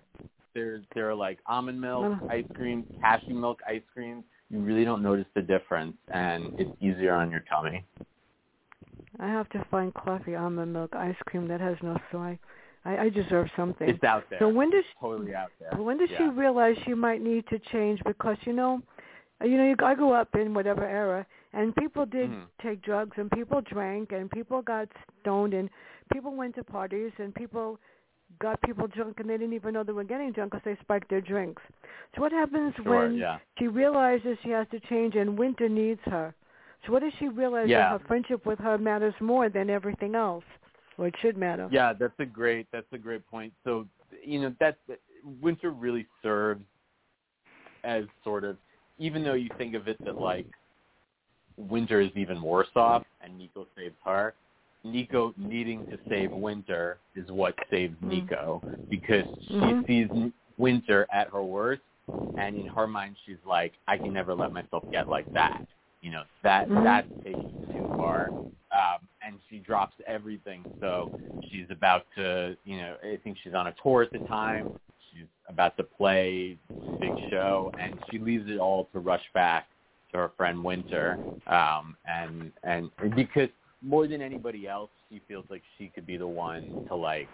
There, 0.56 0.80
there 0.94 1.10
are 1.10 1.14
like 1.14 1.38
almond 1.46 1.78
milk 1.78 2.18
ice 2.30 2.46
cream, 2.54 2.86
cashew 2.98 3.34
milk 3.34 3.60
ice 3.68 3.82
cream. 3.92 4.24
You 4.48 4.60
really 4.60 4.86
don't 4.86 5.02
notice 5.02 5.26
the 5.34 5.42
difference, 5.42 5.96
and 6.08 6.50
it's 6.56 6.70
easier 6.80 7.12
on 7.12 7.30
your 7.30 7.40
tummy. 7.40 7.84
I 9.20 9.26
have 9.26 9.50
to 9.50 9.62
find 9.70 9.92
coffee 9.92 10.34
almond 10.34 10.72
milk 10.72 10.94
ice 10.94 11.16
cream 11.26 11.46
that 11.48 11.60
has 11.60 11.76
no 11.82 11.98
soy. 12.10 12.38
I, 12.86 12.96
I 12.96 13.08
deserve 13.10 13.48
something. 13.54 13.86
It's 13.86 14.02
out 14.02 14.24
there. 14.30 14.38
So 14.38 14.48
when 14.48 14.70
does 14.70 14.84
totally 14.98 15.34
out 15.34 15.50
there. 15.60 15.78
when 15.78 15.98
does 15.98 16.08
yeah. 16.10 16.18
she 16.18 16.24
realize 16.24 16.74
she 16.86 16.94
might 16.94 17.20
need 17.20 17.46
to 17.48 17.58
change? 17.70 18.00
Because 18.06 18.38
you 18.46 18.54
know, 18.54 18.80
you 19.44 19.58
know, 19.58 19.64
you, 19.64 19.76
I 19.84 19.94
grew 19.94 20.12
up 20.12 20.34
in 20.36 20.54
whatever 20.54 20.86
era, 20.86 21.26
and 21.52 21.76
people 21.76 22.06
did 22.06 22.30
Mhm. 22.30 22.46
take 22.62 22.80
drugs, 22.80 23.18
and 23.18 23.30
people 23.30 23.60
drank, 23.60 24.12
and 24.12 24.30
people 24.30 24.62
got 24.62 24.88
stoned, 25.20 25.52
and 25.52 25.68
people 26.10 26.34
went 26.34 26.54
to 26.54 26.64
parties, 26.64 27.12
and 27.18 27.34
people 27.34 27.78
got 28.38 28.60
people 28.62 28.86
drunk, 28.86 29.20
and 29.20 29.28
they 29.30 29.36
didn't 29.38 29.54
even 29.54 29.74
know 29.74 29.82
they 29.82 29.92
were 29.92 30.04
getting 30.04 30.32
drunk 30.32 30.52
because 30.52 30.64
they 30.64 30.76
spiked 30.82 31.08
their 31.08 31.20
drinks. 31.20 31.62
So 32.14 32.20
what 32.20 32.32
happens 32.32 32.74
Sure, 32.82 33.08
when 33.08 33.16
yeah. 33.16 33.38
she 33.58 33.68
realizes 33.68 34.36
she 34.42 34.50
has 34.50 34.66
to 34.70 34.80
change, 34.80 35.14
and 35.16 35.38
Winter 35.38 35.68
needs 35.68 36.00
her? 36.04 36.34
So 36.84 36.92
what 36.92 37.02
does 37.02 37.12
she 37.18 37.28
realize 37.28 37.68
Yeah. 37.68 37.90
that 37.92 38.00
her 38.00 38.06
friendship 38.06 38.44
with 38.46 38.58
her 38.58 38.78
matters 38.78 39.14
more 39.20 39.48
than 39.48 39.70
everything 39.70 40.14
else, 40.14 40.44
or 40.98 41.08
it 41.08 41.14
should 41.20 41.36
matter? 41.36 41.68
Yeah, 41.70 41.92
that's 41.92 42.18
a 42.20 42.26
great 42.26 42.70
that's 42.70 42.92
a 42.92 42.98
great 42.98 43.26
point. 43.26 43.52
So 43.64 43.86
you 44.22 44.40
know 44.40 44.54
that 44.60 44.78
that- 44.88 45.00
winter 45.40 45.70
really 45.70 46.06
serves 46.22 46.64
as 47.82 48.04
sort 48.22 48.44
of 48.44 48.56
even 48.98 49.24
though 49.24 49.34
you 49.34 49.48
think 49.58 49.74
of 49.74 49.88
it 49.88 49.96
that 50.04 50.16
like 50.20 50.46
winter 51.56 52.00
is 52.00 52.10
even 52.14 52.40
worse 52.40 52.68
off 52.76 53.04
and 53.20 53.36
Nico 53.36 53.66
saves 53.76 53.96
her. 54.04 54.34
Nico 54.92 55.34
needing 55.36 55.84
to 55.90 55.98
save 56.08 56.32
Winter 56.32 56.98
is 57.14 57.30
what 57.30 57.54
saves 57.70 57.96
Mm. 58.02 58.08
Nico 58.08 58.62
because 58.88 59.26
she 59.48 59.54
Mhm. 59.54 59.86
sees 59.86 60.32
Winter 60.58 61.06
at 61.10 61.28
her 61.28 61.42
worst, 61.42 61.82
and 62.36 62.56
in 62.56 62.66
her 62.66 62.86
mind 62.86 63.16
she's 63.24 63.44
like, 63.44 63.74
I 63.88 63.96
can 63.98 64.12
never 64.12 64.34
let 64.34 64.52
myself 64.52 64.84
get 64.90 65.08
like 65.08 65.30
that. 65.32 65.64
You 66.00 66.10
know 66.12 66.24
that 66.42 66.68
Mhm. 66.68 66.82
that's 66.82 67.08
taking 67.24 67.58
too 67.74 67.86
far, 67.96 68.32
um, 68.70 69.08
and 69.22 69.40
she 69.48 69.58
drops 69.58 69.96
everything. 70.06 70.64
So 70.80 71.10
she's 71.50 71.70
about 71.70 72.06
to, 72.14 72.56
you 72.64 72.78
know, 72.78 72.96
I 73.02 73.16
think 73.18 73.38
she's 73.38 73.54
on 73.54 73.66
a 73.68 73.72
tour 73.82 74.02
at 74.02 74.12
the 74.12 74.18
time. 74.20 74.72
She's 75.10 75.26
about 75.48 75.76
to 75.78 75.82
play 75.84 76.58
big 77.00 77.14
show, 77.28 77.72
and 77.78 77.98
she 78.08 78.18
leaves 78.18 78.48
it 78.50 78.58
all 78.58 78.84
to 78.92 78.98
rush 79.00 79.24
back 79.32 79.68
to 80.12 80.18
her 80.18 80.28
friend 80.30 80.62
Winter, 80.62 81.18
um, 81.46 81.96
and 82.06 82.52
and 82.62 82.90
because 83.14 83.50
more 83.86 84.06
than 84.06 84.20
anybody 84.20 84.66
else, 84.66 84.90
she 85.08 85.20
feels 85.28 85.44
like 85.48 85.62
she 85.78 85.88
could 85.94 86.06
be 86.06 86.16
the 86.16 86.26
one 86.26 86.74
to 86.88 86.94
like 86.96 87.28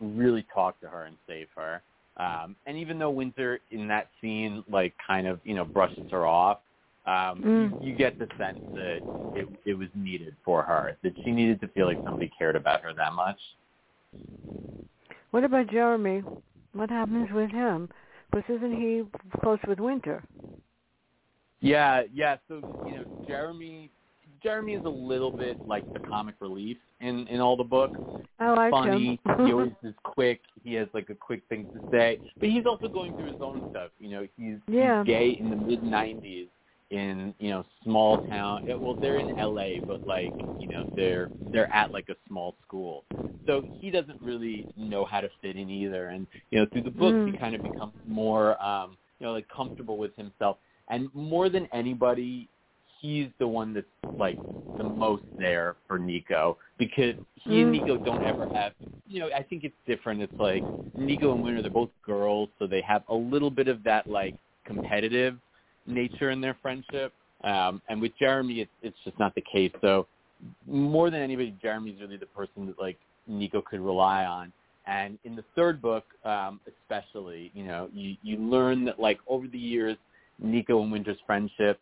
really 0.00 0.46
talk 0.54 0.78
to 0.80 0.88
her 0.88 1.04
and 1.04 1.16
save 1.26 1.48
her. 1.56 1.82
Um, 2.16 2.54
and 2.66 2.76
even 2.76 2.98
though 2.98 3.10
Winter 3.10 3.60
in 3.70 3.88
that 3.88 4.08
scene 4.20 4.62
like 4.70 4.94
kind 5.04 5.26
of 5.26 5.40
you 5.44 5.54
know 5.54 5.64
brushes 5.64 6.04
her 6.10 6.26
off, 6.26 6.58
um, 7.06 7.42
Mm. 7.42 7.74
you, 7.80 7.90
you 7.90 7.96
get 7.96 8.18
the 8.18 8.28
sense 8.38 8.58
that 8.74 9.00
it, 9.34 9.48
it 9.64 9.74
was 9.74 9.88
needed 9.94 10.36
for 10.44 10.62
her, 10.62 10.96
that 11.02 11.12
she 11.24 11.32
needed 11.32 11.60
to 11.60 11.68
feel 11.68 11.86
like 11.86 12.00
somebody 12.04 12.30
cared 12.38 12.56
about 12.56 12.82
her 12.82 12.92
that 12.94 13.12
much. 13.14 13.38
What 15.32 15.44
about 15.44 15.68
Jeremy? 15.70 16.22
What 16.72 16.90
happens 16.90 17.28
with 17.32 17.50
him? 17.50 17.88
Because 18.30 18.56
isn't 18.56 18.72
he 18.80 19.02
close 19.40 19.58
with 19.66 19.80
Winter? 19.80 20.22
Yeah, 21.60 22.02
yeah. 22.12 22.36
So 22.48 22.62
you 22.84 22.94
know, 22.94 23.04
Jeremy, 23.26 23.90
Jeremy 24.44 24.74
is 24.74 24.84
a 24.84 24.88
little 24.88 25.32
bit 25.32 25.58
like 25.66 25.84
the 25.94 26.00
comic 26.00 26.36
relief 26.40 26.76
in 27.00 27.26
in 27.28 27.40
all 27.40 27.56
the 27.56 27.64
books. 27.64 27.98
I 28.38 28.50
like 28.50 28.70
funny. 28.70 29.18
him. 29.26 29.46
he 29.46 29.52
always 29.52 29.72
is 29.82 29.94
quick. 30.04 30.40
He 30.62 30.74
has 30.74 30.88
like 30.94 31.08
a 31.10 31.14
quick 31.14 31.42
thing 31.48 31.66
to 31.72 31.80
say, 31.90 32.20
but 32.40 32.48
he's 32.50 32.66
also 32.66 32.88
going 32.88 33.14
through 33.14 33.26
his 33.28 33.40
own 33.40 33.62
stuff. 33.70 33.90
You 33.98 34.10
know, 34.10 34.26
he's, 34.36 34.56
Yeah. 34.68 35.02
he's 35.02 35.06
gay 35.06 35.30
in 35.40 35.50
the 35.50 35.56
mid 35.56 35.82
'90s 35.82 36.48
in 36.90 37.34
you 37.38 37.50
know 37.50 37.64
small 37.82 38.18
town. 38.28 38.62
Well, 38.78 38.94
they're 39.00 39.18
in 39.18 39.32
LA, 39.38 39.80
but 39.86 40.00
like 40.04 40.34
you 40.58 40.68
know 40.68 40.84
they're 40.94 41.30
they're 41.52 41.72
at 41.72 41.92
like 41.92 42.08
a 42.10 42.16
small 42.28 42.54
school, 42.66 43.04
so 43.46 43.64
he 43.80 43.90
doesn't 43.90 44.20
really 44.20 44.66
know 44.76 45.04
how 45.04 45.20
to 45.20 45.30
fit 45.40 45.56
in 45.56 45.70
either. 45.70 46.08
And 46.08 46.26
you 46.50 46.58
know 46.60 46.66
through 46.72 46.82
the 46.82 46.90
book, 46.90 47.14
Mm. 47.14 47.32
he 47.32 47.38
kind 47.38 47.54
of 47.54 47.62
becomes 47.62 47.92
more 48.06 48.62
um, 48.62 48.96
you 49.20 49.26
know 49.26 49.32
like 49.32 49.48
comfortable 49.48 49.96
with 49.96 50.14
himself. 50.16 50.58
And 50.88 51.08
more 51.14 51.48
than 51.48 51.66
anybody, 51.72 52.48
he's 53.04 53.28
the 53.38 53.46
one 53.46 53.74
that's 53.74 53.86
like 54.18 54.38
the 54.78 54.84
most 54.84 55.22
there 55.36 55.76
for 55.86 55.98
Nico 55.98 56.56
because 56.78 57.14
he 57.34 57.60
and 57.60 57.68
Mm. 57.68 57.72
Nico 57.72 57.96
don't 57.98 58.22
ever 58.22 58.46
have 58.52 58.72
you 59.06 59.20
know, 59.20 59.28
I 59.36 59.42
think 59.42 59.64
it's 59.64 59.76
different. 59.86 60.22
It's 60.22 60.32
like 60.38 60.64
Nico 60.96 61.34
and 61.34 61.42
Winter, 61.44 61.60
they're 61.60 61.70
both 61.70 61.90
girls, 62.06 62.48
so 62.58 62.66
they 62.66 62.80
have 62.80 63.02
a 63.10 63.14
little 63.14 63.50
bit 63.50 63.68
of 63.68 63.84
that 63.84 64.08
like 64.08 64.34
competitive 64.64 65.36
nature 65.86 66.30
in 66.30 66.40
their 66.40 66.56
friendship. 66.62 67.12
Um, 67.42 67.82
and 67.90 68.00
with 68.00 68.12
Jeremy, 68.18 68.62
it's 68.62 68.70
it's 68.82 68.96
just 69.04 69.18
not 69.18 69.34
the 69.34 69.42
case. 69.52 69.72
So 69.82 70.06
more 70.66 71.10
than 71.10 71.20
anybody, 71.20 71.54
Jeremy's 71.60 72.00
really 72.00 72.16
the 72.16 72.24
person 72.26 72.66
that 72.66 72.80
like 72.80 72.96
Nico 73.26 73.60
could 73.60 73.80
rely 73.80 74.24
on. 74.24 74.50
And 74.86 75.18
in 75.24 75.36
the 75.36 75.44
third 75.54 75.82
book, 75.82 76.04
um, 76.24 76.60
especially, 76.66 77.50
you 77.54 77.64
know, 77.64 77.90
you 77.92 78.16
you 78.22 78.38
learn 78.38 78.86
that 78.86 78.98
like 78.98 79.18
over 79.26 79.46
the 79.46 79.58
years, 79.58 79.98
Nico 80.38 80.82
and 80.82 80.90
Winter's 80.90 81.18
friendship 81.26 81.78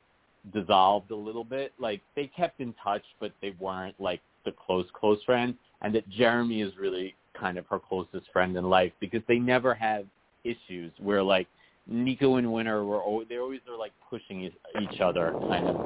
dissolved 0.53 1.11
a 1.11 1.17
little 1.17 1.45
bit. 1.45 1.73
Like 1.79 2.01
they 2.17 2.27
kept 2.27 2.61
in 2.61 2.75
touch, 2.83 3.05
but 3.21 3.33
they 3.41 3.55
weren't 3.61 3.99
like 4.01 4.21
the 4.45 4.53
close 4.53 4.87
close 4.93 5.23
friends. 5.25 5.55
And 5.83 5.95
that 5.95 6.09
Jeremy 6.09 6.63
is 6.63 6.73
really 6.79 7.15
kind 7.39 7.59
of 7.59 7.67
her 7.67 7.79
closest 7.79 8.31
friend 8.33 8.57
in 8.57 8.65
life 8.65 8.93
because 9.01 9.23
they 9.29 9.39
never 9.39 9.75
have 9.75 10.05
issues 10.45 10.93
where 11.01 11.23
like 11.23 11.49
Nico 11.87 12.37
and 12.37 12.53
Winter 12.53 12.85
were 12.85 13.01
always, 13.01 13.29
they 13.29 13.39
always 13.39 13.61
are 13.69 13.77
like 13.77 13.93
pushing 14.09 14.43
each- 14.43 15.01
other, 15.01 15.37
kind 15.49 15.67
of 15.67 15.77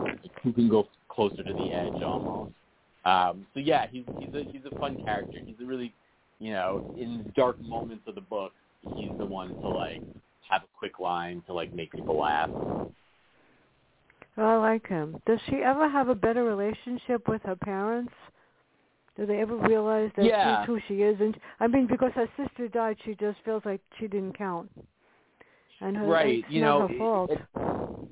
who 0.42 0.52
can 0.52 0.68
go 0.68 0.86
closer 1.09 1.42
to 1.42 1.54
the 1.54 1.72
edge 1.72 2.02
almost. 2.02 2.50
Um, 3.04 3.46
so 3.54 3.61
yeah, 3.61 3.86
he's 3.90 4.04
he's 4.18 4.28
a 4.34 4.42
he's 4.50 4.64
a 4.66 4.78
fun 4.78 4.98
character. 5.02 5.38
He's 5.44 5.57
a 5.62 5.64
really, 5.64 5.94
you 6.38 6.52
know, 6.52 6.82
in 6.98 7.32
dark 7.36 7.61
moments 7.62 8.04
of 8.07 8.14
the 8.14 8.20
book, 8.20 8.52
he's 8.94 9.12
the 9.18 9.24
one 9.24 9.57
to 9.62 9.68
like 9.68 10.02
have 10.48 10.62
a 10.62 10.78
quick 10.78 10.98
line 10.98 11.42
to 11.46 11.52
like 11.54 11.72
make 11.72 11.92
people 11.92 12.18
laugh. 12.18 12.50
Well, 14.37 14.47
I 14.47 14.57
like 14.57 14.87
him. 14.87 15.16
Does 15.26 15.41
she 15.49 15.57
ever 15.57 15.89
have 15.89 16.09
a 16.09 16.14
better 16.14 16.45
relationship 16.45 17.26
with 17.28 17.43
her 17.43 17.57
parents? 17.57 18.12
Do 19.16 19.24
they 19.24 19.41
ever 19.41 19.57
realize 19.57 20.11
that 20.16 20.26
Yeah. 20.26 20.61
she's 20.61 20.66
who 20.66 20.78
she 20.89 21.03
is? 21.03 21.18
And 21.20 21.39
I 21.59 21.66
mean, 21.66 21.87
because 21.87 22.12
her 22.12 22.28
sister 22.37 22.68
died, 22.68 22.99
she 23.05 23.14
just 23.14 23.39
feels 23.41 23.64
like 23.64 23.80
she 23.99 24.07
didn't 24.09 24.34
count. 24.37 24.70
And 25.80 25.97
her, 25.97 26.07
Right, 26.07 26.41
it's 26.45 26.51
you 26.51 26.61
know, 26.61 26.87
her 26.87 26.95
it- 26.95 26.99
fault. 26.99 27.30
it- 27.30 27.41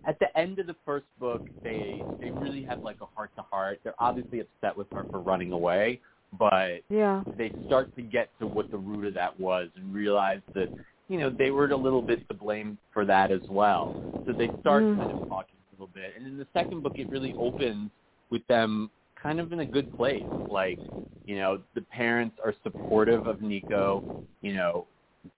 At 0.07 0.19
the 0.19 0.37
end 0.37 0.59
of 0.59 0.67
the 0.67 0.75
first 0.85 1.07
book, 1.19 1.49
they 1.63 2.07
they 2.21 2.31
really 2.31 2.63
have 2.63 2.83
like 2.83 3.01
a 3.01 3.07
heart 3.07 3.31
to 3.37 3.43
heart. 3.43 3.81
They're 3.83 3.95
obviously 3.99 4.41
upset 4.41 4.77
with 4.77 4.91
her 4.93 5.05
for 5.05 5.21
running 5.21 5.53
away, 5.53 6.01
but 6.39 6.83
yeah. 6.91 7.23
they 7.39 7.55
start 7.65 7.89
to 7.97 8.03
get 8.03 8.29
to 8.39 8.47
what 8.47 8.71
the 8.71 8.77
root 8.77 9.07
of 9.07 9.15
that 9.15 9.39
was 9.41 9.71
and 9.77 9.95
realize 9.95 10.43
that 10.53 10.71
you 11.09 11.19
know 11.19 11.31
they 11.31 11.51
were 11.51 11.67
a 11.71 11.77
little 11.77 12.03
bit 12.03 12.27
to 12.29 12.35
blame 12.35 12.77
for 12.93 13.07
that 13.07 13.31
as 13.31 13.49
well. 13.49 13.97
So 14.27 14.33
they 14.35 14.51
start 14.61 14.83
Mm. 14.83 14.99
kind 14.99 15.11
of 15.11 15.17
talking 15.27 15.57
little 15.75 15.91
bit, 15.95 16.15
and 16.17 16.27
in 16.27 16.37
the 16.37 16.47
second 16.53 16.83
book, 16.83 16.95
it 16.97 17.11
really 17.11 17.35
opens 17.39 17.91
with 18.31 18.47
them 18.47 18.91
kind 19.21 19.41
of 19.41 19.53
in 19.53 19.61
a 19.61 19.67
good 19.67 19.91
place. 19.97 20.27
Like 20.49 20.79
you 21.27 21.37
know 21.37 21.61
the 21.75 21.83
parents 21.83 22.37
are 22.45 22.55
supportive 22.63 23.27
of 23.27 23.41
Nico. 23.41 24.05
You 24.43 24.55
know, 24.55 24.87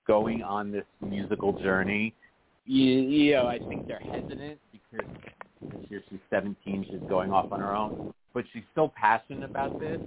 going 0.06 0.42
on 0.42 0.72
this 0.72 0.84
musical 1.00 1.52
journey. 1.52 2.14
You, 2.64 2.84
you 2.84 3.32
know, 3.34 3.46
I 3.46 3.60
think 3.68 3.86
they're 3.86 4.02
hesitant 4.10 4.58
because 4.72 5.06
this 5.70 5.78
year 5.88 6.02
she's 6.10 6.18
17, 6.30 6.86
she's 6.90 6.98
going 7.08 7.30
off 7.30 7.46
on 7.52 7.60
her 7.60 7.72
own, 7.74 7.94
but 8.34 8.44
she's 8.52 8.64
still 8.72 8.92
passionate 8.96 9.44
about 9.44 9.78
this. 9.78 10.00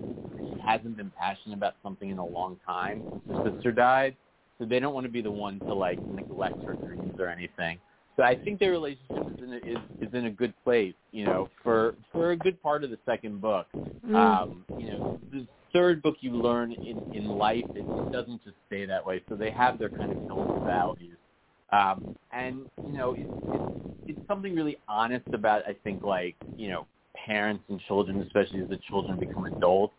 She 0.50 0.58
hasn't 0.66 0.98
been 0.98 1.12
passionate 1.18 1.56
about 1.56 1.76
something 1.82 2.10
in 2.10 2.18
a 2.18 2.26
long 2.26 2.58
time 2.66 3.06
her 3.30 3.36
sister 3.44 3.72
died, 3.72 4.16
so 4.58 4.66
they 4.66 4.80
don't 4.80 4.94
want 4.94 5.06
to 5.06 5.12
be 5.12 5.22
the 5.22 5.32
one 5.32 5.62
to 5.68 5.74
like 5.74 6.00
neglect 6.10 6.58
her 6.66 6.76
dreams 6.76 7.14
or 7.18 7.28
anything. 7.28 7.78
So 8.20 8.26
I 8.26 8.36
think 8.36 8.60
their 8.60 8.72
relationship 8.72 9.30
is 9.30 9.38
in 9.42 9.54
a, 9.54 9.58
is, 9.58 9.78
is 10.02 10.14
in 10.14 10.26
a 10.26 10.30
good 10.30 10.54
place, 10.66 10.94
you 11.14 11.24
know, 11.24 11.48
for 11.64 11.96
for 12.12 12.32
a 12.32 12.36
good 12.36 12.62
part 12.62 12.84
of 12.84 12.90
the 12.90 12.98
second 13.06 13.40
book. 13.40 13.66
Mm. 14.06 14.14
Um, 14.14 14.66
you 14.76 14.90
know, 14.90 15.00
the 15.32 15.48
third 15.72 16.02
book 16.02 16.18
you 16.20 16.32
learn 16.32 16.74
in 16.74 17.02
in 17.14 17.30
life 17.30 17.66
it, 17.76 17.86
doesn't 18.12 18.44
just 18.44 18.58
stay 18.68 18.86
that 18.86 19.06
way. 19.06 19.24
So 19.30 19.36
they 19.36 19.52
have 19.52 19.80
their 19.80 19.88
kind 19.88 20.12
of 20.12 20.18
and 20.30 20.66
valleys. 20.66 21.16
Um, 21.72 22.10
and 22.34 22.66
you 22.84 22.92
know, 22.92 23.16
it's, 23.18 23.32
it's 23.54 23.64
it's 24.10 24.20
something 24.28 24.54
really 24.54 24.76
honest 24.90 25.28
about 25.32 25.66
I 25.66 25.78
think 25.86 26.04
like 26.04 26.36
you 26.58 26.68
know 26.68 26.88
parents 27.26 27.64
and 27.70 27.80
children, 27.88 28.22
especially 28.22 28.60
as 28.60 28.68
the 28.68 28.80
children 28.90 29.18
become 29.18 29.46
adults. 29.46 29.94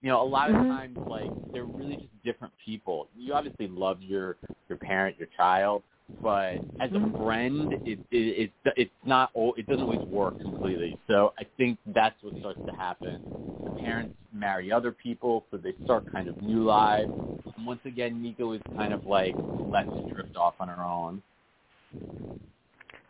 You 0.00 0.08
know, 0.08 0.22
a 0.22 0.24
lot 0.24 0.48
of 0.48 0.56
Mhm. 0.56 0.68
times 0.68 0.98
like 1.10 1.30
they're 1.52 1.64
really 1.64 1.98
just 1.98 2.22
different 2.24 2.54
people. 2.64 3.08
You 3.14 3.34
obviously 3.34 3.68
love 3.68 4.00
your 4.00 4.36
your 4.70 4.78
parent, 4.78 5.18
your 5.18 5.28
child, 5.36 5.82
but 6.22 6.62
as 6.80 6.90
a 6.92 6.94
Mhm. 6.94 7.16
friend, 7.16 7.72
it, 7.84 7.98
it 8.10 8.50
it 8.64 8.72
it's 8.76 8.90
not 9.04 9.30
it 9.34 9.66
doesn't 9.68 9.82
always 9.84 10.04
work 10.10 10.40
completely. 10.40 10.96
So 11.06 11.32
I 11.38 11.44
think 11.56 11.78
that's 11.94 12.16
what 12.22 12.34
starts 12.40 12.60
to 12.66 12.72
happen. 12.72 13.24
The 13.64 13.70
parents 13.70 14.14
marry 14.32 14.72
other 14.72 14.92
people, 14.92 15.44
so 15.50 15.56
they 15.56 15.74
start 15.84 16.04
kind 16.12 16.28
of 16.28 16.40
new 16.40 16.64
lives. 16.64 17.12
And 17.56 17.66
once 17.66 17.80
again, 17.84 18.22
Nico 18.22 18.52
is 18.52 18.62
kind 18.74 18.92
of 18.92 19.00
like 19.06 19.36
left 19.70 19.90
to 19.96 20.02
drift 20.14 20.36
off 20.36 20.54
on 20.60 20.68
her 20.68 20.82
own. 20.82 21.22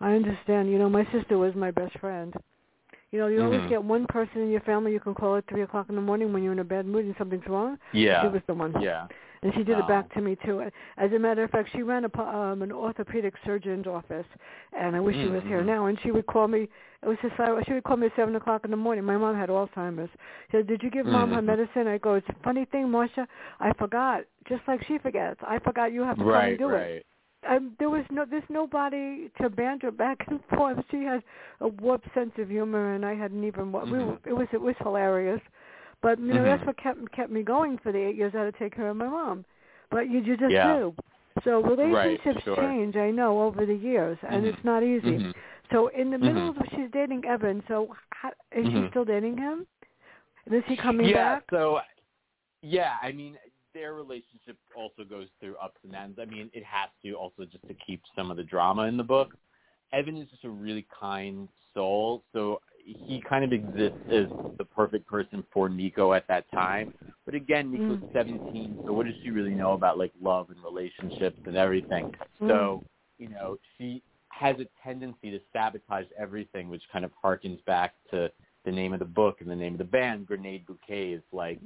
I 0.01 0.12
understand. 0.14 0.70
You 0.70 0.78
know, 0.78 0.88
my 0.88 1.07
sister 1.12 1.38
was 1.38 1.55
my 1.55 1.70
best 1.70 1.99
friend. 1.99 2.34
You 3.12 3.18
know, 3.20 3.28
you 3.28 3.42
always 3.42 3.61
Mhm. 3.62 3.68
get 3.68 3.82
one 3.82 4.07
person 4.07 4.42
in 4.42 4.51
your 4.51 4.61
family 4.62 4.92
you 4.92 5.01
can 5.01 5.14
call 5.14 5.36
at 5.36 5.47
three 5.49 5.62
o'clock 5.62 5.88
in 5.88 5.94
the 5.94 6.01
morning 6.01 6.32
when 6.32 6.42
you're 6.42 6.53
in 6.53 6.59
a 6.59 6.64
bad 6.64 6.86
mood 6.86 7.05
and 7.05 7.14
something's 7.18 7.47
wrong. 7.47 7.78
Yeah, 7.92 8.22
She 8.22 8.28
was 8.28 8.42
the 8.47 8.55
one. 8.55 8.74
yeah, 8.80 9.07
And 9.47 9.55
she 9.55 9.62
did 9.62 9.76
Oh. 9.76 9.84
it 9.84 9.86
back 9.86 10.12
to 10.14 10.20
me 10.20 10.34
too. 10.44 10.61
As 10.97 11.12
a 11.12 11.18
matter 11.20 11.44
of 11.44 11.51
fact, 11.51 11.68
she 11.70 11.82
ran 11.84 12.05
a, 12.05 12.20
um, 12.20 12.62
an 12.62 12.72
orthopedic 12.72 13.34
surgeon's 13.44 13.86
office, 13.86 14.26
and 14.72 14.97
I 14.97 15.01
wish 15.01 15.14
she 15.14 15.28
was 15.28 15.44
here 15.44 15.61
Mhm. 15.62 15.66
now. 15.66 15.86
And 15.86 16.01
she 16.01 16.11
would 16.11 16.26
call 16.26 16.49
me. 16.49 16.68
It 17.03 17.07
was 17.09 17.16
just 17.22 17.36
she 17.66 17.72
would 17.74 17.84
call 17.84 17.97
me 17.97 18.07
at 18.09 18.16
seven 18.16 18.34
o'clock 18.34 18.64
in 18.64 18.72
the 18.72 18.76
morning. 18.76 19.05
My 19.05 19.16
mom 19.16 19.36
had 19.36 19.49
Alzheimer's. 19.51 20.11
She 20.51 20.57
said, 20.57 20.66
"Did 20.66 20.82
you 20.82 20.90
give 20.90 21.07
mom 21.07 21.30
her 21.32 21.40
Mhm. 21.40 21.44
medicine?" 21.44 21.86
I 21.86 21.99
go, 21.99 22.14
"It's 22.14 22.28
a 22.28 22.32
funny 22.42 22.64
thing, 22.64 22.90
Marcia. 22.90 23.28
I 23.61 23.72
forgot, 23.74 24.24
just 24.47 24.66
like 24.66 24.82
she 24.82 24.99
forgets. 24.99 25.40
I 25.47 25.61
forgot 25.61 25.92
you 25.92 26.03
have 26.03 26.16
to 26.16 26.24
come 26.24 26.32
and 26.32 26.42
right, 26.42 26.59
do 26.59 26.70
it." 26.70 26.72
right. 26.72 27.07
um, 27.49 27.76
there 27.78 27.88
was 27.90 28.05
no 28.11 28.24
there's 28.24 28.49
nobody 28.51 29.28
to 29.40 29.49
banter 29.49 29.92
back 29.92 30.26
and 30.26 30.44
forth. 30.47 30.84
She 30.90 31.05
had 31.05 31.22
a 31.61 31.68
warped 31.68 32.12
sense 32.12 32.36
of 32.38 32.49
humor, 32.49 32.94
and 32.94 33.07
I 33.07 33.14
hadn't 33.14 33.44
even. 33.44 33.70
We, 33.70 33.78
were- 33.78 33.99
Mhm. 33.99 34.26
it 34.26 34.32
was 34.32 34.49
it 34.53 34.61
was 34.61 34.74
hilarious, 34.78 35.40
but 36.03 36.18
you 36.18 36.32
know 36.34 36.44
Mhm. 36.44 36.57
that's 36.57 36.66
what 36.66 36.76
kept 36.76 37.12
kept 37.12 37.30
me 37.30 37.42
going 37.42 37.78
for 37.78 37.92
the 37.92 37.99
eight 37.99 38.16
years 38.16 38.32
I 38.34 38.44
had 38.44 38.53
to 38.53 38.59
take 38.59 38.74
care 38.74 38.88
of 38.88 38.97
my 38.97 39.09
mom. 39.09 39.44
But 39.90 40.09
you 40.11 40.20
you 40.20 40.36
just 40.36 40.53
Yeah. 40.53 40.74
do. 40.74 40.94
So 41.44 41.62
relationships 41.62 42.42
sure. 42.44 42.57
change. 42.57 42.97
I 42.97 43.11
know 43.11 43.42
over 43.42 43.66
the 43.66 43.74
years, 43.74 44.18
and 44.22 44.44
Mhm. 44.44 44.49
it's 44.49 44.64
not 44.64 44.82
easy. 44.82 45.18
Mhm. 45.18 45.34
So 45.70 45.88
in 45.88 46.11
the 46.11 46.18
middle 46.18 46.55
Mhm. 46.55 46.61
of 46.61 46.68
she's 46.70 46.90
dating 46.92 47.24
Evan. 47.24 47.62
So 47.68 47.94
how, 48.11 48.30
is 48.53 48.66
she 48.66 48.72
Mhm. 48.72 48.90
still 48.90 49.05
dating 49.05 49.36
him? 49.36 49.66
Is 50.47 50.64
he 50.66 50.76
coming 50.76 51.09
yeah, 51.09 51.34
back? 51.34 51.44
so 51.51 51.80
yeah, 52.62 52.99
I 53.03 53.12
mean 53.12 53.38
their 53.74 53.92
relationship 53.92 54.57
also 54.74 55.05
goes 55.05 55.28
through 55.38 55.57
ups 55.57 55.78
and 55.82 55.92
downs. 55.92 56.18
I 56.18 56.24
mean, 56.24 56.51
it 56.55 56.64
has 56.64 56.88
to 57.03 57.12
also 57.12 57.44
just 57.44 57.66
to 57.68 57.74
keep 57.74 58.03
some 58.14 58.30
of 58.30 58.38
the 58.38 58.42
drama 58.42 58.84
in 58.84 58.97
the 58.97 59.05
book. 59.05 59.36
Evan 59.92 60.16
is 60.16 60.28
just 60.30 60.44
a 60.44 60.49
really 60.49 60.86
kind 60.99 61.49
soul, 61.74 62.24
so 62.32 62.61
he 62.87 63.20
kind 63.20 63.45
of 63.45 63.53
exists 63.53 63.99
as 64.11 64.26
the 64.59 64.64
perfect 64.64 65.07
person 65.09 65.45
for 65.53 65.68
Nico 65.68 66.12
at 66.12 66.26
that 66.28 66.51
time. 66.53 66.95
But 67.24 67.34
again, 67.34 67.70
Nico's 67.72 67.99
Mm. 67.99 68.12
17, 68.12 68.78
so 68.84 68.93
what 68.93 69.07
does 69.07 69.16
she 69.22 69.30
really 69.30 69.55
know 69.55 69.72
about 69.72 69.99
like 69.99 70.12
love 70.20 70.51
and 70.51 70.62
relationships 70.62 71.39
and 71.47 71.57
everything? 71.57 72.09
So, 72.47 72.84
you 73.18 73.28
know, 73.28 73.59
she 73.76 74.03
has 74.28 74.61
a 74.61 74.66
tendency 74.82 75.30
to 75.30 75.41
sabotage 75.53 76.07
everything, 76.16 76.68
which 76.68 76.82
kind 76.93 77.05
of 77.05 77.11
harkens 77.22 77.64
back 77.64 77.95
to 78.11 78.30
the 78.64 78.70
name 78.72 78.93
of 78.93 79.01
the 79.01 79.05
book 79.05 79.41
and 79.41 79.51
the 79.51 79.57
name 79.57 79.72
of 79.74 79.78
the 79.78 79.84
band, 79.84 80.26
Grenade 80.26 80.66
Bouquets. 80.66 81.24
Like, 81.32 81.61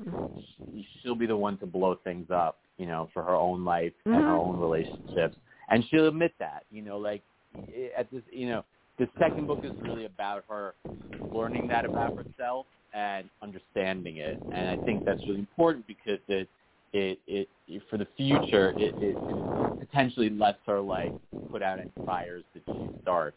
she- 0.72 0.88
she'll 1.02 1.14
be 1.14 1.26
the 1.26 1.36
one 1.36 1.58
to 1.58 1.66
blow 1.66 1.94
things 1.96 2.30
up, 2.30 2.60
you 2.78 2.86
know, 2.86 3.08
for 3.12 3.22
her 3.22 3.34
own 3.34 3.64
life 3.64 3.92
and 4.06 4.14
her 4.14 4.30
Mhm. 4.30 4.38
own 4.38 4.58
relationships. 4.58 5.36
And 5.68 5.84
she'll 5.86 6.08
admit 6.08 6.34
that, 6.38 6.64
you 6.70 6.82
know, 6.82 6.98
like 6.98 7.22
at 7.96 8.10
this, 8.10 8.22
you 8.32 8.48
know, 8.48 8.64
the 9.00 9.08
second 9.18 9.46
book 9.46 9.60
is 9.62 9.72
really 9.82 10.04
about 10.04 10.44
her 10.48 10.74
learning 11.32 11.66
that 11.68 11.86
about 11.86 12.12
herself 12.14 12.66
and 12.92 13.30
understanding 13.42 14.18
it. 14.18 14.38
And 14.52 14.68
I 14.68 14.76
think 14.84 15.04
that's 15.04 15.20
really 15.26 15.38
important 15.40 15.86
because 15.86 16.18
it, 16.28 16.46
it, 16.92 17.18
it, 17.26 17.48
for 17.88 17.96
the 17.96 18.06
future, 18.16 18.74
it, 18.76 18.94
it 19.00 19.18
potentially 19.78 20.28
lets 20.28 20.58
her 20.66 20.80
like 20.80 21.14
put 21.50 21.62
out 21.62 21.78
any 21.78 21.90
fires 22.04 22.44
that 22.52 22.62
she 22.76 22.90
starts 23.02 23.36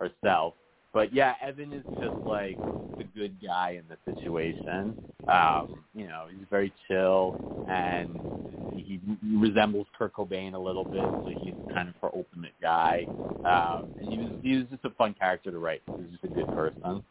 herself. 0.00 0.54
But 0.94 1.12
yeah, 1.12 1.34
Evan 1.42 1.72
is 1.72 1.84
just 1.98 2.16
like 2.24 2.58
the 2.96 3.04
good 3.04 3.34
guy 3.44 3.78
in 3.78 3.84
the 3.88 3.98
situation. 4.10 4.96
Um, 5.26 5.84
you 5.94 6.06
know, 6.06 6.26
he's 6.30 6.46
very 6.50 6.72
chill 6.88 7.36
and 7.66 8.22
he 8.70 9.00
resembles 9.22 9.86
Kurt 9.98 10.14
Cobain 10.14 10.54
a 10.54 10.58
little 10.58 10.84
bit, 10.84 11.12
so 11.24 11.30
he's 11.30 11.54
kind 11.72 11.88
of 11.88 11.94
her 12.00 12.10
ultimate 12.14 12.54
guy. 12.62 13.08
Um, 13.44 13.90
and 13.98 14.06
he 14.08 14.18
was 14.18 14.28
he 14.40 14.56
was 14.56 14.66
just 14.70 14.84
a 14.84 14.90
fun 14.90 15.14
character 15.14 15.50
to 15.50 15.58
write. 15.58 15.82
He 15.96 16.02
was 16.02 16.10
just 16.12 16.24
a 16.24 16.28
good 16.28 16.50
person. 16.50 17.02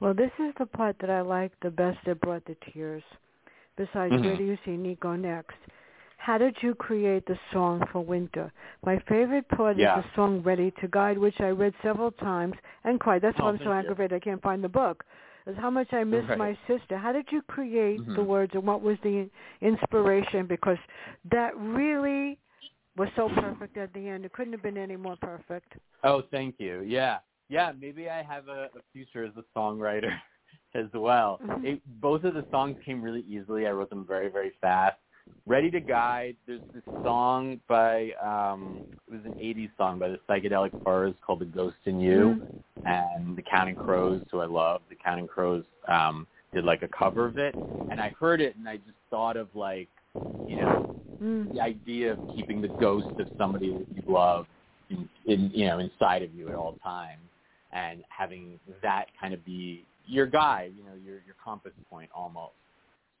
Well, 0.00 0.14
this 0.14 0.30
is 0.40 0.52
the 0.58 0.66
part 0.66 0.96
that 1.00 1.10
I 1.10 1.20
like 1.20 1.52
the 1.62 1.70
best 1.70 1.98
that 2.06 2.20
brought 2.20 2.44
the 2.46 2.56
tears. 2.72 3.04
Besides, 3.76 4.14
Mhm. 4.14 4.24
where 4.24 4.36
do 4.36 4.44
you 4.44 4.58
see 4.64 4.76
Nico 4.76 5.14
next? 5.14 5.56
How 6.22 6.38
did 6.38 6.56
you 6.60 6.72
create 6.76 7.26
the 7.26 7.36
song 7.52 7.82
for 7.90 8.00
winter? 8.00 8.52
My 8.86 8.96
favorite 9.08 9.48
part 9.48 9.76
Yeah. 9.76 9.98
is 9.98 10.04
the 10.04 10.10
song 10.14 10.40
Ready 10.44 10.70
to 10.80 10.86
Guide, 10.86 11.18
which 11.18 11.40
I 11.40 11.48
read 11.48 11.74
several 11.82 12.12
times 12.12 12.54
and 12.84 13.00
cried. 13.00 13.22
That's 13.22 13.36
why 13.40 13.46
Oh, 13.46 13.48
I'm 13.48 13.58
so 13.58 13.64
thank 13.64 13.70
you. 13.70 13.90
aggravated 13.90 14.12
I 14.12 14.20
can't 14.20 14.40
find 14.40 14.62
the 14.62 14.68
book. 14.68 15.04
Is 15.48 15.56
how 15.56 15.68
much 15.70 15.92
I 15.92 16.04
miss 16.04 16.24
Right. 16.28 16.38
my 16.38 16.58
sister. 16.68 16.96
How 16.96 17.10
did 17.10 17.26
you 17.32 17.42
create 17.42 17.98
the 18.06 18.22
Mhm. 18.22 18.26
words 18.26 18.54
and 18.54 18.64
what 18.64 18.82
was 18.82 19.00
the 19.00 19.28
inspiration? 19.60 20.46
Because 20.46 20.78
that 21.24 21.56
really 21.56 22.38
was 22.96 23.08
so 23.16 23.28
perfect 23.28 23.76
at 23.76 23.92
the 23.92 24.08
end. 24.08 24.24
It 24.24 24.32
couldn't 24.32 24.52
have 24.52 24.62
been 24.62 24.78
any 24.78 24.94
more 24.96 25.16
perfect. 25.16 25.72
Oh, 26.04 26.22
thank 26.30 26.60
you. 26.60 26.82
Yeah, 26.82 27.18
yeah. 27.48 27.72
Maybe 27.72 28.08
I 28.08 28.22
have 28.22 28.46
a, 28.46 28.70
a 28.76 28.82
future 28.92 29.24
as 29.24 29.36
a 29.36 29.42
songwriter 29.58 30.16
as 30.74 30.86
well. 30.94 31.40
Mhm. 31.42 31.64
It, 31.64 31.82
both 32.00 32.22
of 32.22 32.34
the 32.34 32.46
songs 32.52 32.80
came 32.84 33.02
really 33.02 33.22
easily. 33.22 33.66
I 33.66 33.72
wrote 33.72 33.90
them 33.90 34.06
very, 34.06 34.28
very 34.28 34.50
fast. 34.60 35.00
Ready 35.46 35.70
to 35.72 35.80
Guide. 35.80 36.36
There's 36.46 36.60
this 36.72 36.82
song 37.02 37.60
by 37.68 38.10
um, 38.22 38.84
it 39.08 39.12
was 39.12 39.24
an 39.24 39.34
'80s 39.42 39.70
song 39.76 39.98
by 39.98 40.08
the 40.08 40.18
Psychedelic 40.28 40.72
Furs 40.84 41.14
called 41.26 41.40
"The 41.40 41.46
Ghost 41.46 41.76
in 41.86 42.00
You," 42.00 42.42
and 42.84 43.36
the 43.36 43.42
Counting 43.42 43.76
Crows, 43.76 44.22
who 44.30 44.40
I 44.40 44.46
love. 44.46 44.82
The 44.88 44.96
Counting 44.96 45.26
Crows 45.26 45.64
um, 45.88 46.26
did 46.54 46.64
like 46.64 46.82
a 46.82 46.88
cover 46.88 47.26
of 47.26 47.38
it, 47.38 47.56
and 47.90 48.00
I 48.00 48.12
heard 48.18 48.40
it, 48.40 48.56
and 48.56 48.68
I 48.68 48.76
just 48.76 48.98
thought 49.10 49.36
of 49.36 49.48
like, 49.54 49.88
you 50.46 50.56
know, 50.56 50.86
Mm. 51.22 51.52
the 51.52 51.60
idea 51.60 52.10
of 52.10 52.18
keeping 52.34 52.60
the 52.60 52.72
ghost 52.80 53.06
of 53.18 53.28
somebody 53.38 53.78
that 53.78 53.86
you 53.94 54.02
love 54.12 54.46
in, 54.90 55.08
in 55.26 55.50
you 55.54 55.66
know 55.66 55.78
inside 55.78 56.22
of 56.22 56.34
you 56.34 56.48
at 56.48 56.54
all 56.54 56.76
times 56.82 57.20
and 57.72 58.02
having 58.08 58.58
that 58.82 59.06
kind 59.20 59.32
of 59.32 59.44
be 59.44 59.84
your 60.06 60.26
guide 60.26 60.72
you 60.76 60.82
know 60.84 60.94
your 60.94 61.22
your 61.24 61.36
compass 61.42 61.72
point 61.88 62.10
almost 62.12 62.54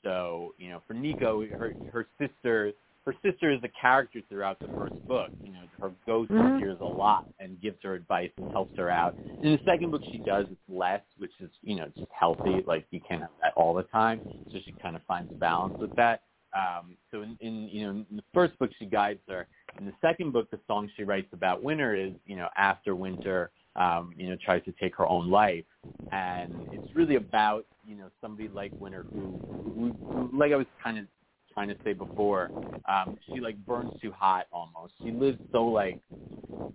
so 0.02 0.54
you 0.58 0.70
know 0.70 0.82
for 0.86 0.94
Nico 0.94 1.46
her 1.46 1.74
her 1.90 2.06
sister 2.18 2.72
her 3.04 3.14
sister 3.22 3.50
is 3.50 3.58
a 3.64 3.68
character 3.80 4.20
throughout 4.28 4.60
the 4.62 4.68
first 4.76 4.94
book. 5.08 5.32
You 5.42 5.52
know 5.52 5.62
her 5.80 5.92
ghost 6.06 6.30
Mhm. 6.30 6.56
appears 6.56 6.78
a 6.80 6.84
lot 6.86 7.26
and 7.40 7.60
gives 7.60 7.82
her 7.82 7.94
advice 7.94 8.30
and 8.38 8.48
helps 8.50 8.76
her 8.76 8.90
out. 8.90 9.16
In 9.42 9.52
the 9.52 9.60
second 9.64 9.90
book 9.90 10.02
she 10.10 10.18
does 10.18 10.46
it's 10.50 10.68
less 10.68 11.02
which 11.18 11.32
is 11.40 11.50
you 11.62 11.74
know 11.76 11.86
just 11.96 12.10
healthy 12.12 12.62
like 12.66 12.86
you 12.90 13.00
can't 13.00 13.22
have 13.22 13.30
that 13.42 13.52
all 13.56 13.74
the 13.74 13.84
time. 13.84 14.22
So 14.52 14.58
she 14.64 14.72
kind 14.82 14.96
of 14.96 15.02
finds 15.04 15.32
a 15.32 15.34
balance 15.36 15.74
with 15.80 15.94
that. 15.96 16.22
Um, 16.54 16.96
so 17.10 17.22
in, 17.22 17.36
in 17.40 17.68
you 17.68 17.84
know 17.86 17.90
in 18.10 18.16
the 18.16 18.24
first 18.34 18.58
book 18.58 18.70
she 18.78 18.86
guides 18.86 19.20
her. 19.28 19.48
In 19.78 19.86
the 19.86 19.94
second 20.02 20.32
book, 20.32 20.50
the 20.50 20.60
song 20.66 20.90
she 20.96 21.02
writes 21.02 21.32
about 21.32 21.62
winter 21.62 21.94
is 21.94 22.12
you 22.26 22.36
know 22.36 22.48
after 22.56 22.94
winter, 22.94 23.50
um, 23.76 24.12
you 24.16 24.28
know 24.28 24.36
tries 24.44 24.62
to 24.64 24.72
take 24.72 24.94
her 24.96 25.08
own 25.08 25.30
life, 25.30 25.64
and 26.10 26.66
it's 26.70 26.84
really 26.94 27.16
about 27.16 27.66
you 27.86 27.96
know 27.96 28.10
somebody 28.20 28.48
like 28.48 28.72
Winter 28.78 29.06
who, 29.12 29.40
who, 29.62 29.92
like 30.32 30.52
I 30.52 30.56
was 30.56 30.66
kind 30.82 30.98
of 30.98 31.06
trying 31.52 31.68
to 31.68 31.76
say 31.84 31.92
before, 31.92 32.52
um, 32.88 33.18
she 33.32 33.40
like 33.40 33.56
burns 33.66 33.92
too 34.00 34.12
hot 34.12 34.46
almost. 34.52 34.94
She 35.02 35.10
lives 35.12 35.38
so 35.52 35.64
like 35.66 35.98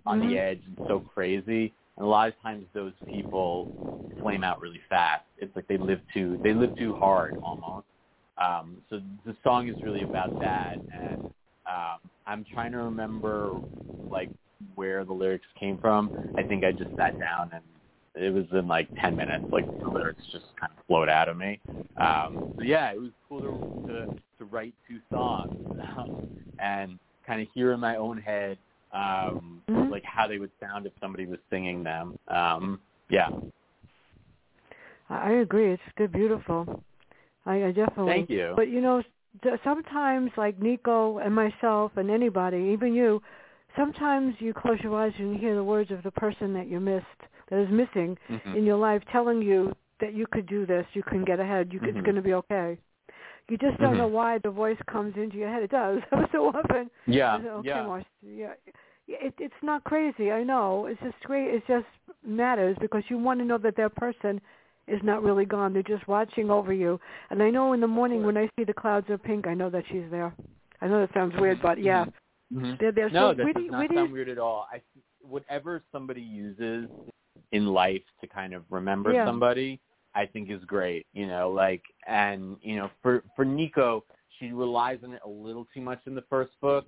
on 0.06 0.20
Mhm. 0.20 0.30
the 0.30 0.38
edge 0.38 0.62
and 0.66 0.76
so 0.86 1.00
crazy. 1.00 1.72
And 1.96 2.06
a 2.06 2.08
lot 2.08 2.28
of 2.28 2.40
times 2.40 2.64
those 2.74 2.92
people 3.10 3.68
flame 4.20 4.44
out 4.44 4.60
really 4.60 4.80
fast. 4.88 5.24
It's 5.38 5.54
like 5.56 5.66
they 5.68 5.78
live 5.78 6.00
too 6.14 6.38
they 6.42 6.54
live 6.54 6.76
too 6.76 6.94
hard 6.94 7.36
almost. 7.42 7.86
Um, 8.38 8.82
so 8.88 9.00
the 9.24 9.36
song 9.42 9.68
is 9.68 9.76
really 9.82 10.02
about 10.02 10.30
that, 10.38 10.78
and 10.94 11.20
um, 11.66 11.98
I'm 12.26 12.44
trying 12.54 12.70
to 12.72 12.78
remember 12.78 13.60
like 14.10 14.30
where 14.76 15.04
the 15.04 15.12
lyrics 15.12 15.46
came 15.58 15.76
from. 15.78 16.12
I 16.36 16.44
think 16.44 16.64
I 16.64 16.70
just 16.72 16.90
sat 16.96 17.18
down 17.18 17.50
and 17.52 17.62
it 18.14 18.32
was 18.32 18.44
in 18.52 18.66
like 18.66 18.88
10 19.00 19.16
minutes. 19.16 19.44
Like 19.50 19.66
the 19.82 19.88
lyrics 19.88 20.22
just 20.32 20.44
kind 20.58 20.72
of 20.76 20.84
flowed 20.86 21.08
out 21.08 21.28
of 21.28 21.36
me. 21.36 21.60
Um, 21.96 22.42
so 22.56 22.62
yeah, 22.62 22.90
it 22.92 23.00
was 23.00 23.10
cool 23.28 23.40
to 23.40 23.60
to, 23.86 24.06
to 24.38 24.44
write 24.44 24.74
two 24.86 24.98
songs 25.10 25.58
and 26.58 26.98
kind 27.26 27.40
of 27.42 27.48
hear 27.54 27.72
in 27.72 27.80
my 27.80 27.96
own 27.96 28.18
head 28.18 28.58
um, 28.92 29.62
Mhm. 29.68 29.90
like 29.90 30.04
how 30.04 30.26
they 30.26 30.38
would 30.38 30.50
sound 30.60 30.86
if 30.86 30.92
somebody 31.00 31.26
was 31.26 31.38
singing 31.50 31.82
them. 31.82 32.18
Um, 32.28 32.80
yeah. 33.10 33.30
I 35.10 35.30
I 35.30 35.30
agree. 35.40 35.72
It's 35.72 35.82
good, 35.96 36.12
beautiful. 36.12 36.82
I, 37.46 37.64
I 37.64 37.72
definitely. 37.72 38.12
Thank 38.12 38.30
you. 38.30 38.52
But 38.56 38.68
you 38.68 38.80
know, 38.80 39.02
sometimes 39.64 40.30
like 40.36 40.58
Nico 40.58 41.18
and 41.18 41.34
myself 41.34 41.92
and 41.96 42.10
anybody, 42.10 42.70
even 42.72 42.94
you, 42.94 43.22
sometimes 43.76 44.34
you 44.38 44.52
close 44.54 44.78
your 44.82 44.98
eyes 44.98 45.12
and 45.18 45.32
you 45.34 45.38
hear 45.38 45.54
the 45.54 45.64
words 45.64 45.90
of 45.90 46.02
the 46.02 46.10
person 46.10 46.52
that 46.54 46.68
you 46.68 46.80
missed, 46.80 47.06
that 47.50 47.58
is 47.58 47.68
missing 47.70 48.16
Mhm. 48.28 48.56
in 48.56 48.64
your 48.64 48.76
life, 48.76 49.02
telling 49.12 49.40
you 49.42 49.74
that 50.00 50.12
you 50.14 50.26
could 50.26 50.46
do 50.46 50.66
this, 50.66 50.86
you 50.92 51.02
can 51.02 51.24
get 51.24 51.40
ahead, 51.40 51.72
you, 51.72 51.80
Mhm. 51.80 51.88
it's 51.88 52.00
going 52.02 52.16
to 52.16 52.22
be 52.22 52.34
okay. 52.34 52.78
You 53.48 53.56
just 53.56 53.78
don't 53.78 53.94
Mhm. 53.94 53.98
know 53.98 54.06
why 54.08 54.38
the 54.38 54.50
voice 54.50 54.78
comes 54.86 55.16
into 55.16 55.36
your 55.38 55.48
head. 55.48 55.62
It 55.62 55.70
does 55.70 56.02
so 56.32 56.48
often. 56.48 56.90
Yeah. 57.06 57.38
Said, 57.38 57.46
okay, 57.46 57.68
yeah. 57.68 57.86
Marcia, 57.86 58.06
yeah. 58.22 58.52
it, 59.08 59.34
it's 59.38 59.62
not 59.62 59.82
crazy. 59.84 60.30
I 60.30 60.42
know. 60.44 60.84
It's 60.86 61.00
just 61.00 61.18
great. 61.24 61.48
It 61.54 61.66
just 61.66 61.86
matters 62.22 62.76
because 62.78 63.02
you 63.08 63.16
want 63.16 63.40
to 63.40 63.46
know 63.46 63.56
that 63.58 63.74
that 63.76 63.94
person 63.96 64.40
is 64.86 65.02
not 65.02 65.22
really 65.22 65.46
gone. 65.46 65.72
They're 65.72 65.82
just 65.82 66.06
watching 66.08 66.50
over 66.50 66.72
you. 66.74 67.00
And 67.30 67.42
I 67.42 67.48
know 67.50 67.72
in 67.72 67.80
the 67.80 67.86
morning 67.86 68.22
when 68.24 68.36
I 68.36 68.48
see 68.56 68.64
the 68.64 68.74
clouds 68.74 69.08
are 69.10 69.16
pink, 69.18 69.46
I 69.46 69.54
know 69.54 69.70
that 69.70 69.84
she's 69.86 70.04
there. 70.10 70.34
I 70.82 70.88
know 70.88 71.00
that 71.00 71.12
sounds 71.14 71.34
weird, 71.40 71.60
but 71.62 71.78
yeah, 71.78 72.04
Mm-hmm. 72.52 72.74
they're 72.80 72.92
there. 72.92 73.10
No, 73.10 73.32
so 73.32 73.34
that 73.44 73.54
does 73.54 73.70
not 73.70 73.94
sound 73.94 74.12
weird 74.12 74.28
at 74.30 74.38
all. 74.38 74.66
I 74.72 74.80
whatever 75.20 75.82
somebody 75.92 76.22
uses 76.22 76.88
in 77.52 77.66
life 77.66 78.02
to 78.20 78.26
kind 78.26 78.54
of 78.54 78.62
remember 78.70 79.12
Yeah. 79.14 79.24
somebody, 79.26 79.80
I 80.14 80.26
think 80.26 80.50
is 80.50 80.62
great. 80.64 81.06
You 81.12 81.26
know, 81.26 81.50
like 81.50 81.82
and 82.06 82.56
you 82.62 82.76
know, 82.76 82.90
for 83.02 83.22
for 83.36 83.44
Nico, 83.44 84.04
she 84.38 84.52
relies 84.52 84.98
on 85.04 85.12
it 85.12 85.20
a 85.24 85.28
little 85.28 85.66
too 85.74 85.80
much 85.80 86.00
in 86.06 86.14
the 86.14 86.24
first 86.28 86.52
book, 86.60 86.86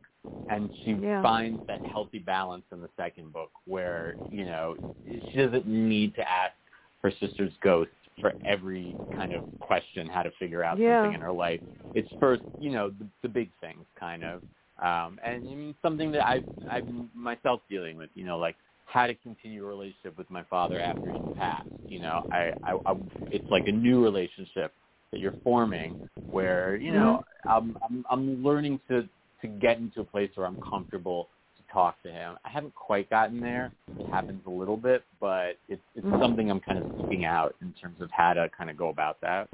and 0.48 0.70
she 0.84 0.92
Yeah. 0.94 1.22
finds 1.22 1.62
that 1.68 1.80
healthy 1.84 2.18
balance 2.18 2.64
in 2.72 2.80
the 2.80 2.90
second 2.96 3.32
book, 3.32 3.50
where 3.66 4.16
you 4.28 4.44
know 4.44 4.76
she 5.04 5.38
doesn't 5.38 5.66
need 5.66 6.14
to 6.16 6.28
ask 6.30 6.54
her 7.02 7.10
sister's 7.20 7.52
ghost 7.62 7.90
for 8.20 8.34
every 8.44 8.96
kind 9.14 9.32
of 9.32 9.44
question 9.60 10.06
how 10.06 10.22
to 10.22 10.30
figure 10.32 10.62
out 10.62 10.78
Yeah. 10.78 11.00
something 11.02 11.14
in 11.14 11.20
her 11.20 11.32
life. 11.32 11.60
It's 11.94 12.08
first, 12.20 12.42
you 12.58 12.70
know, 12.70 12.90
the, 12.90 13.06
the 13.22 13.28
big 13.28 13.50
things 13.60 13.84
kind 13.98 14.22
of 14.22 14.42
um, 14.80 15.18
and 15.24 15.46
I 15.46 15.54
mean, 15.54 15.74
something 15.82 16.10
that 16.12 16.26
I've, 16.26 16.46
I've 16.68 16.86
myself 17.14 17.60
dealing 17.68 17.96
with, 17.98 18.08
you 18.14 18.24
know, 18.24 18.38
like 18.38 18.56
how 18.92 19.06
to 19.06 19.14
continue 19.14 19.64
a 19.64 19.68
relationship 19.68 20.16
with 20.18 20.30
my 20.30 20.42
father 20.44 20.80
after 20.80 21.10
he 21.10 21.22
passed. 21.36 21.66
You 21.88 22.00
know, 22.00 22.22
I, 22.30 22.52
I, 22.64 22.78
I 22.86 22.96
it's 23.30 23.50
like 23.50 23.66
a 23.66 23.72
new 23.72 24.02
relationship 24.02 24.72
that 25.12 25.18
you're 25.20 25.34
forming 25.42 25.96
where 26.30 26.76
you 26.76 26.92
know 26.92 27.24
I'm, 27.48 27.76
I'm 27.88 28.04
I'm 28.10 28.44
learning 28.44 28.80
to 28.88 29.08
to 29.42 29.48
get 29.48 29.78
into 29.78 30.00
a 30.00 30.04
place 30.04 30.30
where 30.34 30.46
I'm 30.46 30.58
comfortable 30.68 31.28
to 31.56 31.72
talk 31.72 32.02
to 32.02 32.10
him. 32.12 32.36
I 32.44 32.48
haven't 32.50 32.74
quite 32.74 33.08
gotten 33.10 33.40
there. 33.40 33.72
It 33.98 34.06
happens 34.06 34.42
a 34.46 34.50
little 34.50 34.76
bit, 34.76 35.04
but 35.20 35.56
it's 35.68 35.82
it's 35.96 36.06
Mhm. 36.06 36.20
something 36.20 36.50
I'm 36.50 36.60
kind 36.60 36.78
of 36.78 36.84
seeking 36.96 37.24
out 37.24 37.54
in 37.60 37.72
terms 37.74 38.00
of 38.00 38.10
how 38.12 38.34
to 38.34 38.48
kind 38.56 38.70
of 38.70 38.76
go 38.76 38.88
about 38.88 39.20
that. 39.22 39.48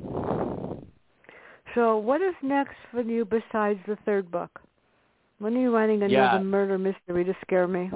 So 1.74 1.98
what 1.98 2.22
is 2.22 2.34
next 2.42 2.76
for 2.90 3.02
you 3.02 3.24
besides 3.24 3.80
the 3.86 3.96
third 4.04 4.30
book? 4.30 4.60
When 5.38 5.56
are 5.56 5.60
you 5.60 5.74
writing 5.74 6.02
another 6.02 6.38
Yeah. 6.38 6.38
murder 6.42 6.78
mystery 6.78 7.24
to 7.24 7.34
scare 7.42 7.68
me? 7.68 7.90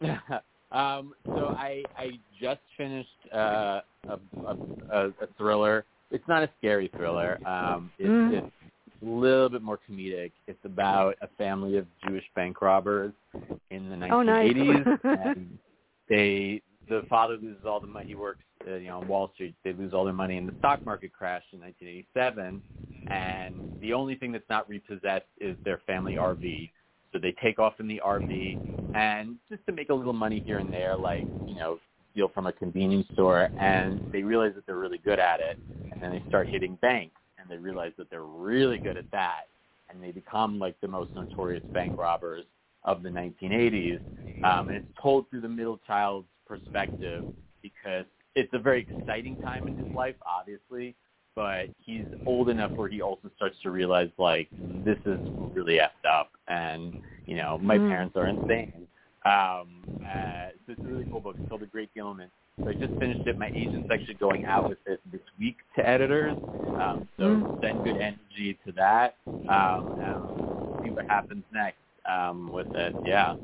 um, 0.72 1.14
so 1.26 1.48
I 1.56 1.82
I 1.96 2.10
just 2.40 2.60
finished 2.76 3.08
uh, 3.32 3.80
a, 4.08 4.18
a 4.46 4.56
a 4.92 5.06
a 5.08 5.26
thriller. 5.36 5.84
It's 6.10 6.26
not 6.28 6.42
a 6.42 6.50
scary 6.58 6.90
thriller. 6.96 7.38
Um, 7.46 7.90
it's, 7.98 8.08
Mm. 8.08 8.32
it's 8.38 8.52
a 9.02 9.06
little 9.06 9.48
bit 9.48 9.62
more 9.62 9.78
comedic. 9.88 10.32
It's 10.46 10.64
about 10.64 11.14
a 11.20 11.28
family 11.36 11.76
of 11.76 11.86
Jewish 12.06 12.24
bank 12.34 12.60
robbers 12.62 13.12
in 13.70 13.90
the 13.90 14.06
Oh, 14.10 14.22
nice. 14.22 14.52
1980s, 14.54 14.98
and 15.36 15.58
they 16.08 16.62
the 16.88 17.02
father 17.10 17.36
loses 17.36 17.64
all 17.66 17.80
the 17.80 17.86
money. 17.86 18.06
He 18.08 18.14
works 18.14 18.44
uh, 18.66 18.76
you 18.76 18.88
know 18.88 19.00
on 19.00 19.08
Wall 19.08 19.30
Street. 19.34 19.54
They 19.64 19.72
lose 19.72 19.92
all 19.92 20.04
their 20.04 20.14
money, 20.14 20.38
and 20.38 20.48
the 20.48 20.54
stock 20.58 20.84
market 20.86 21.12
crashed 21.12 21.52
in 21.52 21.60
1987. 21.60 22.62
And 23.10 23.54
the 23.80 23.92
only 23.94 24.16
thing 24.16 24.32
that's 24.32 24.48
not 24.50 24.68
repossessed 24.68 25.26
is 25.40 25.56
their 25.64 25.80
family 25.86 26.14
RV. 26.14 26.70
So 27.12 27.18
they 27.18 27.34
take 27.42 27.58
off 27.58 27.80
in 27.80 27.88
the 27.88 28.00
RV, 28.04 28.58
and 28.94 29.36
just 29.50 29.64
to 29.66 29.72
make 29.72 29.90
a 29.90 29.94
little 29.94 30.12
money 30.12 30.42
here 30.44 30.58
and 30.58 30.72
there, 30.72 30.96
like 30.96 31.26
you 31.46 31.56
know, 31.56 31.78
steal 32.12 32.28
from 32.28 32.46
a 32.46 32.52
convenience 32.52 33.06
store, 33.12 33.50
and 33.58 34.00
they 34.12 34.22
realize 34.22 34.52
that 34.54 34.66
they're 34.66 34.76
really 34.76 34.98
good 34.98 35.18
at 35.18 35.40
it, 35.40 35.58
and 35.92 36.02
then 36.02 36.12
they 36.12 36.22
start 36.28 36.48
hitting 36.50 36.76
banks, 36.80 37.16
and 37.38 37.48
they 37.48 37.56
realize 37.56 37.92
that 37.98 38.10
they're 38.10 38.22
really 38.22 38.78
good 38.78 38.96
at 38.96 39.06
that, 39.12 39.42
and 39.88 40.02
they 40.02 40.10
become 40.10 40.58
like 40.58 40.78
the 40.80 40.88
most 40.88 41.10
notorious 41.14 41.64
bank 41.72 41.96
robbers 41.96 42.44
of 42.84 43.02
the 43.02 43.08
1980s. 43.08 44.00
Um, 44.44 44.68
and 44.68 44.76
it's 44.76 44.86
told 45.00 45.28
through 45.28 45.40
the 45.40 45.48
middle 45.48 45.80
child's 45.86 46.28
perspective 46.46 47.24
because 47.62 48.04
it's 48.34 48.52
a 48.52 48.58
very 48.58 48.86
exciting 49.00 49.36
time 49.38 49.66
in 49.66 49.74
his 49.74 49.86
life, 49.94 50.14
obviously, 50.24 50.94
but 51.38 51.68
he's 51.86 52.06
old 52.26 52.48
enough 52.48 52.72
where 52.74 52.88
he 52.88 53.00
also 53.00 53.30
starts 53.36 53.54
to 53.62 53.70
realize 53.70 54.10
like 54.18 54.48
this 54.84 54.98
is 55.06 55.20
really 55.54 55.78
effed 55.78 56.04
up, 56.04 56.32
and 56.48 56.94
you 57.26 57.36
know 57.36 57.56
my 57.58 57.78
Mhm. 57.78 57.86
parents 57.88 58.16
are 58.16 58.26
insane. 58.26 58.88
Um, 59.24 59.88
uh, 60.04 60.48
so 60.66 60.72
it's 60.72 60.82
a 60.84 60.88
really 60.88 61.04
cool 61.08 61.20
book. 61.20 61.36
It's 61.38 61.48
called 61.48 61.60
The 61.60 61.66
Great 61.66 61.94
Gilman. 61.94 62.28
So 62.64 62.70
I 62.70 62.74
just 62.74 62.92
finished 62.98 63.24
it. 63.26 63.38
My 63.38 63.52
agent's 63.54 63.88
actually 63.88 64.14
going 64.14 64.42
out 64.46 64.68
with 64.68 64.78
it 64.86 65.00
this 65.12 65.20
week 65.38 65.58
to 65.76 65.88
editors. 65.88 66.36
Um, 66.76 67.08
so 67.16 67.24
Mm. 67.36 67.46
send 67.60 67.84
good 67.84 67.96
energy 67.96 68.58
to 68.66 68.72
that. 68.72 69.16
Um, 69.48 69.94
and 70.00 70.50
see 70.82 70.90
what 70.90 71.04
happens 71.06 71.44
next 71.52 71.78
um, 72.04 72.50
with 72.50 72.74
it. 72.74 72.96
Yeah. 73.04 73.36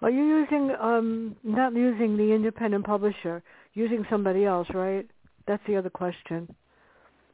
Are 0.00 0.10
you 0.10 0.24
using 0.40 0.74
um 0.80 1.36
not 1.44 1.72
using 1.76 2.16
the 2.16 2.32
independent 2.32 2.84
publisher, 2.84 3.44
using 3.74 4.04
somebody 4.10 4.44
else, 4.44 4.68
right? 4.74 5.08
That's 5.46 5.62
the 5.66 5.76
other 5.76 5.90
question. 5.90 6.48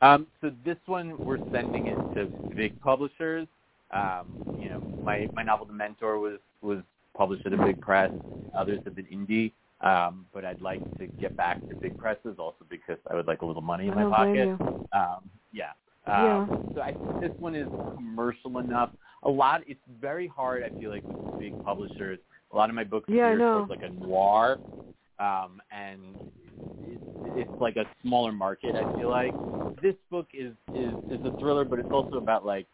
Um, 0.00 0.26
so 0.40 0.50
this 0.64 0.76
one 0.86 1.18
we're 1.24 1.40
sending 1.50 1.86
it 1.86 2.00
to 2.14 2.30
big 2.56 2.78
publishers. 2.80 3.48
Um, 3.90 4.38
you 4.56 4.68
know, 4.68 4.80
my 5.02 5.28
my 5.34 5.42
novel 5.42 5.66
The 5.66 5.72
Mentor 5.72 6.18
was 6.18 6.38
was 6.62 6.78
published 7.16 7.46
at 7.46 7.52
a 7.52 7.56
big 7.56 7.80
press. 7.80 8.11
Others 8.56 8.80
have 8.84 8.94
been 8.94 9.06
indie. 9.06 9.52
Um, 9.80 10.26
but 10.34 10.44
I'd 10.44 10.61
like 10.61 10.82
to 10.98 11.06
get 11.20 11.36
back 11.36 11.66
to 11.68 11.74
big 11.74 11.96
presses 11.96 12.36
also 12.38 12.64
because 12.68 12.98
I 13.11 13.14
would 13.14 13.26
like 13.28 13.42
a 13.42 13.46
little 13.46 13.62
money 13.62 13.86
in 13.86 13.94
my 13.94 14.04
pocket. 14.04 14.48
Um, 14.92 15.30
yeah. 15.52 15.70
Yeah. 16.06 16.38
Um, 16.38 16.50
so 16.74 16.80
I 16.80 16.96
think 17.00 17.18
this 17.20 17.30
one 17.38 17.54
is 17.54 17.68
commercial 17.94 18.59
enough. 18.59 18.90
A 19.22 19.28
lot. 19.30 19.62
It's 19.66 19.80
very 20.00 20.26
hard. 20.26 20.62
I 20.64 20.70
feel 20.78 20.90
like 20.90 21.04
with 21.09 21.18
big 21.38 21.54
publishers. 21.62 22.18
A 22.52 22.56
lot 22.56 22.70
of 22.70 22.74
my 22.74 22.84
books 22.84 23.09
Yeah, 23.09 23.38
are 23.40 23.66
like 23.68 23.82
a 23.82 23.90
noir, 23.90 24.59
um, 25.18 25.61
and 25.70 26.16
it's 27.24 27.50
like 27.61 27.76
a 27.76 27.84
smaller 28.02 28.32
market. 28.32 28.74
I 28.74 28.86
feel 28.96 29.11
like 29.11 29.34
this 29.82 29.94
book 30.11 30.26
is 30.32 30.52
is 30.74 30.96
is 31.09 31.24
a 31.24 31.32
thriller, 31.38 31.64
but 31.64 31.78
it's 31.78 31.90
also 31.90 32.16
about 32.16 32.44
like 32.44 32.66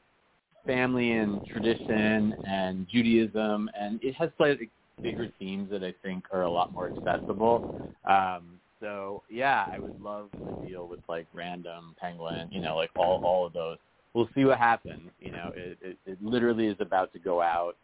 family 0.67 1.13
and 1.13 1.43
tradition 1.51 2.35
and 2.45 2.87
Judaism, 2.89 3.71
and 3.79 4.03
it 4.03 4.15
has 4.15 4.31
slightly 4.37 4.71
bigger 5.03 5.29
themes 5.39 5.69
that 5.71 5.85
I 5.85 5.95
think 6.03 6.25
are 6.33 6.43
a 6.43 6.51
lot 6.51 6.73
more 6.73 6.91
accessible. 7.05 7.65
Um, 8.09 8.59
so 8.81 9.23
yeah, 9.31 9.67
I 9.73 9.79
would 9.79 9.95
love 10.01 10.31
to 10.47 10.53
deal 10.67 10.87
with 10.89 11.01
like 11.09 11.27
Random, 11.33 11.95
Penguin, 12.01 12.49
you 12.51 12.61
know, 12.61 12.77
like 12.77 12.91
all 12.97 13.21
all 13.23 13.47
of 13.47 13.53
those. 13.53 13.79
We'll 14.15 14.29
see 14.35 14.45
what 14.45 14.59
happens. 14.59 15.11
You 15.21 15.33
know, 15.33 15.51
it, 15.57 15.77
it, 15.83 15.97
it 16.07 16.19
literally 16.23 16.69
is 16.69 16.77
about 16.79 17.13
to 17.15 17.19
go 17.19 17.43
out 17.43 17.77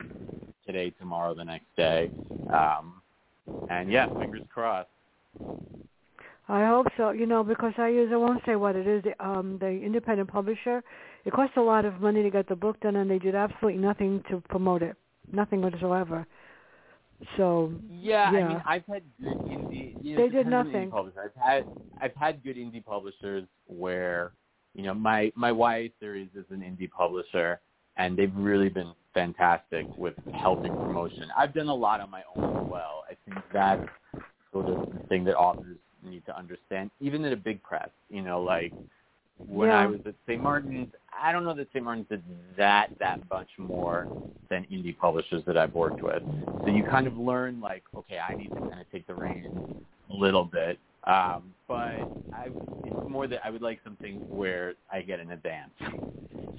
today, 0.64 0.90
tomorrow, 0.98 1.34
the 1.34 1.44
next 1.44 1.66
day. 1.76 2.12
Um, 2.52 3.02
and 3.68 3.90
yeah, 3.90 4.08
fingers 4.16 4.42
crossed. 4.52 4.88
I 6.50 6.66
hope 6.66 6.88
so. 6.96 7.10
You 7.10 7.26
know, 7.26 7.44
because 7.44 7.72
I 7.78 7.88
use 7.88 8.10
I 8.12 8.16
won't 8.16 8.42
say 8.44 8.56
what 8.56 8.74
it 8.76 8.86
is. 8.86 9.02
The, 9.04 9.14
Um, 9.24 9.58
the 9.58 9.68
independent 9.68 10.28
publisher. 10.30 10.82
It 11.24 11.32
costs 11.32 11.56
a 11.56 11.60
lot 11.60 11.84
of 11.84 12.00
money 12.00 12.22
to 12.22 12.30
get 12.30 12.48
the 12.48 12.56
book 12.56 12.80
done, 12.80 12.96
and 12.96 13.10
they 13.10 13.18
did 13.18 13.34
absolutely 13.34 13.80
nothing 13.80 14.22
to 14.30 14.40
promote 14.48 14.82
it, 14.82 14.96
nothing 15.32 15.62
whatsoever. 15.62 16.26
So 17.36 17.72
Yeah, 17.88 18.30
I 18.30 18.44
mean, 18.48 18.62
I've 18.66 18.86
had 18.86 19.02
good 19.20 19.38
indie. 19.40 19.94
You 20.02 20.16
know, 20.16 20.22
They 20.22 20.28
did 20.30 20.46
nothing. 20.46 20.92
I've 20.94 21.34
had 21.34 21.66
I've 22.00 22.14
had 22.14 22.42
good 22.42 22.56
indie 22.56 22.84
publishers 22.84 23.46
where, 23.66 24.32
you 24.74 24.82
know, 24.82 24.94
my 24.94 25.30
my 25.36 25.50
YA 25.50 25.90
series 26.00 26.30
is 26.34 26.46
an 26.50 26.60
indie 26.60 26.90
publisher, 26.90 27.60
and 27.96 28.16
they've 28.16 28.34
really 28.34 28.70
been 28.70 28.92
fantastic 29.14 29.86
with 29.98 30.14
helping 30.32 30.72
promotion. 30.72 31.30
I've 31.36 31.52
done 31.52 31.68
a 31.68 31.74
lot 31.74 32.00
on 32.00 32.10
my 32.10 32.22
own 32.34 32.44
as 32.56 32.70
well. 32.70 33.04
I 33.08 33.14
think 33.24 33.44
that's 33.52 33.86
sort 34.52 34.68
of 34.68 34.78
the 34.92 35.00
thing 35.08 35.24
that 35.24 35.36
authors 35.36 35.76
need 36.04 36.24
to 36.26 36.36
understand, 36.36 36.90
even 37.00 37.24
at 37.24 37.32
a 37.32 37.36
big 37.36 37.62
press. 37.62 37.88
You 38.08 38.22
know, 38.22 38.42
like 38.42 38.72
when 39.46 39.68
Yeah. 39.70 39.80
I 39.80 39.86
was 39.86 40.00
at 40.06 40.14
St. 40.26 40.40
Martin's, 40.40 40.88
I 41.18 41.32
don't 41.32 41.44
know 41.44 41.54
that 41.54 41.68
St. 41.72 41.84
Martin's 41.84 42.08
did 42.08 42.22
that 42.56 42.90
that 42.98 43.20
much 43.30 43.48
more 43.58 44.08
than 44.48 44.64
indie 44.64 44.96
publishers 44.96 45.42
that 45.46 45.56
I've 45.56 45.74
worked 45.74 46.02
with. 46.02 46.22
So 46.64 46.70
you 46.70 46.82
kind 46.84 47.06
of 47.06 47.16
learn 47.16 47.60
like, 47.60 47.84
okay, 47.96 48.18
I 48.18 48.34
need 48.34 48.52
to 48.54 48.60
kind 48.68 48.80
of 48.80 48.90
take 48.90 49.06
the 49.06 49.14
reins 49.14 49.46
a 50.10 50.14
little 50.14 50.44
bit. 50.44 50.78
Um, 51.04 51.54
but 51.68 52.06
I, 52.32 52.50
it's 52.84 52.96
more 53.06 53.26
that 53.28 53.40
I 53.44 53.50
would 53.50 53.62
like 53.62 53.80
something 53.84 54.22
where 54.28 54.74
I 54.92 55.02
get 55.02 55.20
an 55.20 55.30
advance. 55.32 55.72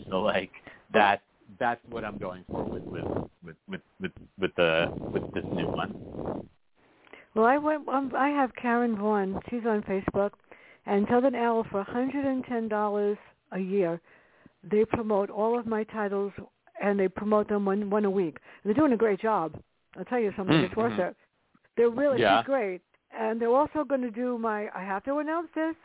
So 0.09 0.21
like 0.21 0.51
that's 0.93 1.21
that's 1.57 1.79
what 1.89 2.03
I'm 2.03 2.17
going 2.17 2.43
for 2.51 2.65
with 2.65 2.83
with 2.91 3.05
with, 3.99 4.11
with 4.39 4.53
the 4.57 4.91
with 5.13 5.23
this 5.33 5.45
new 5.51 5.69
one. 5.69 5.95
Well, 7.33 7.45
I 7.45 7.57
went. 7.57 7.85
Um, 8.01 8.11
I 8.17 8.29
have 8.29 8.51
Karen 8.55 8.97
Vaughn. 8.97 9.39
She's 9.49 9.65
on 9.65 9.83
Facebook, 9.83 10.31
and 10.85 11.05
Southern 11.09 11.35
Owl 11.35 11.65
for 11.69 11.83
$110 11.85 13.17
a 13.51 13.59
year. 13.59 14.01
They 14.63 14.85
promote 14.85 15.29
all 15.29 15.57
of 15.59 15.65
my 15.67 15.83
titles, 15.83 16.33
and 16.81 16.99
they 16.99 17.07
promote 17.07 17.47
them 17.47 17.65
one 17.65 17.89
one 17.89 18.05
a 18.05 18.09
week. 18.09 18.37
They're 18.63 18.73
doing 18.73 18.93
a 18.93 18.97
great 18.97 19.19
job. 19.19 19.55
I'll 19.97 20.05
tell 20.05 20.19
you 20.19 20.33
something. 20.35 20.55
It's 20.55 20.75
worth 20.75 20.93
Mhm. 20.93 21.09
it. 21.09 21.15
They're 21.75 21.89
really 21.89 22.21
Yeah. 22.21 22.43
great, 22.43 22.81
and 23.11 23.39
they're 23.39 23.49
also 23.61 23.83
going 23.83 24.01
to 24.01 24.11
do 24.11 24.37
my. 24.37 24.69
I 24.73 24.83
have 24.83 25.03
to 25.03 25.19
announce 25.19 25.51
this 25.53 25.75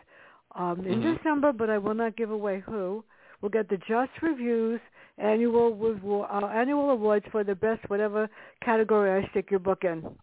um, 0.55 0.87
in 0.87 1.03
Mhm. 1.03 1.17
December, 1.17 1.53
but 1.53 1.69
I 1.69 1.77
will 1.77 1.95
not 1.95 2.17
give 2.17 2.31
away 2.31 2.61
who. 2.61 3.05
We'll 3.41 3.51
get 3.51 3.69
the 3.69 3.77
Just 3.79 4.23
reviews 4.23 4.81
annual 5.19 6.27
uh, 6.31 6.47
annual 6.47 6.91
awards 6.91 7.27
for 7.29 7.45
the 7.45 7.55
best 7.55 7.83
whatever 7.91 8.31
category 8.63 9.11
I 9.11 9.29
stick 9.29 9.51
your 9.51 9.61
book 9.61 9.85
in. 9.85 10.17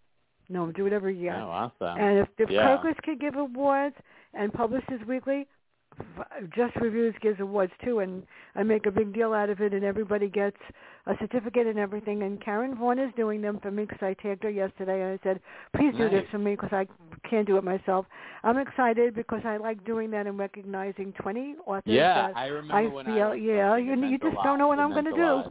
No, 0.50 0.72
do 0.72 0.84
whatever 0.84 1.10
you 1.10 1.24
get. 1.24 1.36
Oh, 1.38 1.50
awesome. 1.50 2.00
And 2.00 2.20
if, 2.20 2.28
if 2.38 2.50
yeah. 2.50 2.78
Kirkus 2.78 2.98
could 3.04 3.20
give 3.20 3.36
awards 3.36 3.96
and 4.34 4.52
Publishers 4.52 5.02
Weekly, 5.08 5.48
just 6.56 6.76
Reviews 6.78 7.14
gives 7.22 7.40
awards 7.40 7.72
too, 7.84 8.00
and 8.00 8.24
I 8.56 8.64
make 8.64 8.86
a 8.86 8.92
big 8.92 9.14
deal 9.14 9.34
out 9.34 9.50
of 9.50 9.62
it, 9.62 9.74
and 9.74 9.84
everybody 9.84 10.28
gets 10.30 10.58
a 11.06 11.14
certificate 11.20 11.68
and 11.68 11.78
everything. 11.78 12.24
And 12.24 12.44
Karen 12.44 12.76
Vaughn 12.76 13.00
is 13.00 13.12
doing 13.16 13.42
them 13.42 13.60
for 13.62 13.72
me 13.72 13.86
because 13.86 14.00
I 14.02 14.14
tagged 14.22 14.44
her 14.44 14.50
yesterday, 14.50 15.02
and 15.02 15.20
I 15.20 15.24
said, 15.24 15.40
"Please 15.76 15.92
do 15.92 16.06
nice. 16.06 16.12
this 16.12 16.24
for 16.32 16.40
me 16.40 16.56
because 16.56 16.72
I 16.72 16.88
can't 17.30 17.46
do 17.46 17.58
it 17.58 17.64
myself." 17.64 18.06
I'm 18.44 18.58
excited 18.58 19.14
because 19.16 19.42
I 19.46 19.58
like 19.58 19.84
doing 19.86 20.10
that 20.12 20.28
and 20.28 20.38
recognizing 20.38 21.14
20 21.14 21.56
authors. 21.66 21.84
Yeah, 21.86 22.28
that 22.28 22.38
I 22.38 22.48
remember 22.48 22.74
I 22.74 22.88
when 22.88 23.06
feel, 23.06 23.28
I 23.28 23.36
yeah, 23.36 23.78
you 23.78 23.94
you 23.94 24.18
just 24.18 24.38
don't 24.44 24.58
know 24.58 24.68
what 24.68 24.80
I'm 24.80 24.92
going 24.92 25.06
to 25.06 25.12
do. 25.12 25.44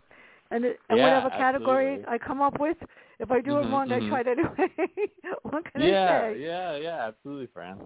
And, 0.53 0.65
it, 0.67 0.81
and 0.91 0.99
yeah, 0.99 1.05
whatever 1.05 1.31
category 1.31 2.01
absolutely. 2.01 2.07
I 2.09 2.19
come 2.19 2.43
up 2.43 2.61
with, 2.61 2.79
if 3.21 3.31
I 3.33 3.41
do 3.41 3.59
Mhm, 3.59 3.65
it 3.65 3.71
wrong, 3.73 3.89
mhm. 3.91 4.03
I 4.05 4.09
try 4.09 4.21
it 4.21 4.29
anyway. 4.29 4.71
what 5.43 5.65
can 5.73 5.83
yeah, 5.83 5.85
I 5.85 5.95
say? 6.07 6.39
yeah, 6.39 6.77
yeah, 6.77 6.77
yeah, 6.77 7.07
absolutely, 7.09 7.49
Fran. 7.49 7.79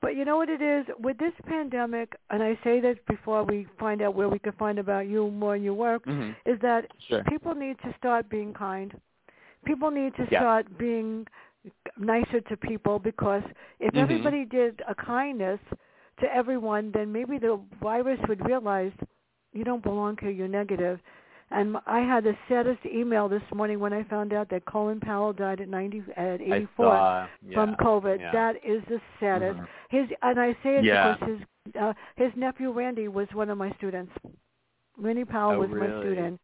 But 0.00 0.16
you 0.16 0.24
know 0.24 0.36
what 0.36 0.48
it 0.48 0.62
is 0.62 0.86
with 1.00 1.18
this 1.18 1.32
pandemic, 1.46 2.14
and 2.30 2.42
I 2.42 2.58
say 2.64 2.80
this 2.80 2.98
before 3.08 3.44
we 3.44 3.66
find 3.78 4.02
out 4.02 4.14
where 4.14 4.28
we 4.28 4.38
can 4.38 4.52
find 4.52 4.78
about 4.78 5.06
you 5.08 5.30
more 5.30 5.56
in 5.56 5.62
your 5.62 5.74
work, 5.74 6.04
hmm 6.04 6.30
is 6.46 6.58
that 6.62 6.86
Sure. 7.08 7.22
people 7.28 7.54
need 7.54 7.78
to 7.80 7.94
start 7.98 8.28
being 8.30 8.54
kind. 8.54 8.94
People 9.64 9.90
need 9.90 10.14
to 10.16 10.26
Yeah. 10.30 10.40
start 10.40 10.78
being 10.78 11.26
nicer 11.98 12.40
to 12.42 12.56
people 12.56 12.98
because 12.98 13.42
if 13.80 13.94
Mhm. 13.94 14.00
everybody 14.02 14.44
did 14.44 14.82
a 14.88 14.94
kindness 14.94 15.60
to 16.20 16.34
everyone, 16.34 16.90
then 16.92 17.12
maybe 17.12 17.38
the 17.38 17.60
virus 17.82 18.20
would 18.28 18.44
realize 18.46 18.92
you 19.52 19.64
don't 19.64 19.82
belong 19.82 20.16
here, 20.20 20.30
you're 20.30 20.48
negative. 20.48 21.00
And 21.50 21.78
I 21.86 22.00
had 22.00 22.24
the 22.24 22.36
saddest 22.48 22.80
email 22.84 23.28
this 23.28 23.42
morning 23.54 23.80
when 23.80 23.92
I 23.94 24.02
found 24.04 24.32
out 24.34 24.50
that 24.50 24.64
Colin 24.66 25.00
Powell 25.00 25.32
died 25.32 25.60
at 25.62 25.68
90 25.68 26.02
at 26.16 26.40
84 26.42 26.68
saw, 26.76 27.26
yeah, 27.46 27.54
from 27.54 27.74
COVID. 27.76 28.20
yeah. 28.20 28.32
That 28.32 28.56
is 28.56 28.82
the 28.88 29.00
saddest. 29.18 29.58
Mhm. 29.58 29.66
His 29.90 30.08
and 30.22 30.38
I 30.38 30.52
say 30.62 30.76
it 30.78 30.84
Yeah. 30.84 31.14
because 31.14 31.38
his 31.38 31.76
uh, 31.80 31.92
his 32.16 32.32
nephew 32.36 32.70
Randy 32.72 33.08
was 33.08 33.28
one 33.32 33.48
of 33.50 33.56
my 33.58 33.70
students. 33.72 34.12
Randy 34.98 35.24
Powell 35.24 35.56
Oh, 35.56 35.60
was 35.60 35.70
my 35.70 35.86
student. 36.00 36.40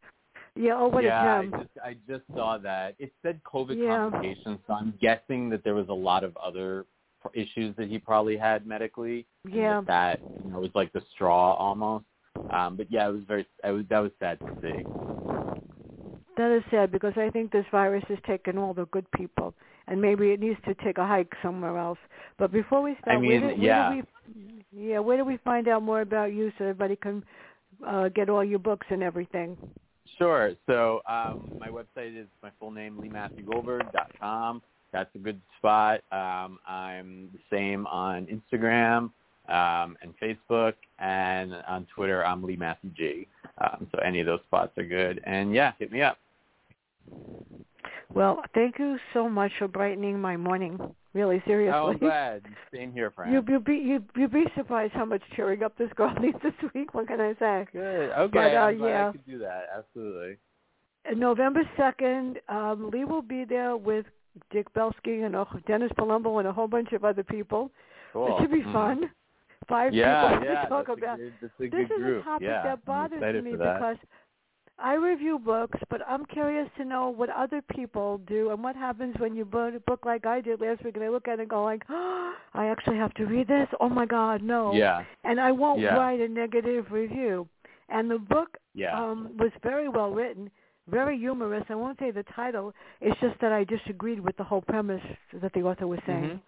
Yeah. 0.56 0.74
Oh, 0.78 0.88
what 0.88 1.04
yeah, 1.04 1.40
a 1.40 1.42
gem. 1.42 1.54
I 1.54 1.58
just, 1.58 1.70
I 1.84 1.96
just 2.08 2.22
saw 2.34 2.58
that. 2.58 2.94
It 2.98 3.12
said 3.22 3.42
COVID 3.44 3.76
Yeah. 3.76 3.96
complications, 4.10 4.60
so 4.66 4.72
I'm 4.74 4.94
guessing 5.00 5.48
that 5.50 5.64
there 5.64 5.74
was 5.74 5.88
a 5.88 5.94
lot 5.94 6.24
of 6.24 6.36
other 6.36 6.86
pr- 7.20 7.28
issues 7.34 7.74
that 7.76 7.88
he 7.88 7.98
probably 7.98 8.36
had 8.36 8.66
medically. 8.66 9.26
Yeah. 9.46 9.80
That, 9.86 10.20
that 10.20 10.44
you 10.44 10.50
know, 10.50 10.60
was 10.60 10.70
like 10.74 10.92
the 10.92 11.02
straw 11.12 11.54
almost. 11.54 12.04
Um, 12.52 12.76
but 12.76 12.86
yeah, 12.90 13.08
it 13.08 13.12
was 13.12 13.22
very, 13.26 13.46
I 13.62 13.70
was, 13.70 13.84
that 13.90 13.98
was 13.98 14.12
sad 14.18 14.38
to 14.40 14.46
see. 14.60 14.84
That 16.36 16.50
is 16.50 16.62
sad 16.70 16.90
because 16.90 17.12
I 17.16 17.30
think 17.30 17.52
this 17.52 17.64
virus 17.70 18.04
has 18.08 18.18
taken 18.26 18.58
all 18.58 18.74
the 18.74 18.86
good 18.86 19.08
people, 19.12 19.54
and 19.86 20.00
maybe 20.00 20.30
it 20.30 20.40
needs 20.40 20.58
to 20.66 20.74
take 20.84 20.98
a 20.98 21.06
hike 21.06 21.32
somewhere 21.42 21.78
else. 21.78 21.98
But 22.38 22.50
before 22.52 22.82
we 22.82 22.96
start, 23.00 23.16
I 23.16 23.20
mean, 23.20 23.40
where, 23.40 23.54
do, 23.54 23.62
yeah. 23.62 23.90
do 23.90 24.02
we, 24.72 24.88
yeah, 24.88 24.98
where 24.98 25.16
do 25.16 25.24
we 25.24 25.38
find 25.38 25.68
out 25.68 25.82
more 25.82 26.00
about 26.00 26.32
you 26.32 26.50
so 26.58 26.64
everybody 26.64 26.96
can 26.96 27.24
uh, 27.86 28.08
get 28.08 28.28
all 28.28 28.42
your 28.42 28.58
books 28.58 28.86
and 28.90 29.02
everything? 29.02 29.56
Sure. 30.18 30.52
So 30.66 31.00
um, 31.08 31.52
my 31.58 31.68
website 31.68 32.20
is 32.20 32.26
my 32.42 32.50
full 32.58 32.70
name, 32.70 32.98
leematthewgoldberg.com. 33.00 34.62
That's 34.92 35.10
a 35.14 35.18
good 35.18 35.40
spot. 35.58 36.00
Um, 36.12 36.58
I'm 36.66 37.30
the 37.32 37.40
same 37.50 37.86
on 37.86 38.26
Instagram 38.26 39.10
um, 39.48 39.96
and 40.02 40.14
Facebook, 40.22 40.74
and 40.98 41.54
on 41.68 41.86
Twitter, 41.94 42.24
I'm 42.24 42.42
Lee 42.42 42.56
Matthew 42.56 42.90
G. 42.96 43.28
Um, 43.58 43.86
so 43.92 43.98
any 44.00 44.20
of 44.20 44.26
those 44.26 44.40
spots 44.46 44.76
are 44.78 44.84
good. 44.86 45.20
And 45.24 45.54
yeah, 45.54 45.72
hit 45.78 45.92
me 45.92 46.02
up. 46.02 46.18
Well, 48.12 48.42
thank 48.54 48.78
you 48.78 48.98
so 49.12 49.28
much 49.28 49.52
for 49.58 49.68
brightening 49.68 50.20
my 50.20 50.36
morning. 50.36 50.78
Really, 51.14 51.42
seriously. 51.46 51.78
Oh, 51.78 51.90
I'm 51.90 51.98
glad. 51.98 52.42
Same 52.72 52.92
here, 52.92 53.10
Fran. 53.10 53.32
You 53.32 53.44
you 53.48 53.60
be 53.60 53.74
you 53.74 54.04
you'd 54.16 54.32
be 54.32 54.44
surprised 54.56 54.92
how 54.94 55.04
much 55.04 55.22
cheering 55.36 55.62
up 55.62 55.76
this 55.78 55.90
girl 55.94 56.12
needs 56.20 56.38
this 56.42 56.52
week. 56.74 56.92
What 56.94 57.06
can 57.06 57.20
I 57.20 57.34
say? 57.38 57.66
Good. 57.72 58.10
Okay. 58.10 58.30
But, 58.32 58.54
uh, 58.54 58.58
I'm 58.58 58.78
glad 58.78 58.88
yeah. 58.88 59.08
I 59.08 59.12
could 59.12 59.26
do 59.26 59.38
that. 59.38 59.66
Absolutely. 59.76 60.36
November 61.14 61.62
second, 61.76 62.40
um, 62.48 62.90
Lee 62.90 63.04
will 63.04 63.22
be 63.22 63.44
there 63.44 63.76
with 63.76 64.06
Dick 64.50 64.72
Belsky 64.74 65.20
and 65.20 65.36
uh, 65.36 65.44
Dennis 65.66 65.92
Palumbo 65.98 66.38
and 66.38 66.48
a 66.48 66.52
whole 66.52 66.66
bunch 66.66 66.92
of 66.92 67.04
other 67.04 67.22
people. 67.22 67.70
Cool. 68.12 68.36
It 68.36 68.40
should 68.40 68.50
be 68.50 68.62
Mhm. 68.62 68.72
fun. 68.72 69.10
Five 69.68 69.92
Yeah, 69.94 70.30
people 70.38 70.44
yeah. 70.52 70.62
to 70.62 70.68
talk 70.68 70.88
about. 70.88 71.18
A 71.18 71.22
good, 71.22 71.32
this 71.72 71.90
is 71.90 72.02
group. 72.02 72.22
a 72.22 72.24
topic 72.24 72.46
yeah, 72.48 72.62
that 72.62 72.84
bothers 72.84 73.44
me 73.44 73.54
that. 73.56 73.74
because 73.74 73.96
I 74.78 74.94
review 74.94 75.38
books, 75.38 75.78
but 75.88 76.00
I'm 76.08 76.26
curious 76.26 76.68
to 76.78 76.84
know 76.84 77.08
what 77.08 77.30
other 77.30 77.62
people 77.62 78.18
do 78.26 78.50
and 78.50 78.62
what 78.62 78.74
happens 78.74 79.14
when 79.18 79.34
you 79.36 79.44
book 79.44 79.74
a 79.74 79.80
book 79.80 80.04
like 80.04 80.26
I 80.26 80.40
did 80.40 80.60
last 80.60 80.82
week 80.84 80.96
and 80.96 81.04
I 81.04 81.08
look 81.10 81.28
at 81.28 81.38
it 81.38 81.42
and 81.42 81.48
go 81.48 81.62
like, 81.62 81.82
oh, 81.88 82.34
I 82.54 82.66
actually 82.66 82.96
have 82.96 83.14
to 83.14 83.24
read 83.26 83.46
this? 83.48 83.68
Oh 83.80 83.88
my 83.88 84.04
God, 84.04 84.42
no. 84.42 84.72
Yeah. 84.74 85.04
And 85.22 85.40
I 85.40 85.52
won't 85.52 85.80
Yeah. 85.80 85.94
write 85.96 86.20
a 86.20 86.28
negative 86.28 86.86
review. 86.90 87.48
And 87.88 88.10
the 88.10 88.18
book 88.18 88.56
Yeah. 88.74 88.98
um, 88.98 89.36
was 89.38 89.52
very 89.62 89.88
well 89.88 90.10
written, 90.10 90.50
very 90.88 91.16
humorous. 91.18 91.64
I 91.68 91.76
won't 91.76 91.98
say 92.00 92.10
the 92.10 92.24
title. 92.34 92.74
It's 93.00 93.18
just 93.20 93.38
that 93.40 93.52
I 93.52 93.62
disagreed 93.64 94.18
with 94.20 94.36
the 94.36 94.44
whole 94.44 94.62
premise 94.62 95.02
that 95.40 95.52
the 95.52 95.62
author 95.62 95.86
was 95.86 96.00
saying. 96.06 96.24
Mhm. 96.24 96.40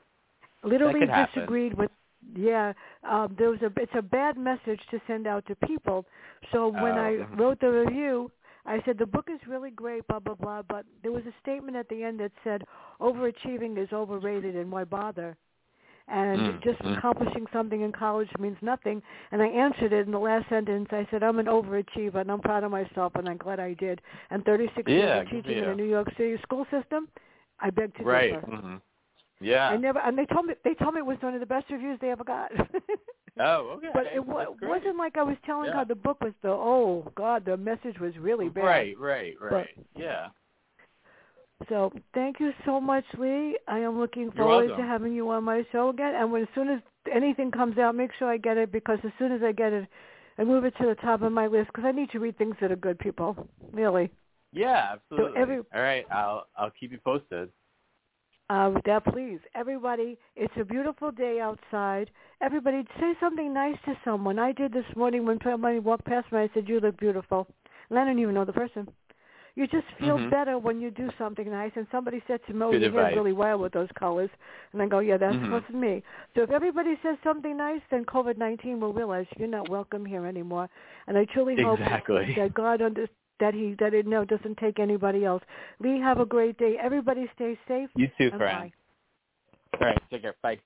Literally 0.68 1.00
could 1.00 1.10
happen. 1.10 1.32
disagreed 1.40 1.74
with. 1.74 1.90
Yeah, 2.34 2.72
um, 3.08 3.34
there 3.38 3.50
was 3.50 3.60
a. 3.62 3.70
It's 3.80 3.92
a 3.96 4.02
bad 4.02 4.36
message 4.36 4.80
to 4.90 5.00
send 5.06 5.26
out 5.26 5.46
to 5.46 5.54
people. 5.66 6.04
So 6.52 6.68
when 6.68 6.94
Oh, 6.94 7.00
I 7.00 7.36
wrote 7.36 7.60
the 7.60 7.70
review, 7.70 8.30
I 8.64 8.80
said 8.84 8.98
the 8.98 9.06
book 9.06 9.28
is 9.32 9.38
really 9.48 9.70
great, 9.70 10.06
blah 10.08 10.18
blah 10.18 10.34
blah. 10.34 10.62
But 10.62 10.86
there 11.02 11.12
was 11.12 11.24
a 11.26 11.34
statement 11.40 11.76
at 11.76 11.88
the 11.88 12.02
end 12.02 12.20
that 12.20 12.32
said 12.42 12.62
overachieving 13.00 13.78
is 13.78 13.92
overrated 13.92 14.56
and 14.56 14.70
why 14.72 14.84
bother? 14.84 15.36
And 16.08 16.40
Mm, 16.40 16.62
just 16.62 16.78
mm. 16.80 16.98
accomplishing 16.98 17.46
something 17.52 17.80
in 17.82 17.90
college 17.92 18.28
means 18.38 18.56
nothing. 18.62 19.02
And 19.32 19.42
I 19.42 19.48
answered 19.48 19.92
it 19.92 20.06
in 20.06 20.12
the 20.12 20.18
last 20.20 20.48
sentence. 20.48 20.88
I 20.92 21.06
said 21.10 21.22
I'm 21.22 21.38
an 21.40 21.46
overachiever 21.46 22.16
and 22.16 22.30
I'm 22.30 22.40
proud 22.40 22.62
of 22.64 22.70
myself 22.70 23.12
and 23.16 23.28
I'm 23.28 23.38
glad 23.38 23.58
I 23.58 23.74
did. 23.74 24.00
And 24.30 24.44
36 24.44 24.90
years 24.90 25.16
of 25.16 25.24
teaching 25.30 25.58
in 25.58 25.64
the 25.66 25.74
New 25.74 25.84
York 25.84 26.08
City 26.16 26.36
school 26.42 26.64
system, 26.70 27.08
I 27.60 27.70
beg 27.70 27.94
to 27.96 28.04
Right. 28.04 28.30
differ. 28.30 28.40
hmm 28.46 28.76
Yeah. 29.40 29.68
I 29.68 29.76
never, 29.76 29.98
and 29.98 30.16
they 30.16 30.24
told 30.26 30.46
me 30.46 30.54
they 30.64 30.74
told 30.74 30.94
me 30.94 31.00
it 31.00 31.06
was 31.06 31.18
one 31.20 31.34
of 31.34 31.40
the 31.40 31.46
best 31.46 31.66
reviews 31.70 31.98
they 32.00 32.10
ever 32.10 32.24
got. 32.24 32.50
oh, 33.40 33.74
okay. 33.76 33.88
but 33.92 34.04
it 34.14 34.24
wa- 34.24 34.46
wasn't 34.62 34.96
like 34.96 35.16
I 35.18 35.22
was 35.22 35.36
telling 35.44 35.66
Yeah. 35.68 35.78
her 35.78 35.84
the 35.84 35.94
book 35.94 36.20
was 36.22 36.32
the 36.42 36.48
oh 36.50 37.10
god 37.14 37.44
the 37.44 37.56
message 37.56 37.98
was 38.00 38.16
really 38.18 38.48
bad. 38.48 38.64
Right, 38.64 38.98
right, 38.98 39.34
right. 39.40 39.68
yeah. 39.94 40.28
So 41.68 41.90
thank 42.14 42.38
you 42.38 42.52
so 42.64 42.80
much, 42.80 43.04
Lee. 43.18 43.56
I 43.66 43.78
am 43.78 43.98
looking 43.98 44.30
forward 44.32 44.68
to 44.76 44.82
having 44.82 45.14
you 45.14 45.28
on 45.30 45.44
my 45.44 45.64
show 45.72 45.88
again. 45.88 46.14
And 46.14 46.30
when 46.30 46.42
as 46.42 46.48
soon 46.54 46.68
as 46.68 46.80
anything 47.12 47.50
comes 47.50 47.78
out, 47.78 47.94
make 47.94 48.10
sure 48.18 48.28
I 48.28 48.36
get 48.36 48.56
it 48.58 48.70
because 48.70 48.98
as 49.04 49.10
soon 49.18 49.32
as 49.32 49.42
I 49.42 49.52
get 49.52 49.72
it, 49.72 49.88
I 50.38 50.44
move 50.44 50.64
it 50.64 50.74
to 50.80 50.86
the 50.86 50.94
top 50.96 51.22
of 51.22 51.32
my 51.32 51.46
list 51.46 51.68
because 51.68 51.84
I 51.86 51.92
need 51.92 52.10
to 52.10 52.20
read 52.20 52.36
things 52.36 52.56
that 52.60 52.70
are 52.70 52.76
good. 52.76 52.98
People, 52.98 53.48
really. 53.72 54.10
Yeah, 54.52 54.92
absolutely. 54.92 55.40
every- 55.40 55.56
All 55.58 55.80
right, 55.80 56.04
I'll 56.10 56.46
I'll 56.58 56.70
keep 56.78 56.92
you 56.92 56.98
posted. 57.04 57.48
Uh, 58.48 58.70
with 58.72 58.84
that, 58.84 59.04
please, 59.06 59.40
everybody, 59.56 60.16
it's 60.36 60.54
a 60.60 60.64
beautiful 60.64 61.10
day 61.10 61.40
outside. 61.40 62.10
Everybody, 62.40 62.84
say 63.00 63.12
something 63.18 63.52
nice 63.52 63.76
to 63.86 63.94
someone. 64.04 64.38
I 64.38 64.52
did 64.52 64.72
this 64.72 64.84
morning 64.94 65.26
when 65.26 65.38
somebody 65.42 65.80
walked 65.80 66.04
past 66.04 66.30
me. 66.30 66.38
I 66.38 66.50
said, 66.54 66.68
"You 66.68 66.78
look 66.78 66.96
beautiful," 66.96 67.48
and 67.90 67.98
I 67.98 68.04
don't 68.04 68.20
even 68.20 68.34
know 68.34 68.44
the 68.44 68.52
person. 68.52 68.86
You 69.56 69.66
just 69.66 69.86
feel 69.98 70.18
Mhm. 70.18 70.30
better 70.30 70.58
when 70.58 70.80
you 70.80 70.90
do 70.92 71.10
something 71.18 71.50
nice. 71.50 71.72
And 71.76 71.88
somebody 71.90 72.22
said 72.28 72.44
to 72.46 72.52
me, 72.54 72.62
"Oh, 72.62 72.70
Good 72.70 72.82
you 72.82 72.88
advice. 72.88 73.10
did 73.10 73.16
really 73.16 73.32
well 73.32 73.58
with 73.58 73.72
those 73.72 73.90
colors," 73.92 74.30
and 74.72 74.80
I 74.80 74.86
go, 74.86 75.00
"Yeah, 75.00 75.16
that's 75.16 75.34
Mhm. 75.38 75.50
what's 75.50 75.70
me." 75.70 76.04
So 76.34 76.42
if 76.42 76.50
everybody 76.50 76.96
says 77.02 77.18
something 77.24 77.56
nice, 77.56 77.80
then 77.90 78.04
COVID 78.04 78.36
nineteen 78.36 78.78
will 78.78 78.92
realize 78.92 79.26
you're 79.38 79.48
not 79.48 79.68
welcome 79.68 80.04
here 80.04 80.24
anymore. 80.24 80.68
And 81.08 81.18
I 81.18 81.24
truly 81.24 81.56
hope 81.64 81.80
that 82.36 82.54
God 82.54 82.80
under 82.80 83.08
that 83.40 83.54
he 83.54 83.74
that 83.78 83.94
it 83.94 84.06
no 84.06 84.24
doesn't 84.24 84.56
take 84.58 84.78
anybody 84.78 85.24
else. 85.24 85.42
Lee, 85.80 86.00
have 86.00 86.18
a 86.18 86.26
great 86.26 86.58
day. 86.58 86.76
Everybody, 86.82 87.26
stay 87.34 87.58
safe. 87.68 87.90
You 87.96 88.08
too, 88.18 88.30
friend. 88.30 88.72
bye. 89.70 89.78
All 89.80 89.86
right, 89.88 90.02
take 90.10 90.22
care. 90.22 90.34
Bye. 90.42 90.58